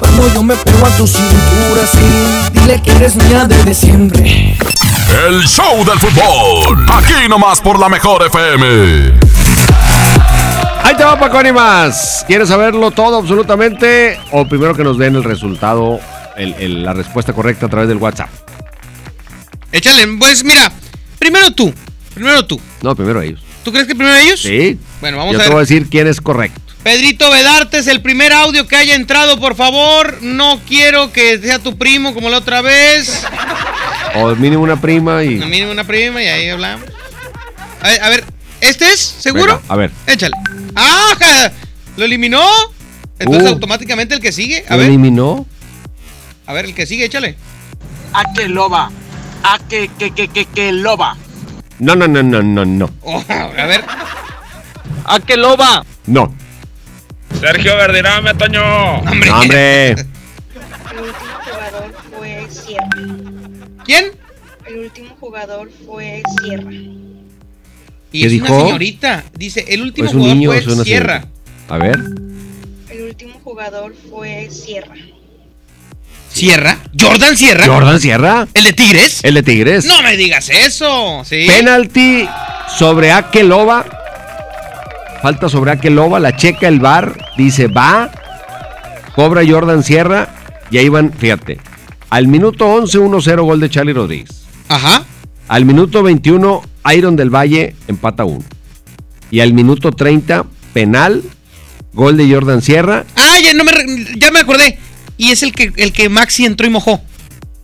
Cuando 0.00 0.32
yo 0.32 0.42
me 0.42 0.56
pego 0.56 0.86
a 0.86 0.90
tu 0.96 1.06
cintura, 1.06 1.82
sí. 1.92 2.50
Dile 2.58 2.80
que 2.80 2.92
eres 2.92 3.14
mía 3.14 3.44
desde 3.46 3.74
siempre. 3.74 4.56
El 5.26 5.46
show 5.46 5.84
del 5.84 5.98
fútbol. 5.98 6.86
Aquí 6.88 7.28
nomás 7.28 7.60
por 7.60 7.78
la 7.78 7.90
mejor 7.90 8.22
FM. 8.24 9.27
Te 10.98 11.04
va, 11.04 11.18
Paco 11.18 11.38
Animas. 11.38 12.24
¿Quieres 12.26 12.48
saberlo 12.48 12.90
todo 12.90 13.18
absolutamente? 13.18 14.18
O 14.32 14.46
primero 14.48 14.74
que 14.74 14.82
nos 14.82 14.98
den 14.98 15.14
el 15.14 15.22
resultado, 15.24 16.00
el- 16.36 16.54
el- 16.58 16.82
la 16.84 16.92
respuesta 16.92 17.32
correcta 17.32 17.66
a 17.66 17.68
través 17.68 17.88
del 17.88 17.98
WhatsApp. 17.98 18.28
Échale, 19.70 20.06
pues 20.18 20.42
mira, 20.42 20.72
primero 21.18 21.52
tú. 21.52 21.72
Primero 22.14 22.44
tú. 22.44 22.60
No, 22.82 22.96
primero 22.96 23.22
ellos. 23.22 23.40
¿Tú 23.62 23.70
crees 23.70 23.86
que 23.86 23.94
primero 23.94 24.16
ellos? 24.16 24.40
Sí. 24.42 24.76
Bueno, 25.00 25.18
vamos 25.18 25.34
Yo 25.34 25.38
a 25.38 25.42
te 25.42 25.48
ver. 25.48 25.52
voy 25.52 25.58
a 25.58 25.60
decir 25.66 25.86
quién 25.88 26.08
es 26.08 26.20
correcto. 26.20 26.60
Pedrito 26.82 27.30
Vedartes, 27.30 27.86
el 27.86 28.00
primer 28.02 28.32
audio 28.32 28.66
que 28.66 28.76
haya 28.76 28.94
entrado, 28.96 29.38
por 29.38 29.54
favor. 29.54 30.18
No 30.22 30.58
quiero 30.66 31.12
que 31.12 31.38
sea 31.38 31.58
tu 31.60 31.76
primo 31.78 32.12
como 32.14 32.28
la 32.30 32.38
otra 32.38 32.60
vez. 32.60 33.24
O 34.16 34.34
mínimo 34.34 34.62
una 34.64 34.80
prima 34.80 35.22
y. 35.22 35.40
A 35.40 35.46
mí 35.46 35.62
una 35.62 35.84
prima 35.84 36.22
y 36.22 36.26
ahí 36.26 36.48
hablamos. 36.48 36.86
A 37.82 37.88
ver, 37.88 38.02
a 38.02 38.08
ver, 38.08 38.24
¿este 38.60 38.90
es? 38.92 39.00
¿Seguro? 39.00 39.58
Venga, 39.60 39.72
a 39.74 39.76
ver. 39.76 39.90
Échale. 40.06 40.34
¡Ah! 40.78 41.14
ja! 41.18 41.52
¿Lo 41.96 42.04
eliminó? 42.04 42.40
Entonces 43.18 43.44
Uh. 43.50 43.54
automáticamente 43.54 44.14
el 44.14 44.20
que 44.20 44.30
sigue. 44.32 44.64
A 44.68 44.72
¿Lo 44.72 44.78
ver, 44.78 44.88
eliminó? 44.88 45.46
a 46.46 46.52
ver, 46.52 46.66
el 46.66 46.74
que 46.74 46.86
sigue, 46.86 47.04
échale. 47.06 47.36
A 48.12 48.32
que 48.32 48.48
loba. 48.48 48.90
A 49.42 49.58
que, 49.68 49.88
que, 49.98 50.12
que, 50.12 50.28
que, 50.28 50.44
que 50.46 50.72
loba. 50.72 51.16
No, 51.80 51.94
no, 51.96 52.06
no, 52.08 52.22
no, 52.22 52.42
no, 52.42 52.64
no. 52.64 52.90
Oh, 53.02 53.22
a 53.28 53.66
ver. 53.66 53.84
A 55.04 55.18
que 55.20 55.36
loba. 55.36 55.84
No. 56.06 56.34
Sergio 57.40 57.76
Verdirame, 57.76 58.34
Toño. 58.34 58.62
Hombre. 59.00 59.30
Hombre. 59.30 59.90
El 60.92 61.00
último 61.00 61.38
jugador 61.44 61.94
fue 62.10 62.46
Sierra. 62.50 62.88
¿Quién? 63.84 64.12
El 64.66 64.78
último 64.78 65.16
jugador 65.20 65.70
fue 65.86 66.22
Sierra. 66.42 66.70
Y 68.12 68.20
¿Qué 68.20 68.26
es 68.26 68.32
dijo? 68.32 68.52
una 68.54 68.64
señorita. 68.66 69.24
Dice, 69.36 69.64
el 69.68 69.82
último 69.82 70.08
¿Es 70.08 70.14
un 70.14 70.20
jugador 70.20 70.36
niño 70.36 70.50
fue 70.50 70.58
es 70.58 70.66
una 70.66 70.84
Sierra. 70.84 71.20
señorita? 71.20 71.74
A 71.74 71.78
ver. 71.78 71.98
El 72.90 73.02
último 73.02 73.40
jugador 73.44 73.94
fue 74.10 74.48
Sierra. 74.50 74.94
¿Sierra? 76.32 76.78
¿Jordan 76.98 77.36
Sierra? 77.36 77.66
¿Jordan 77.66 78.00
Sierra? 78.00 78.48
¿El 78.54 78.64
de 78.64 78.72
Tigres? 78.72 79.20
El 79.24 79.34
de 79.34 79.42
Tigres. 79.42 79.84
No 79.86 80.02
me 80.02 80.16
digas 80.16 80.48
eso. 80.50 81.22
Sí. 81.24 81.46
Penalti 81.46 82.28
sobre 82.78 83.12
Akeloba. 83.12 83.84
Falta 85.22 85.48
sobre 85.48 85.72
Akeloba. 85.72 86.20
La 86.20 86.36
checa 86.36 86.68
el 86.68 86.80
bar. 86.80 87.18
Dice 87.36 87.66
va. 87.66 88.10
Cobra 89.14 89.42
Jordan 89.46 89.82
Sierra. 89.82 90.28
Y 90.70 90.78
ahí 90.78 90.88
van, 90.88 91.12
fíjate. 91.12 91.58
Al 92.10 92.28
minuto 92.28 92.66
11, 92.66 92.98
1-0 92.98 93.42
gol 93.44 93.60
de 93.60 93.70
Charlie 93.70 93.92
Rodríguez. 93.94 94.30
Ajá. 94.68 95.04
Al 95.48 95.64
minuto 95.64 96.02
21, 96.02 96.62
Iron 96.94 97.16
del 97.16 97.30
Valle 97.30 97.74
empata 97.86 98.24
1. 98.24 98.42
Y 99.30 99.40
al 99.40 99.52
minuto 99.52 99.92
30, 99.92 100.46
penal. 100.72 101.22
Gol 101.92 102.16
de 102.16 102.32
Jordan 102.32 102.62
Sierra. 102.62 103.04
Ah, 103.16 103.36
ya, 103.42 103.52
no 103.54 103.64
me, 103.64 103.72
ya 104.16 104.30
me 104.30 104.40
acordé. 104.40 104.78
Y 105.16 105.30
es 105.32 105.42
el 105.42 105.52
que, 105.52 105.72
el 105.76 105.92
que 105.92 106.08
Maxi 106.08 106.44
entró 106.44 106.66
y 106.66 106.70
mojó. 106.70 107.02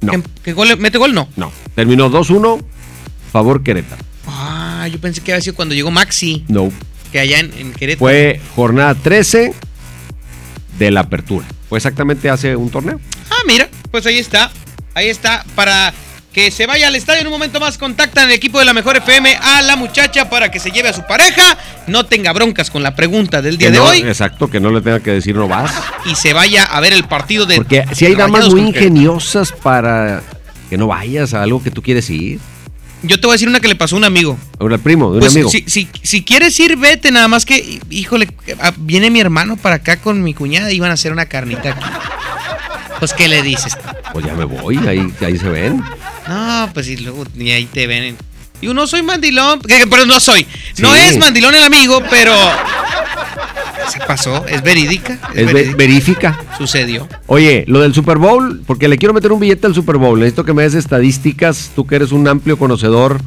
No. 0.00 0.12
¿Que, 0.12 0.22
que 0.42 0.52
gol, 0.52 0.76
mete 0.78 0.98
gol? 0.98 1.14
No. 1.14 1.28
No. 1.36 1.52
Terminó 1.74 2.10
2-1. 2.10 2.62
Favor 3.32 3.62
Querétaro. 3.62 4.02
Ah, 4.26 4.88
yo 4.90 5.00
pensé 5.00 5.20
que 5.20 5.32
había 5.32 5.42
sido 5.42 5.54
cuando 5.54 5.74
llegó 5.74 5.90
Maxi. 5.90 6.44
No. 6.48 6.72
que 7.12 7.20
allá 7.20 7.38
en, 7.40 7.52
en 7.56 7.72
Querétaro. 7.72 8.00
Fue 8.00 8.40
jornada 8.56 8.94
13 8.94 9.54
de 10.78 10.90
la 10.90 11.00
apertura. 11.00 11.46
Fue 11.68 11.78
exactamente 11.78 12.28
hace 12.28 12.56
un 12.56 12.70
torneo. 12.70 13.00
Ah, 13.30 13.42
mira, 13.46 13.68
pues 13.90 14.04
ahí 14.06 14.18
está. 14.18 14.50
Ahí 14.94 15.08
está. 15.08 15.44
Para 15.54 15.92
que 16.34 16.50
se 16.50 16.66
vaya 16.66 16.88
al 16.88 16.96
estadio 16.96 17.20
en 17.20 17.28
un 17.28 17.32
momento 17.32 17.60
más, 17.60 17.78
contactan 17.78 18.24
el 18.28 18.34
equipo 18.34 18.58
de 18.58 18.64
la 18.64 18.72
Mejor 18.72 18.96
FM 18.96 19.36
a 19.40 19.62
la 19.62 19.76
muchacha 19.76 20.28
para 20.28 20.50
que 20.50 20.58
se 20.58 20.70
lleve 20.72 20.88
a 20.88 20.92
su 20.92 21.06
pareja. 21.06 21.56
No 21.86 22.04
tenga 22.06 22.32
broncas 22.32 22.70
con 22.70 22.82
la 22.82 22.96
pregunta 22.96 23.40
del 23.40 23.56
día 23.56 23.68
Que 23.68 23.72
de 23.72 23.78
no- 23.78 23.84
hoy. 23.84 23.98
Exacto, 24.00 24.50
que 24.50 24.58
no 24.58 24.70
le 24.72 24.80
tenga 24.80 24.98
que 25.00 25.12
decir 25.12 25.36
no 25.36 25.46
vas. 25.46 25.72
Y 26.06 26.16
se 26.16 26.32
vaya 26.32 26.64
a 26.64 26.80
ver 26.80 26.92
el 26.92 27.04
partido 27.04 27.46
de. 27.46 27.54
Porque 27.56 27.84
si 27.92 28.04
hay 28.06 28.16
damas 28.16 28.50
muy 28.50 28.62
ingeniosas 28.62 29.52
para 29.52 30.22
que 30.68 30.76
no 30.76 30.88
vayas 30.88 31.34
a 31.34 31.42
algo 31.42 31.62
que 31.62 31.70
tú 31.70 31.82
quieres 31.82 32.10
ir. 32.10 32.40
Yo 33.04 33.20
te 33.20 33.26
voy 33.26 33.34
a 33.34 33.36
decir 33.36 33.48
una 33.48 33.60
que 33.60 33.68
le 33.68 33.76
pasó 33.76 33.94
a 33.96 33.98
un 33.98 34.04
amigo. 34.04 34.36
Ahora, 34.58 34.76
el 34.76 34.80
primo, 34.80 35.10
de 35.10 35.16
un 35.16 35.20
Pues 35.20 35.32
amigo. 35.34 35.50
si, 35.50 35.62
si, 35.68 35.88
si 36.02 36.24
quieres 36.24 36.58
ir, 36.58 36.76
vete, 36.78 37.12
nada 37.12 37.28
más 37.28 37.44
que, 37.44 37.78
híjole, 37.90 38.28
ah, 38.60 38.72
viene 38.78 39.10
mi 39.10 39.20
hermano 39.20 39.56
para 39.56 39.76
acá 39.76 39.98
con 39.98 40.22
mi 40.22 40.32
cuñada 40.34 40.72
y 40.72 40.76
iban 40.76 40.90
a 40.90 40.94
hacer 40.94 41.12
una 41.12 41.26
carnita 41.26 41.70
aquí. 41.72 41.84
Pues, 42.98 43.12
¿qué 43.12 43.28
le 43.28 43.42
dices? 43.42 43.76
Pues 44.14 44.24
ya 44.24 44.32
me 44.32 44.44
voy, 44.46 44.78
ahí, 44.88 45.06
ahí 45.20 45.36
se 45.36 45.48
ven. 45.50 45.82
No, 46.28 46.70
pues 46.72 46.88
y 46.88 46.96
luego 46.98 47.24
ni 47.34 47.50
ahí 47.52 47.66
te 47.66 47.86
ven. 47.86 48.16
Digo, 48.60 48.72
no 48.74 48.86
soy 48.86 49.02
mandilón, 49.02 49.60
que- 49.60 49.86
pero 49.86 50.06
no 50.06 50.20
soy. 50.20 50.46
No 50.78 50.94
es 50.94 51.18
mandilón 51.18 51.54
el 51.54 51.62
amigo, 51.64 52.02
pero 52.08 52.32
se 53.92 53.98
pasó, 54.06 54.44
es 54.46 54.62
verídica. 54.62 55.18
Es, 55.34 55.40
Es 55.40 55.46
ve- 55.46 55.52
verídica. 55.52 55.76
verifica. 55.76 56.40
Sucedió. 56.56 57.06
Oye, 57.26 57.64
lo 57.68 57.80
del 57.80 57.92
Super 57.92 58.16
Bowl, 58.18 58.62
porque 58.66 58.88
le 58.88 58.96
quiero 58.96 59.12
meter 59.12 59.32
un 59.32 59.40
billete 59.40 59.66
al 59.66 59.74
Super 59.74 59.96
Bowl. 59.98 60.18
Necesito 60.18 60.44
que 60.44 60.54
me 60.54 60.62
des 60.62 60.74
estadísticas, 60.74 61.70
tú 61.76 61.86
que 61.86 61.96
eres 61.96 62.12
un 62.12 62.26
amplio 62.26 62.56
conocedor 62.58 63.20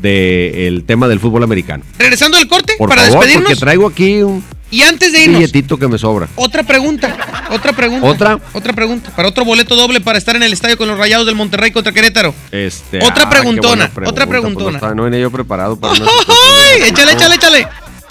del 0.00 0.84
tema 0.86 1.08
del 1.08 1.20
fútbol 1.20 1.42
americano. 1.42 1.84
Regresando 1.98 2.38
del 2.38 2.48
corte, 2.48 2.74
Por 2.78 2.88
para 2.88 3.02
favor, 3.02 3.18
despedirnos. 3.18 3.48
porque 3.50 3.60
traigo 3.60 3.86
aquí 3.86 4.22
un 4.22 4.42
Y 4.70 4.82
antes 4.82 5.12
de 5.12 5.24
irnos, 5.24 5.40
billetito 5.40 5.76
que 5.78 5.88
me 5.88 5.98
sobra. 5.98 6.28
otra 6.36 6.62
pregunta. 6.62 7.16
Otra 7.50 7.72
pregunta. 7.72 8.06
¿Otra? 8.06 8.38
Otra 8.52 8.72
pregunta. 8.72 9.10
Para 9.16 9.28
otro 9.28 9.44
boleto 9.44 9.74
doble 9.74 10.00
para 10.00 10.16
estar 10.18 10.36
en 10.36 10.42
el 10.44 10.52
estadio 10.52 10.76
con 10.78 10.86
los 10.86 10.96
rayados 10.96 11.26
del 11.26 11.34
Monterrey 11.34 11.72
contra 11.72 11.92
Querétaro. 11.92 12.32
Este, 12.52 12.98
Otra 13.04 13.24
ah, 13.24 13.30
preguntona, 13.30 13.86
otra 13.86 13.94
pregunta, 13.94 14.26
preguntona. 14.26 14.78
pues 14.78 14.90
no, 14.90 14.94
no 14.94 15.02
venía 15.04 15.20
yo 15.20 15.30
preparado 15.30 15.76
para 15.76 15.94
una 15.94 16.04
¡Ay! 16.74 16.88
Échale, 16.88 17.12
échale, 17.12 17.34
échale. 17.34 17.68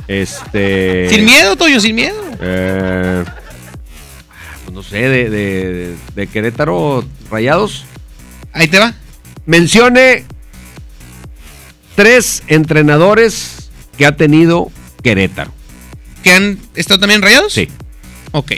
Este. 0.07 1.07
Sin 1.09 1.23
miedo, 1.25 1.55
Toño, 1.55 1.79
sin 1.79 1.95
miedo. 1.95 2.21
Eh, 2.41 3.23
pues 4.65 4.73
no 4.75 4.83
sé, 4.83 4.97
de, 4.97 5.29
de, 5.29 5.95
de 6.15 6.27
Querétaro 6.27 7.05
Rayados. 7.31 7.85
Ahí 8.51 8.67
te 8.67 8.79
va. 8.79 8.93
Mencione 9.45 10.25
tres 11.95 12.43
entrenadores 12.47 13.69
que 13.97 14.05
ha 14.05 14.15
tenido 14.15 14.71
Querétaro. 15.03 15.51
¿Que 16.29 16.35
han 16.35 16.59
estado 16.75 16.99
también 16.99 17.23
rayados? 17.23 17.51
Sí. 17.51 17.67
Ok. 18.33 18.51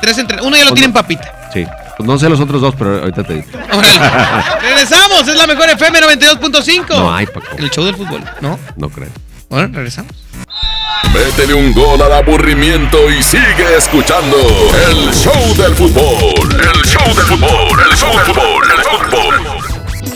Tres 0.00 0.16
entre... 0.16 0.40
Uno 0.40 0.56
ya 0.56 0.64
lo 0.64 0.70
Pues 0.70 0.80
tienen 0.80 0.94
papita. 0.94 1.50
Sí. 1.52 1.66
Pues 1.98 2.06
no 2.06 2.18
sé 2.18 2.30
los 2.30 2.40
otros 2.40 2.62
dos, 2.62 2.74
pero 2.74 3.00
ahorita 3.00 3.22
te 3.22 3.34
digo. 3.34 3.46
Regresamos, 4.62 5.28
es 5.28 5.36
la 5.36 5.46
mejor 5.46 5.68
FM 5.68 6.00
92.5. 6.00 6.88
No 6.88 7.14
hay, 7.14 7.26
Paco. 7.26 7.44
El 7.58 7.70
show 7.70 7.84
del 7.84 7.96
fútbol, 7.96 8.24
¿no? 8.40 8.58
No 8.76 8.88
creo. 8.88 9.10
Bueno, 9.50 9.68
regresamos. 9.74 10.10
Métele 11.12 11.52
un 11.52 11.74
gol 11.74 12.00
al 12.00 12.14
aburrimiento 12.14 13.10
y 13.10 13.22
sigue 13.22 13.76
escuchando 13.76 14.38
el 14.88 15.12
show 15.12 15.54
del 15.56 15.74
fútbol. 15.74 16.50
El 16.50 16.82
show 16.86 17.14
del 17.14 17.26
fútbol, 17.26 17.80
el 17.90 17.96
show 17.98 18.16
del 18.16 18.24
fútbol, 18.24 18.70
el 18.70 18.82
show 18.82 18.96
del 19.02 19.10
fútbol. 19.10 19.69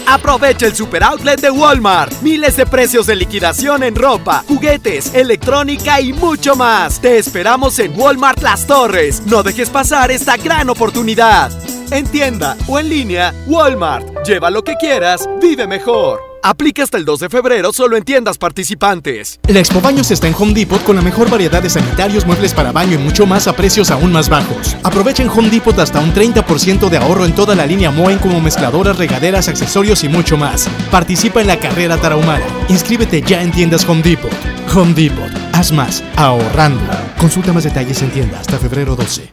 Aprovecha 0.07 0.67
el 0.67 0.75
super 0.75 1.03
outlet 1.03 1.41
de 1.41 1.51
Walmart. 1.51 2.13
Miles 2.23 2.57
de 2.57 2.67
precios 2.67 3.07
de 3.07 3.17
liquidación 3.17 3.83
en 3.83 3.95
ropa, 3.95 4.45
juguetes, 4.47 5.15
electrónica 5.15 6.01
y 6.01 6.13
mucho 6.13 6.57
más. 6.57 7.01
Te 7.01 7.19
esperamos 7.19 7.79
en 7.79 7.99
Walmart 7.99 8.43
Las 8.43 8.67
Torres. 8.67 9.23
No 9.27 9.43
dejes 9.43 9.71
pasar 9.71 10.11
esta 10.11 10.37
gran 10.37 10.71
oportunidad. 10.71 11.51
En 11.91 12.07
tienda 12.07 12.57
o 12.67 12.79
en 12.79 12.89
línea, 12.89 13.35
Walmart. 13.47 14.27
Lleva 14.27 14.51
lo 14.51 14.65
que 14.65 14.75
quieras, 14.77 15.29
vive 15.41 15.67
mejor. 15.67 16.34
Aplica 16.47 16.83
hasta 16.83 16.99
el 16.99 17.07
2 17.07 17.21
de 17.21 17.29
febrero 17.31 17.73
solo 17.73 17.97
en 17.97 18.05
tiendas 18.05 18.37
participantes. 18.37 19.41
La 19.49 19.61
Expo 19.61 19.81
Baños 19.81 20.11
está 20.11 20.29
en 20.29 20.35
Home 20.39 20.53
Depot 20.53 20.85
con 20.85 20.95
la 20.95 21.01
mejor 21.01 21.31
variedad 21.31 21.63
de 21.63 21.71
sanitarios, 21.71 22.27
muebles 22.27 22.53
para 22.53 22.71
baño 22.71 22.97
y 22.97 22.99
mucho 22.99 23.25
más 23.25 23.49
a 23.49 23.55
precios 23.55 23.91
aún 23.91 24.13
más 24.13 24.29
bajos. 24.29 24.77
Aprovecha 24.83 25.23
en 25.23 25.31
Home 25.31 25.49
Depot 25.49 25.79
hasta 25.79 26.01
un 26.01 26.13
30% 26.13 26.91
de 26.91 26.99
ahorro 26.99 27.25
en 27.25 27.35
toda 27.35 27.55
la 27.55 27.65
línea 27.65 27.91
Moen 27.91 28.19
como 28.19 28.43
mezcladoras, 28.43 28.99
regaderas, 28.99 29.49
accesorios 29.49 30.05
y 30.05 30.11
mucho 30.11 30.37
más. 30.37 30.69
Participa 30.91 31.41
en 31.41 31.47
la 31.47 31.59
carrera 31.59 31.97
tarahumara. 31.97 32.45
Inscríbete 32.69 33.23
ya 33.23 33.41
en 33.41 33.51
tiendas 33.51 33.89
Home 33.89 34.03
Depot. 34.03 34.31
Home 34.75 34.93
Depot. 34.93 35.31
Haz 35.55 35.73
más 35.73 36.05
ahorrando. 36.15 36.93
Consulta 37.17 37.55
más 37.55 37.65
detalles 37.65 38.03
en 38.03 38.11
tienda 38.11 38.41
hasta 38.41 38.59
febrero 38.59 38.97
12. 38.97 39.33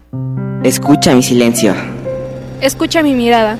Escucha 0.63 1.13
mi 1.13 1.23
silencio. 1.23 1.75
Escucha 2.61 3.03
mi 3.03 3.15
mirada. 3.15 3.59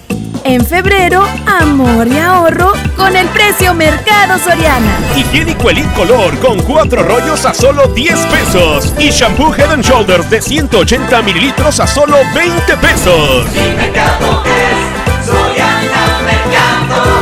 En 0.43 0.65
febrero, 0.65 1.25
amor 1.45 2.07
y 2.07 2.17
ahorro 2.17 2.73
con 2.97 3.15
el 3.15 3.27
precio 3.27 3.73
Mercado 3.73 4.37
Soriana. 4.39 4.97
Higiénico 5.15 5.69
el 5.69 5.85
Color 5.93 6.37
con 6.39 6.61
cuatro 6.63 7.03
rollos 7.03 7.45
a 7.45 7.53
solo 7.53 7.87
10 7.87 8.19
pesos. 8.27 8.93
Y 8.99 9.11
shampoo 9.11 9.53
Head 9.53 9.71
and 9.71 9.83
Shoulders 9.83 10.29
de 10.29 10.41
180 10.41 11.21
mililitros 11.21 11.79
a 11.79 11.87
solo 11.87 12.17
20 12.35 12.77
pesos. 12.77 13.45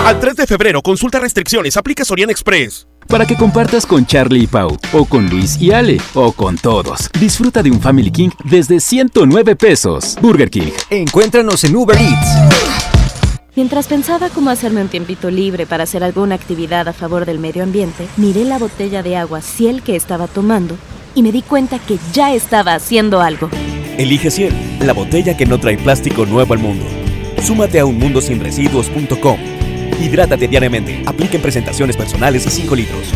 Al 0.05 0.19
3 0.19 0.35
de 0.35 0.47
febrero, 0.47 0.81
consulta 0.81 1.19
restricciones, 1.19 1.77
aplica 1.77 2.03
Sorian 2.03 2.29
Express. 2.29 2.88
Para 3.09 3.25
que 3.25 3.35
compartas 3.35 3.87
con 3.87 4.05
Charlie 4.05 4.43
y 4.43 4.47
Pau, 4.47 4.77
o 4.93 5.05
con 5.05 5.27
Luis 5.31 5.59
y 5.59 5.71
Ale, 5.71 5.99
o 6.13 6.31
con 6.31 6.57
todos. 6.57 7.09
Disfruta 7.19 7.63
de 7.63 7.71
un 7.71 7.81
Family 7.81 8.11
King 8.11 8.29
desde 8.43 8.79
109 8.79 9.55
pesos. 9.55 10.15
Burger 10.21 10.51
King. 10.51 10.69
Encuéntranos 10.91 11.63
en 11.63 11.75
Uber 11.75 11.97
Eats. 11.97 12.27
Mientras 13.55 13.87
pensaba 13.87 14.29
cómo 14.29 14.51
hacerme 14.51 14.83
un 14.83 14.89
tiempito 14.89 15.31
libre 15.31 15.65
para 15.65 15.85
hacer 15.85 16.03
alguna 16.03 16.35
actividad 16.35 16.87
a 16.87 16.93
favor 16.93 17.25
del 17.25 17.39
medio 17.39 17.63
ambiente, 17.63 18.07
miré 18.15 18.45
la 18.45 18.59
botella 18.59 19.01
de 19.01 19.17
agua 19.17 19.41
Ciel 19.41 19.81
que 19.81 19.95
estaba 19.95 20.27
tomando 20.27 20.77
y 21.15 21.23
me 21.23 21.31
di 21.31 21.41
cuenta 21.41 21.79
que 21.79 21.97
ya 22.13 22.35
estaba 22.35 22.75
haciendo 22.75 23.21
algo. 23.21 23.49
Elige 23.97 24.29
Ciel, 24.29 24.53
la 24.81 24.93
botella 24.93 25.35
que 25.35 25.47
no 25.47 25.59
trae 25.59 25.79
plástico 25.79 26.27
nuevo 26.27 26.53
al 26.53 26.59
mundo. 26.59 26.85
Súmate 27.41 27.79
a 27.79 27.85
unmundosinresiduos.com. 27.85 29.58
Hidrátate 29.99 30.47
diariamente. 30.47 31.03
Apliquen 31.05 31.41
presentaciones 31.41 31.97
personales 31.97 32.45
y 32.45 32.49
5 32.49 32.75
litros. 32.75 33.13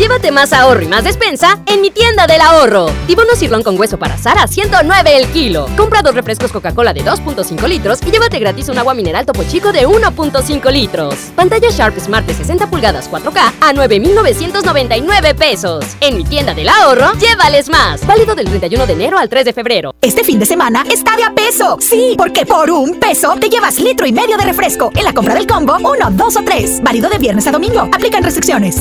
Llévate 0.00 0.30
más 0.30 0.54
ahorro 0.54 0.80
y 0.80 0.88
más 0.88 1.04
despensa 1.04 1.60
en 1.66 1.82
mi 1.82 1.90
tienda 1.90 2.26
del 2.26 2.40
ahorro. 2.40 2.86
Tibono 3.06 3.36
sirlón 3.36 3.62
con 3.62 3.78
hueso 3.78 3.98
para 3.98 4.14
asar 4.14 4.38
a 4.38 4.46
109 4.46 5.14
el 5.14 5.26
kilo. 5.26 5.66
Compra 5.76 6.00
dos 6.00 6.14
refrescos 6.14 6.50
Coca-Cola 6.52 6.94
de 6.94 7.04
2.5 7.04 7.68
litros 7.68 7.98
y 8.06 8.10
llévate 8.10 8.38
gratis 8.38 8.70
un 8.70 8.78
agua 8.78 8.94
mineral 8.94 9.26
Topo 9.26 9.44
Chico 9.44 9.72
de 9.72 9.86
1.5 9.86 10.72
litros. 10.72 11.14
Pantalla 11.36 11.68
Sharp 11.70 11.98
Smart 12.00 12.26
de 12.26 12.32
60 12.32 12.70
pulgadas 12.70 13.10
4K 13.10 13.52
a 13.60 13.72
9,999 13.74 15.34
pesos. 15.34 15.84
En 16.00 16.16
mi 16.16 16.24
tienda 16.24 16.54
del 16.54 16.70
ahorro, 16.70 17.12
llévales 17.18 17.68
más. 17.68 18.06
Válido 18.06 18.34
del 18.34 18.46
31 18.46 18.86
de 18.86 18.94
enero 18.94 19.18
al 19.18 19.28
3 19.28 19.44
de 19.44 19.52
febrero. 19.52 19.94
Este 20.00 20.24
fin 20.24 20.38
de 20.38 20.46
semana 20.46 20.82
está 20.90 21.14
de 21.14 21.24
a 21.24 21.34
peso. 21.34 21.76
Sí, 21.78 22.14
porque 22.16 22.46
por 22.46 22.70
un 22.70 22.98
peso 22.98 23.36
te 23.38 23.50
llevas 23.50 23.78
litro 23.78 24.06
y 24.06 24.12
medio 24.12 24.38
de 24.38 24.44
refresco 24.44 24.90
en 24.94 25.04
la 25.04 25.12
compra 25.12 25.34
del 25.34 25.46
combo 25.46 25.76
1, 25.76 26.12
2 26.12 26.36
o 26.36 26.42
3. 26.42 26.80
Válido 26.82 27.10
de 27.10 27.18
viernes 27.18 27.46
a 27.46 27.52
domingo. 27.52 27.80
Aplican 27.92 28.22
restricciones. 28.22 28.80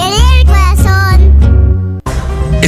Belén. 0.00 0.39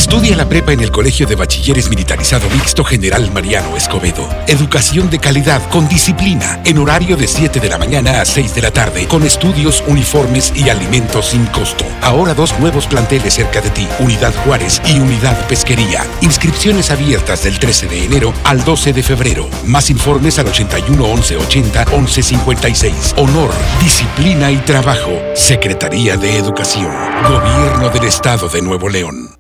Estudia 0.03 0.37
la 0.37 0.49
prepa 0.49 0.73
en 0.73 0.81
el 0.81 0.91
Colegio 0.91 1.29
de 1.29 1.37
Bachilleres 1.37 1.89
Militarizado 1.89 2.51
Mixto 2.51 2.83
General 2.83 3.31
Mariano 3.31 3.77
Escobedo. 3.77 4.29
Educación 4.49 5.09
de 5.11 5.21
calidad 5.21 5.63
con 5.71 5.89
disciplina 5.89 6.61
en 6.65 6.79
horario 6.79 7.17
de 7.17 7.29
7 7.29 7.61
de 7.61 7.69
la 7.69 7.79
mañana 7.79 8.21
a 8.21 8.25
6 8.25 8.53
de 8.53 8.63
la 8.63 8.73
tarde 8.73 9.07
con 9.07 9.23
estudios, 9.23 9.85
uniformes 9.87 10.53
y 10.57 10.69
alimentos 10.71 11.27
sin 11.27 11.47
costo. 11.47 11.85
Ahora 12.01 12.35
dos 12.35 12.59
nuevos 12.59 12.89
planteles 12.89 13.35
cerca 13.35 13.61
de 13.61 13.71
ti, 13.71 13.87
Unidad 14.01 14.35
Juárez 14.45 14.83
y 14.85 14.99
Unidad 14.99 15.47
Pesquería. 15.47 16.05
Inscripciones 16.21 16.91
abiertas 16.91 17.45
del 17.45 17.61
13 17.61 17.87
de 17.87 18.05
enero 18.05 18.35
al 18.43 18.65
12 18.65 18.93
de 18.93 19.05
febrero. 19.05 19.49
Más 19.67 19.89
informes 19.89 20.37
al 20.41 20.49
81 20.49 21.05
11 21.05 21.37
80 21.37 21.87
11 21.93 22.23
56. 22.25 23.15
Honor, 23.19 23.53
disciplina 23.81 24.51
y 24.51 24.57
trabajo. 24.57 25.23
Secretaría 25.37 26.17
de 26.17 26.39
Educación. 26.39 26.93
Gobierno 27.23 27.89
del 27.91 28.03
Estado 28.03 28.49
de 28.49 28.63
Nuevo 28.63 28.89
León. 28.89 29.31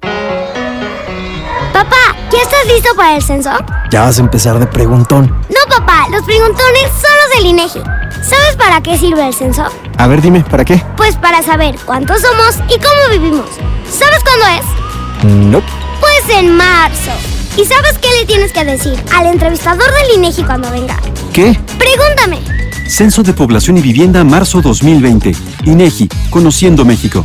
¿Ya 2.32 2.38
estás 2.42 2.66
listo 2.66 2.88
para 2.96 3.16
el 3.16 3.22
censo? 3.22 3.50
Ya 3.90 4.02
vas 4.02 4.18
a 4.18 4.20
empezar 4.20 4.58
de 4.58 4.66
preguntón. 4.66 5.26
No, 5.48 5.76
papá, 5.76 6.06
los 6.10 6.22
preguntones 6.22 6.84
son 6.90 7.10
los 7.22 7.36
del 7.36 7.46
INEGI. 7.46 7.80
¿Sabes 8.22 8.56
para 8.56 8.80
qué 8.82 8.96
sirve 8.96 9.26
el 9.26 9.34
censo? 9.34 9.64
A 9.98 10.06
ver, 10.06 10.22
dime, 10.22 10.40
¿para 10.40 10.64
qué? 10.64 10.82
Pues 10.96 11.16
para 11.16 11.42
saber 11.42 11.76
cuántos 11.84 12.22
somos 12.22 12.56
y 12.68 12.78
cómo 12.78 13.10
vivimos. 13.10 13.46
¿Sabes 13.90 14.20
cuándo 14.24 14.46
es? 14.58 15.24
No. 15.24 15.62
Pues 16.00 16.36
en 16.36 16.56
marzo. 16.56 17.10
¿Y 17.56 17.66
sabes 17.66 17.98
qué 17.98 18.08
le 18.20 18.26
tienes 18.26 18.52
que 18.52 18.64
decir 18.64 18.98
al 19.14 19.26
entrevistador 19.26 19.84
del 19.92 20.16
INEGI 20.18 20.44
cuando 20.44 20.70
venga? 20.70 20.96
¿Qué? 21.32 21.58
Pregúntame. 21.78 22.40
Censo 22.88 23.22
de 23.22 23.32
Población 23.34 23.76
y 23.78 23.82
Vivienda 23.82 24.24
marzo 24.24 24.62
2020. 24.62 25.34
INEGI, 25.64 26.08
Conociendo 26.30 26.84
México. 26.84 27.24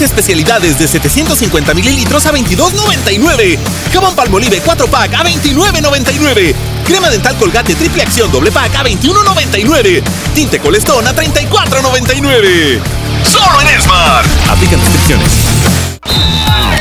especialidades 0.00 0.78
de 0.78 0.88
750 0.88 1.74
mililitros 1.74 2.26
a 2.26 2.32
$22.99. 2.32 3.58
Jabón 3.92 4.14
Palmolive 4.14 4.60
4 4.60 4.86
pack 4.86 5.14
a 5.14 5.24
$29.99. 5.24 6.54
Crema 6.84 7.10
dental 7.10 7.36
Colgate 7.36 7.74
triple 7.74 8.02
acción 8.02 8.30
doble 8.30 8.52
pack 8.52 8.74
a 8.76 8.84
$21.99. 8.84 10.02
Tinte 10.34 10.60
Colestón 10.60 11.06
a 11.06 11.14
$34.99. 11.14 12.80
Solo 13.24 13.60
en 13.60 13.82
Smart. 13.82 14.26
Aplican 14.48 14.80
restricciones. 14.80 15.28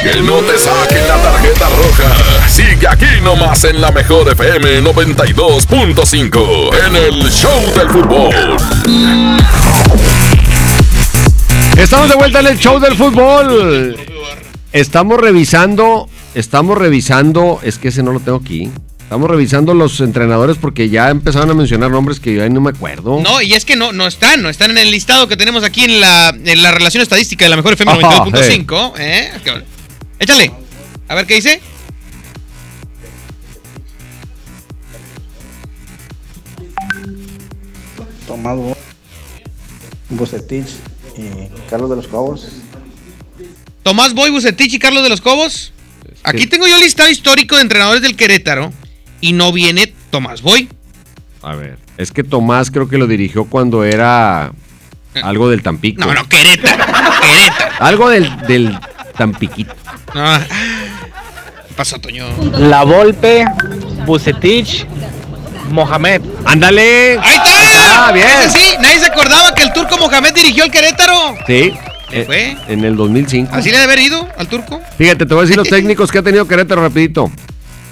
Que 0.01 0.22
no 0.22 0.38
te 0.38 0.57
saquen 0.57 1.07
la 1.07 1.18
tarjeta 1.18 1.68
roja. 1.70 2.47
Sigue 2.47 2.88
aquí 2.88 3.20
nomás 3.24 3.63
en 3.63 3.82
la 3.82 3.91
mejor 3.91 4.30
FM 4.30 4.82
92.5 4.84 6.70
en 6.88 6.95
el 6.95 7.32
Show 7.32 7.74
del 7.76 7.89
Fútbol. 7.89 8.57
Estamos 11.78 12.09
de 12.09 12.15
vuelta 12.15 12.39
en 12.39 12.47
el 12.47 12.57
show 12.59 12.80
del 12.80 12.95
fútbol. 12.95 13.95
Estamos 14.73 15.19
revisando, 15.19 16.09
estamos 16.36 16.78
revisando, 16.78 17.59
es 17.63 17.78
que 17.78 17.89
ese 17.89 18.03
no 18.03 18.11
lo 18.13 18.19
tengo 18.19 18.38
aquí. 18.39 18.71
Estamos 18.99 19.30
revisando 19.30 19.73
los 19.73 20.01
entrenadores 20.01 20.57
porque 20.57 20.89
ya 20.89 21.09
empezaron 21.09 21.49
a 21.49 21.53
mencionar 21.53 21.89
nombres 21.91 22.19
que 22.19 22.34
yo 22.34 22.43
ahí 22.43 22.49
no 22.49 22.59
me 22.59 22.71
acuerdo. 22.71 23.21
No, 23.21 23.41
y 23.41 23.53
es 23.53 23.63
que 23.63 23.75
no, 23.78 23.93
no 23.93 24.05
están, 24.07 24.41
no 24.43 24.49
están 24.49 24.71
en 24.71 24.80
el 24.80 24.91
listado 24.91 25.28
que 25.30 25.38
tenemos 25.38 25.63
aquí 25.63 25.86
en 25.86 26.01
la, 26.01 26.30
en 26.30 26.61
la 26.61 26.71
relación 26.71 27.01
estadística 27.01 27.45
de 27.45 27.49
la 27.49 27.55
mejor 27.55 27.73
FM 27.73 27.91
Ajá, 27.91 28.25
92.5. 28.25 28.93
¿eh? 28.99 29.32
Qué 29.43 29.51
bueno. 29.51 29.65
Échale. 30.19 30.51
A 31.07 31.15
ver 31.15 31.25
qué 31.25 31.36
dice. 31.36 31.61
Tomás 38.28 38.55
Bo- 38.57 38.78
Carlos 41.70 41.89
de 41.89 41.95
los 41.95 42.07
Cobos. 42.07 42.47
Tomás 43.84 44.13
Boy, 44.13 44.32
Bucetich 44.32 44.74
y 44.74 44.80
Carlos 44.80 45.03
de 45.03 45.09
los 45.09 45.22
Cobos. 45.22 45.74
Aquí 46.24 46.47
tengo 46.47 46.68
yo 46.68 46.76
el 46.76 46.82
listado 46.82 47.09
histórico 47.09 47.55
de 47.55 47.61
entrenadores 47.61 48.01
del 48.01 48.15
Querétaro 48.15 48.74
y 49.22 49.34
no 49.34 49.51
viene 49.51 49.93
Tomás 50.09 50.41
Boy. 50.41 50.70
A 51.41 51.55
ver, 51.55 51.78
es 51.97 52.11
que 52.11 52.24
Tomás 52.24 52.72
creo 52.72 52.89
que 52.89 52.97
lo 52.97 53.07
dirigió 53.07 53.45
cuando 53.45 53.84
era 53.84 54.51
algo 55.24 55.49
del 55.49 55.61
Tampico. 55.63 56.03
No, 56.05 56.13
no, 56.13 56.28
Querétaro. 56.28 56.84
Querétaro. 57.22 57.76
Algo 57.80 58.09
del, 58.09 58.36
del 58.47 58.78
Tampiquito. 59.18 59.74
Ah. 60.13 60.41
¿Qué 61.68 61.74
pasó, 61.76 61.99
Toño? 61.99 62.26
La 62.57 62.84
Volpe, 62.84 63.45
Bucetich, 64.05 64.86
Mohamed. 65.72 66.22
¡Ándale! 66.45 67.18
¡Ahí 67.22 67.36
está! 67.36 67.57
Ah, 68.00 68.12
bien. 68.12 68.28
Ese 68.28 68.52
sí, 68.52 68.76
nadie 68.80 69.00
se 69.00 69.08
acordaba 69.08 69.56
que 69.56 69.64
el 69.64 69.74
turco 69.74 69.98
Mohamed 69.98 70.32
dirigió 70.34 70.64
el 70.64 70.72
Querétaro. 70.72 71.36
Sí. 71.48 71.74
¿Le 72.12 72.22
eh, 72.22 72.26
fue? 72.26 72.58
En 72.68 72.86
el 72.86 72.95
2005. 72.95 73.50
¿Así 73.54 73.72
le 73.72 73.80
debe 73.80 73.91
haber 73.91 74.06
ido 74.06 74.28
al 74.38 74.48
turco? 74.48 74.80
Fíjate, 74.98 75.26
te 75.26 75.34
voy 75.34 75.41
a 75.41 75.45
decir 75.45 75.58
los 75.58 75.68
técnicos 75.70 76.12
que 76.12 76.20
ha 76.20 76.24
tenido 76.24 76.48
Querétaro 76.48 76.84
rapidito. 76.84 77.32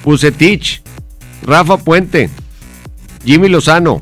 Bucetich, 0.03 0.83
Rafa 1.41 1.77
Puente, 1.77 2.29
Jimmy 3.25 3.49
Lozano, 3.49 3.99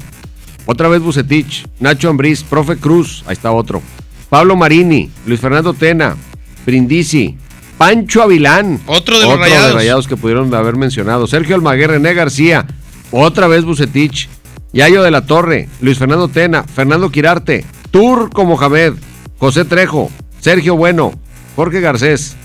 otra 0.65 0.89
vez 0.89 1.01
Bucetich, 1.01 1.65
Nacho 1.79 2.09
Ambriz, 2.09 2.43
Profe 2.43 2.75
Cruz, 2.75 3.23
ahí 3.25 3.33
está 3.33 3.51
otro. 3.51 3.81
Pablo 4.27 4.57
Marini, 4.57 5.09
Luis 5.25 5.39
Fernando 5.39 5.73
Tena, 5.73 6.17
Brindisi, 6.65 7.37
Pancho 7.77 8.21
Avilán. 8.21 8.81
Otro 8.87 9.17
de 9.17 9.25
los 9.25 9.39
Rayados. 9.39 9.73
Rayados 9.73 10.07
que 10.09 10.17
pudieron 10.17 10.53
haber 10.53 10.75
mencionado. 10.75 11.27
Sergio 11.27 11.55
Almaguer, 11.55 11.91
René 11.91 12.13
García, 12.13 12.67
otra 13.11 13.47
vez 13.47 13.63
Bucetich, 13.63 14.27
Yayo 14.73 15.03
de 15.03 15.11
la 15.11 15.21
Torre, 15.21 15.69
Luis 15.81 15.99
Fernando 15.99 16.27
Tena, 16.27 16.63
Fernando 16.63 17.11
Quirarte, 17.11 17.63
Turco 17.91 18.43
Mohamed, 18.43 18.93
José 19.37 19.65
Trejo, 19.65 20.11
Sergio 20.39 20.75
Bueno, 20.75 21.13
Jorge 21.55 21.79
Garcés, 21.79 22.35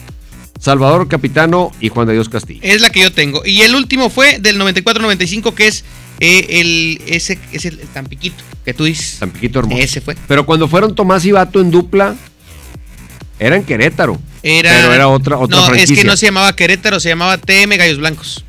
Salvador 0.61 1.09
Capitano 1.09 1.73
y 1.81 1.89
Juan 1.89 2.07
de 2.07 2.13
Dios 2.13 2.29
Castillo. 2.29 2.61
Es 2.63 2.83
la 2.83 2.91
que 2.91 3.01
yo 3.01 3.13
tengo. 3.13 3.43
Y 3.47 3.63
el 3.63 3.75
último 3.75 4.11
fue 4.11 4.39
del 4.41 4.61
94-95, 4.61 5.55
que 5.55 5.69
es 5.69 5.85
eh, 6.21 6.47
el, 6.61 7.01
ese, 7.07 7.39
es 7.53 7.65
el, 7.65 7.81
el 7.81 7.89
Tampiquito, 7.89 8.43
que 8.65 8.75
tú 8.75 8.85
dices. 8.85 9.19
Tampiquito 9.21 9.61
hermoso. 9.61 9.81
Ese 9.81 10.01
fue. 10.03 10.17
Pero 10.27 10.45
cuando 10.45 10.69
fueron 10.69 10.95
Tomás 10.95 11.25
y 11.25 11.33
Vato 11.33 11.61
en 11.61 11.71
dupla, 11.71 12.15
era 13.39 13.57
en 13.57 13.65
Querétaro. 13.65 14.21
Era, 14.43 14.73
Pero 14.73 14.93
era 14.93 15.09
otra, 15.09 15.39
otra 15.39 15.59
no, 15.59 15.67
franquicia. 15.67 15.95
es 15.95 16.01
que 16.01 16.07
no 16.07 16.17
se 16.17 16.27
llamaba 16.27 16.55
Querétaro, 16.55 17.01
se 17.01 17.09
llamaba 17.09 17.39
TM 17.39 17.77
Gallos 17.77 17.99
Blancos. 17.99 18.45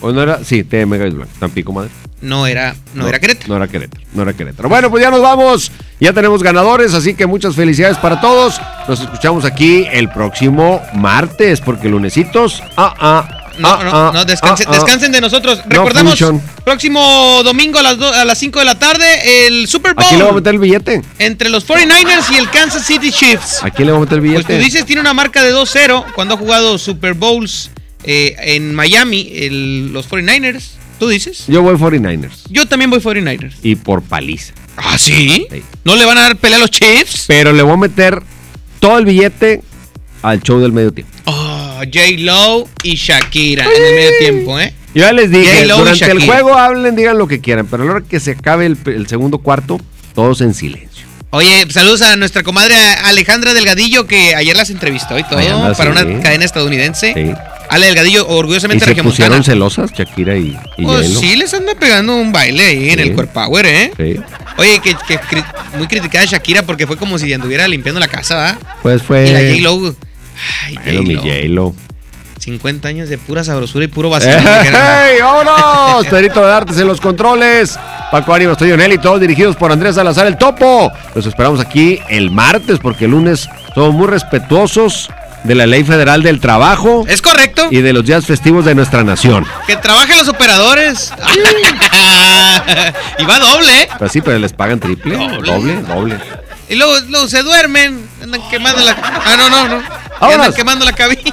¿O 0.00 0.12
no 0.12 0.22
era? 0.22 0.44
Sí, 0.44 0.62
TM 0.62 0.90
Gallos 0.98 1.14
Blancos, 1.14 1.38
Tampico 1.38 1.72
Madre. 1.72 1.90
No 2.20 2.46
era, 2.48 2.74
no, 2.94 3.06
era 3.08 3.20
Querétaro. 3.20 3.48
No 3.48 3.56
era 3.56 3.68
Querétaro, 3.68 4.02
no 4.12 4.22
era 4.22 4.32
Querétaro. 4.32 4.68
Bueno, 4.68 4.90
pues 4.90 5.02
ya 5.04 5.10
nos 5.10 5.22
vamos. 5.22 5.70
Ya 6.00 6.12
tenemos 6.12 6.42
ganadores, 6.42 6.92
así 6.94 7.14
que 7.14 7.26
muchas 7.26 7.54
felicidades 7.54 7.96
para 7.98 8.20
todos. 8.20 8.60
Nos 8.88 9.00
escuchamos 9.00 9.44
aquí 9.44 9.86
el 9.92 10.08
próximo 10.10 10.82
martes, 10.94 11.60
porque 11.60 11.88
lunesitos. 11.88 12.62
Ah, 12.76 12.94
ah. 12.98 13.34
No, 13.58 13.68
ah, 13.68 13.80
no, 13.82 13.90
ah, 13.92 14.10
no, 14.14 14.24
descansen, 14.24 14.66
ah, 14.68 14.70
ah. 14.72 14.74
descansen 14.76 15.10
de 15.10 15.20
nosotros. 15.20 15.58
No 15.66 15.70
Recordemos, 15.84 16.12
function. 16.16 16.40
próximo 16.64 17.40
domingo 17.42 17.80
a 17.80 17.82
las, 17.82 17.98
do- 17.98 18.12
a 18.14 18.24
las 18.24 18.38
5 18.38 18.58
de 18.60 18.64
la 18.64 18.78
tarde, 18.78 19.46
el 19.48 19.66
Super 19.66 19.94
Bowl. 19.94 20.04
Aquí 20.04 20.16
le 20.16 20.22
voy 20.22 20.30
a 20.30 20.34
meter 20.36 20.54
el 20.54 20.60
billete. 20.60 21.02
Entre 21.18 21.48
los 21.48 21.66
49ers 21.66 22.30
y 22.32 22.36
el 22.36 22.48
Kansas 22.50 22.86
City 22.86 23.10
Chiefs. 23.10 23.58
Aquí 23.64 23.84
le 23.84 23.90
voy 23.90 23.98
a 23.98 24.00
meter 24.02 24.18
el 24.18 24.20
Pues 24.24 24.32
billete. 24.46 24.58
tú 24.58 24.64
dices, 24.64 24.86
tiene 24.86 25.00
una 25.00 25.12
marca 25.12 25.42
de 25.42 25.52
2-0 25.52 26.04
cuando 26.14 26.34
ha 26.34 26.36
jugado 26.36 26.78
Super 26.78 27.14
Bowls 27.14 27.70
eh, 28.04 28.36
en 28.38 28.74
Miami, 28.76 29.28
el- 29.34 29.92
los 29.92 30.08
49ers. 30.08 30.77
¿Tú 30.98 31.08
dices? 31.08 31.44
Yo 31.46 31.62
voy 31.62 31.76
49ers. 31.76 32.44
Yo 32.50 32.66
también 32.66 32.90
voy 32.90 33.00
49ers. 33.00 33.54
Y 33.62 33.76
por 33.76 34.02
paliza. 34.02 34.52
¿Ah, 34.76 34.98
sí? 34.98 35.46
¿No 35.84 35.96
le 35.96 36.04
van 36.04 36.18
a 36.18 36.22
dar 36.22 36.36
pelea 36.36 36.58
a 36.58 36.60
los 36.60 36.70
Chiefs? 36.70 37.24
Pero 37.26 37.52
le 37.52 37.62
voy 37.62 37.74
a 37.74 37.76
meter 37.76 38.22
todo 38.80 38.98
el 38.98 39.04
billete 39.04 39.62
al 40.22 40.42
show 40.42 40.60
del 40.60 40.72
medio 40.72 40.92
tiempo. 40.92 41.12
Oh, 41.24 41.80
J-Lo 41.84 42.68
y 42.82 42.94
Shakira 42.96 43.64
en 43.64 43.84
el 43.84 43.94
medio 43.94 44.10
tiempo, 44.18 44.60
¿eh? 44.60 44.74
Yo 44.94 45.02
ya 45.02 45.12
les 45.12 45.30
dije, 45.30 45.66
durante 45.66 46.10
el 46.10 46.24
juego 46.24 46.54
hablen, 46.54 46.96
digan 46.96 47.18
lo 47.18 47.28
que 47.28 47.40
quieran, 47.40 47.66
pero 47.66 47.82
a 47.82 47.86
la 47.86 47.92
hora 47.92 48.04
que 48.08 48.18
se 48.18 48.32
acabe 48.32 48.66
el, 48.66 48.76
el 48.86 49.06
segundo 49.06 49.38
cuarto, 49.38 49.78
todos 50.14 50.40
en 50.40 50.54
silencio. 50.54 51.06
Oye, 51.30 51.66
saludos 51.70 52.00
a 52.02 52.16
nuestra 52.16 52.42
comadre 52.42 52.74
Alejandra 53.04 53.52
Delgadillo 53.52 54.06
que 54.06 54.34
ayer 54.34 54.56
las 54.56 54.70
entrevistó 54.70 55.18
y 55.18 55.24
todo 55.24 55.38
anda, 55.38 55.74
para 55.74 55.94
sí. 55.94 56.06
una 56.06 56.22
cadena 56.22 56.44
estadounidense. 56.44 57.12
Sí. 57.12 57.34
Ale 57.70 57.86
Delgadillo, 57.86 58.20
¿Y 58.28 58.32
orgullosamente 58.34 58.84
se 58.84 58.90
regiomontana. 58.90 59.26
pusieron 59.26 59.44
celosas, 59.44 59.92
Shakira 59.92 60.36
y, 60.36 60.56
y 60.78 60.84
Pues 60.84 61.06
J-Lo? 61.08 61.20
sí, 61.20 61.36
les 61.36 61.52
anda 61.54 61.74
pegando 61.74 62.16
un 62.16 62.32
baile 62.32 62.64
ahí 62.64 62.90
en 62.90 63.00
el 63.00 63.14
Core 63.14 63.28
Power, 63.28 63.66
¿eh? 63.66 63.92
Sí. 63.96 64.16
Oye, 64.56 64.80
que, 64.80 64.94
que 65.06 65.20
cri- 65.20 65.44
muy 65.76 65.86
criticada 65.86 66.24
Shakira 66.24 66.62
porque 66.62 66.86
fue 66.86 66.96
como 66.96 67.18
si 67.18 67.32
anduviera 67.32 67.68
limpiando 67.68 68.00
la 68.00 68.08
casa, 68.08 68.36
¿verdad? 68.36 68.58
Pues 68.82 69.02
fue... 69.02 69.28
Y 69.28 69.32
la 69.60 69.70
J-Lo, 69.70 69.94
ay, 70.66 70.78
Bueno, 70.84 71.02
mi 71.02 71.14
J-Lo. 71.14 71.30
J-Lo. 71.70 71.74
50 72.38 72.88
años 72.88 73.08
de 73.08 73.18
pura 73.18 73.42
sabrosura 73.44 73.84
y 73.84 73.88
puro 73.88 74.08
vacío. 74.08 74.30
¡Ey, 74.38 75.20
vámonos! 75.20 76.06
Pedrito 76.06 76.46
de 76.46 76.52
Artes 76.52 76.78
en 76.78 76.86
los 76.86 77.00
controles. 77.00 77.76
Paco 78.10 78.32
Ánimas, 78.32 78.56
Toño 78.56 78.76
Nelly, 78.76 78.96
todos 78.98 79.20
dirigidos 79.20 79.54
por 79.56 79.70
Andrés 79.70 79.96
Salazar, 79.96 80.26
el 80.28 80.38
Topo. 80.38 80.90
Los 81.14 81.26
esperamos 81.26 81.60
aquí 81.60 81.98
el 82.08 82.30
martes 82.30 82.78
porque 82.80 83.04
el 83.04 83.10
lunes 83.10 83.48
somos 83.74 83.92
muy 83.92 84.06
respetuosos 84.06 85.10
de 85.44 85.54
la 85.54 85.66
Ley 85.66 85.84
Federal 85.84 86.22
del 86.22 86.40
Trabajo. 86.40 87.04
Es 87.08 87.22
correcto. 87.22 87.68
Y 87.70 87.80
de 87.80 87.92
los 87.92 88.04
días 88.04 88.26
festivos 88.26 88.64
de 88.64 88.74
nuestra 88.74 89.04
nación. 89.04 89.46
Que 89.66 89.76
trabajen 89.76 90.18
los 90.18 90.28
operadores. 90.28 91.12
y 93.18 93.24
va 93.24 93.38
doble, 93.38 93.82
¿eh? 93.82 93.88
Pero 93.98 94.10
sí, 94.10 94.20
pero 94.20 94.38
les 94.38 94.52
pagan 94.52 94.80
triple. 94.80 95.16
Doble, 95.16 95.82
doble. 95.82 96.18
Y 96.68 96.74
luego, 96.74 96.94
luego 97.08 97.28
se 97.28 97.42
duermen. 97.42 98.08
Andan 98.22 98.42
quemando 98.50 98.82
la. 98.82 98.92
Ah, 98.92 99.36
no, 99.38 99.48
no, 99.48 99.68
no. 99.68 99.82
Vámonos. 100.20 100.46
Andan 100.46 100.54
quemando 100.54 100.84
la 100.84 100.92
cabina. 100.92 101.32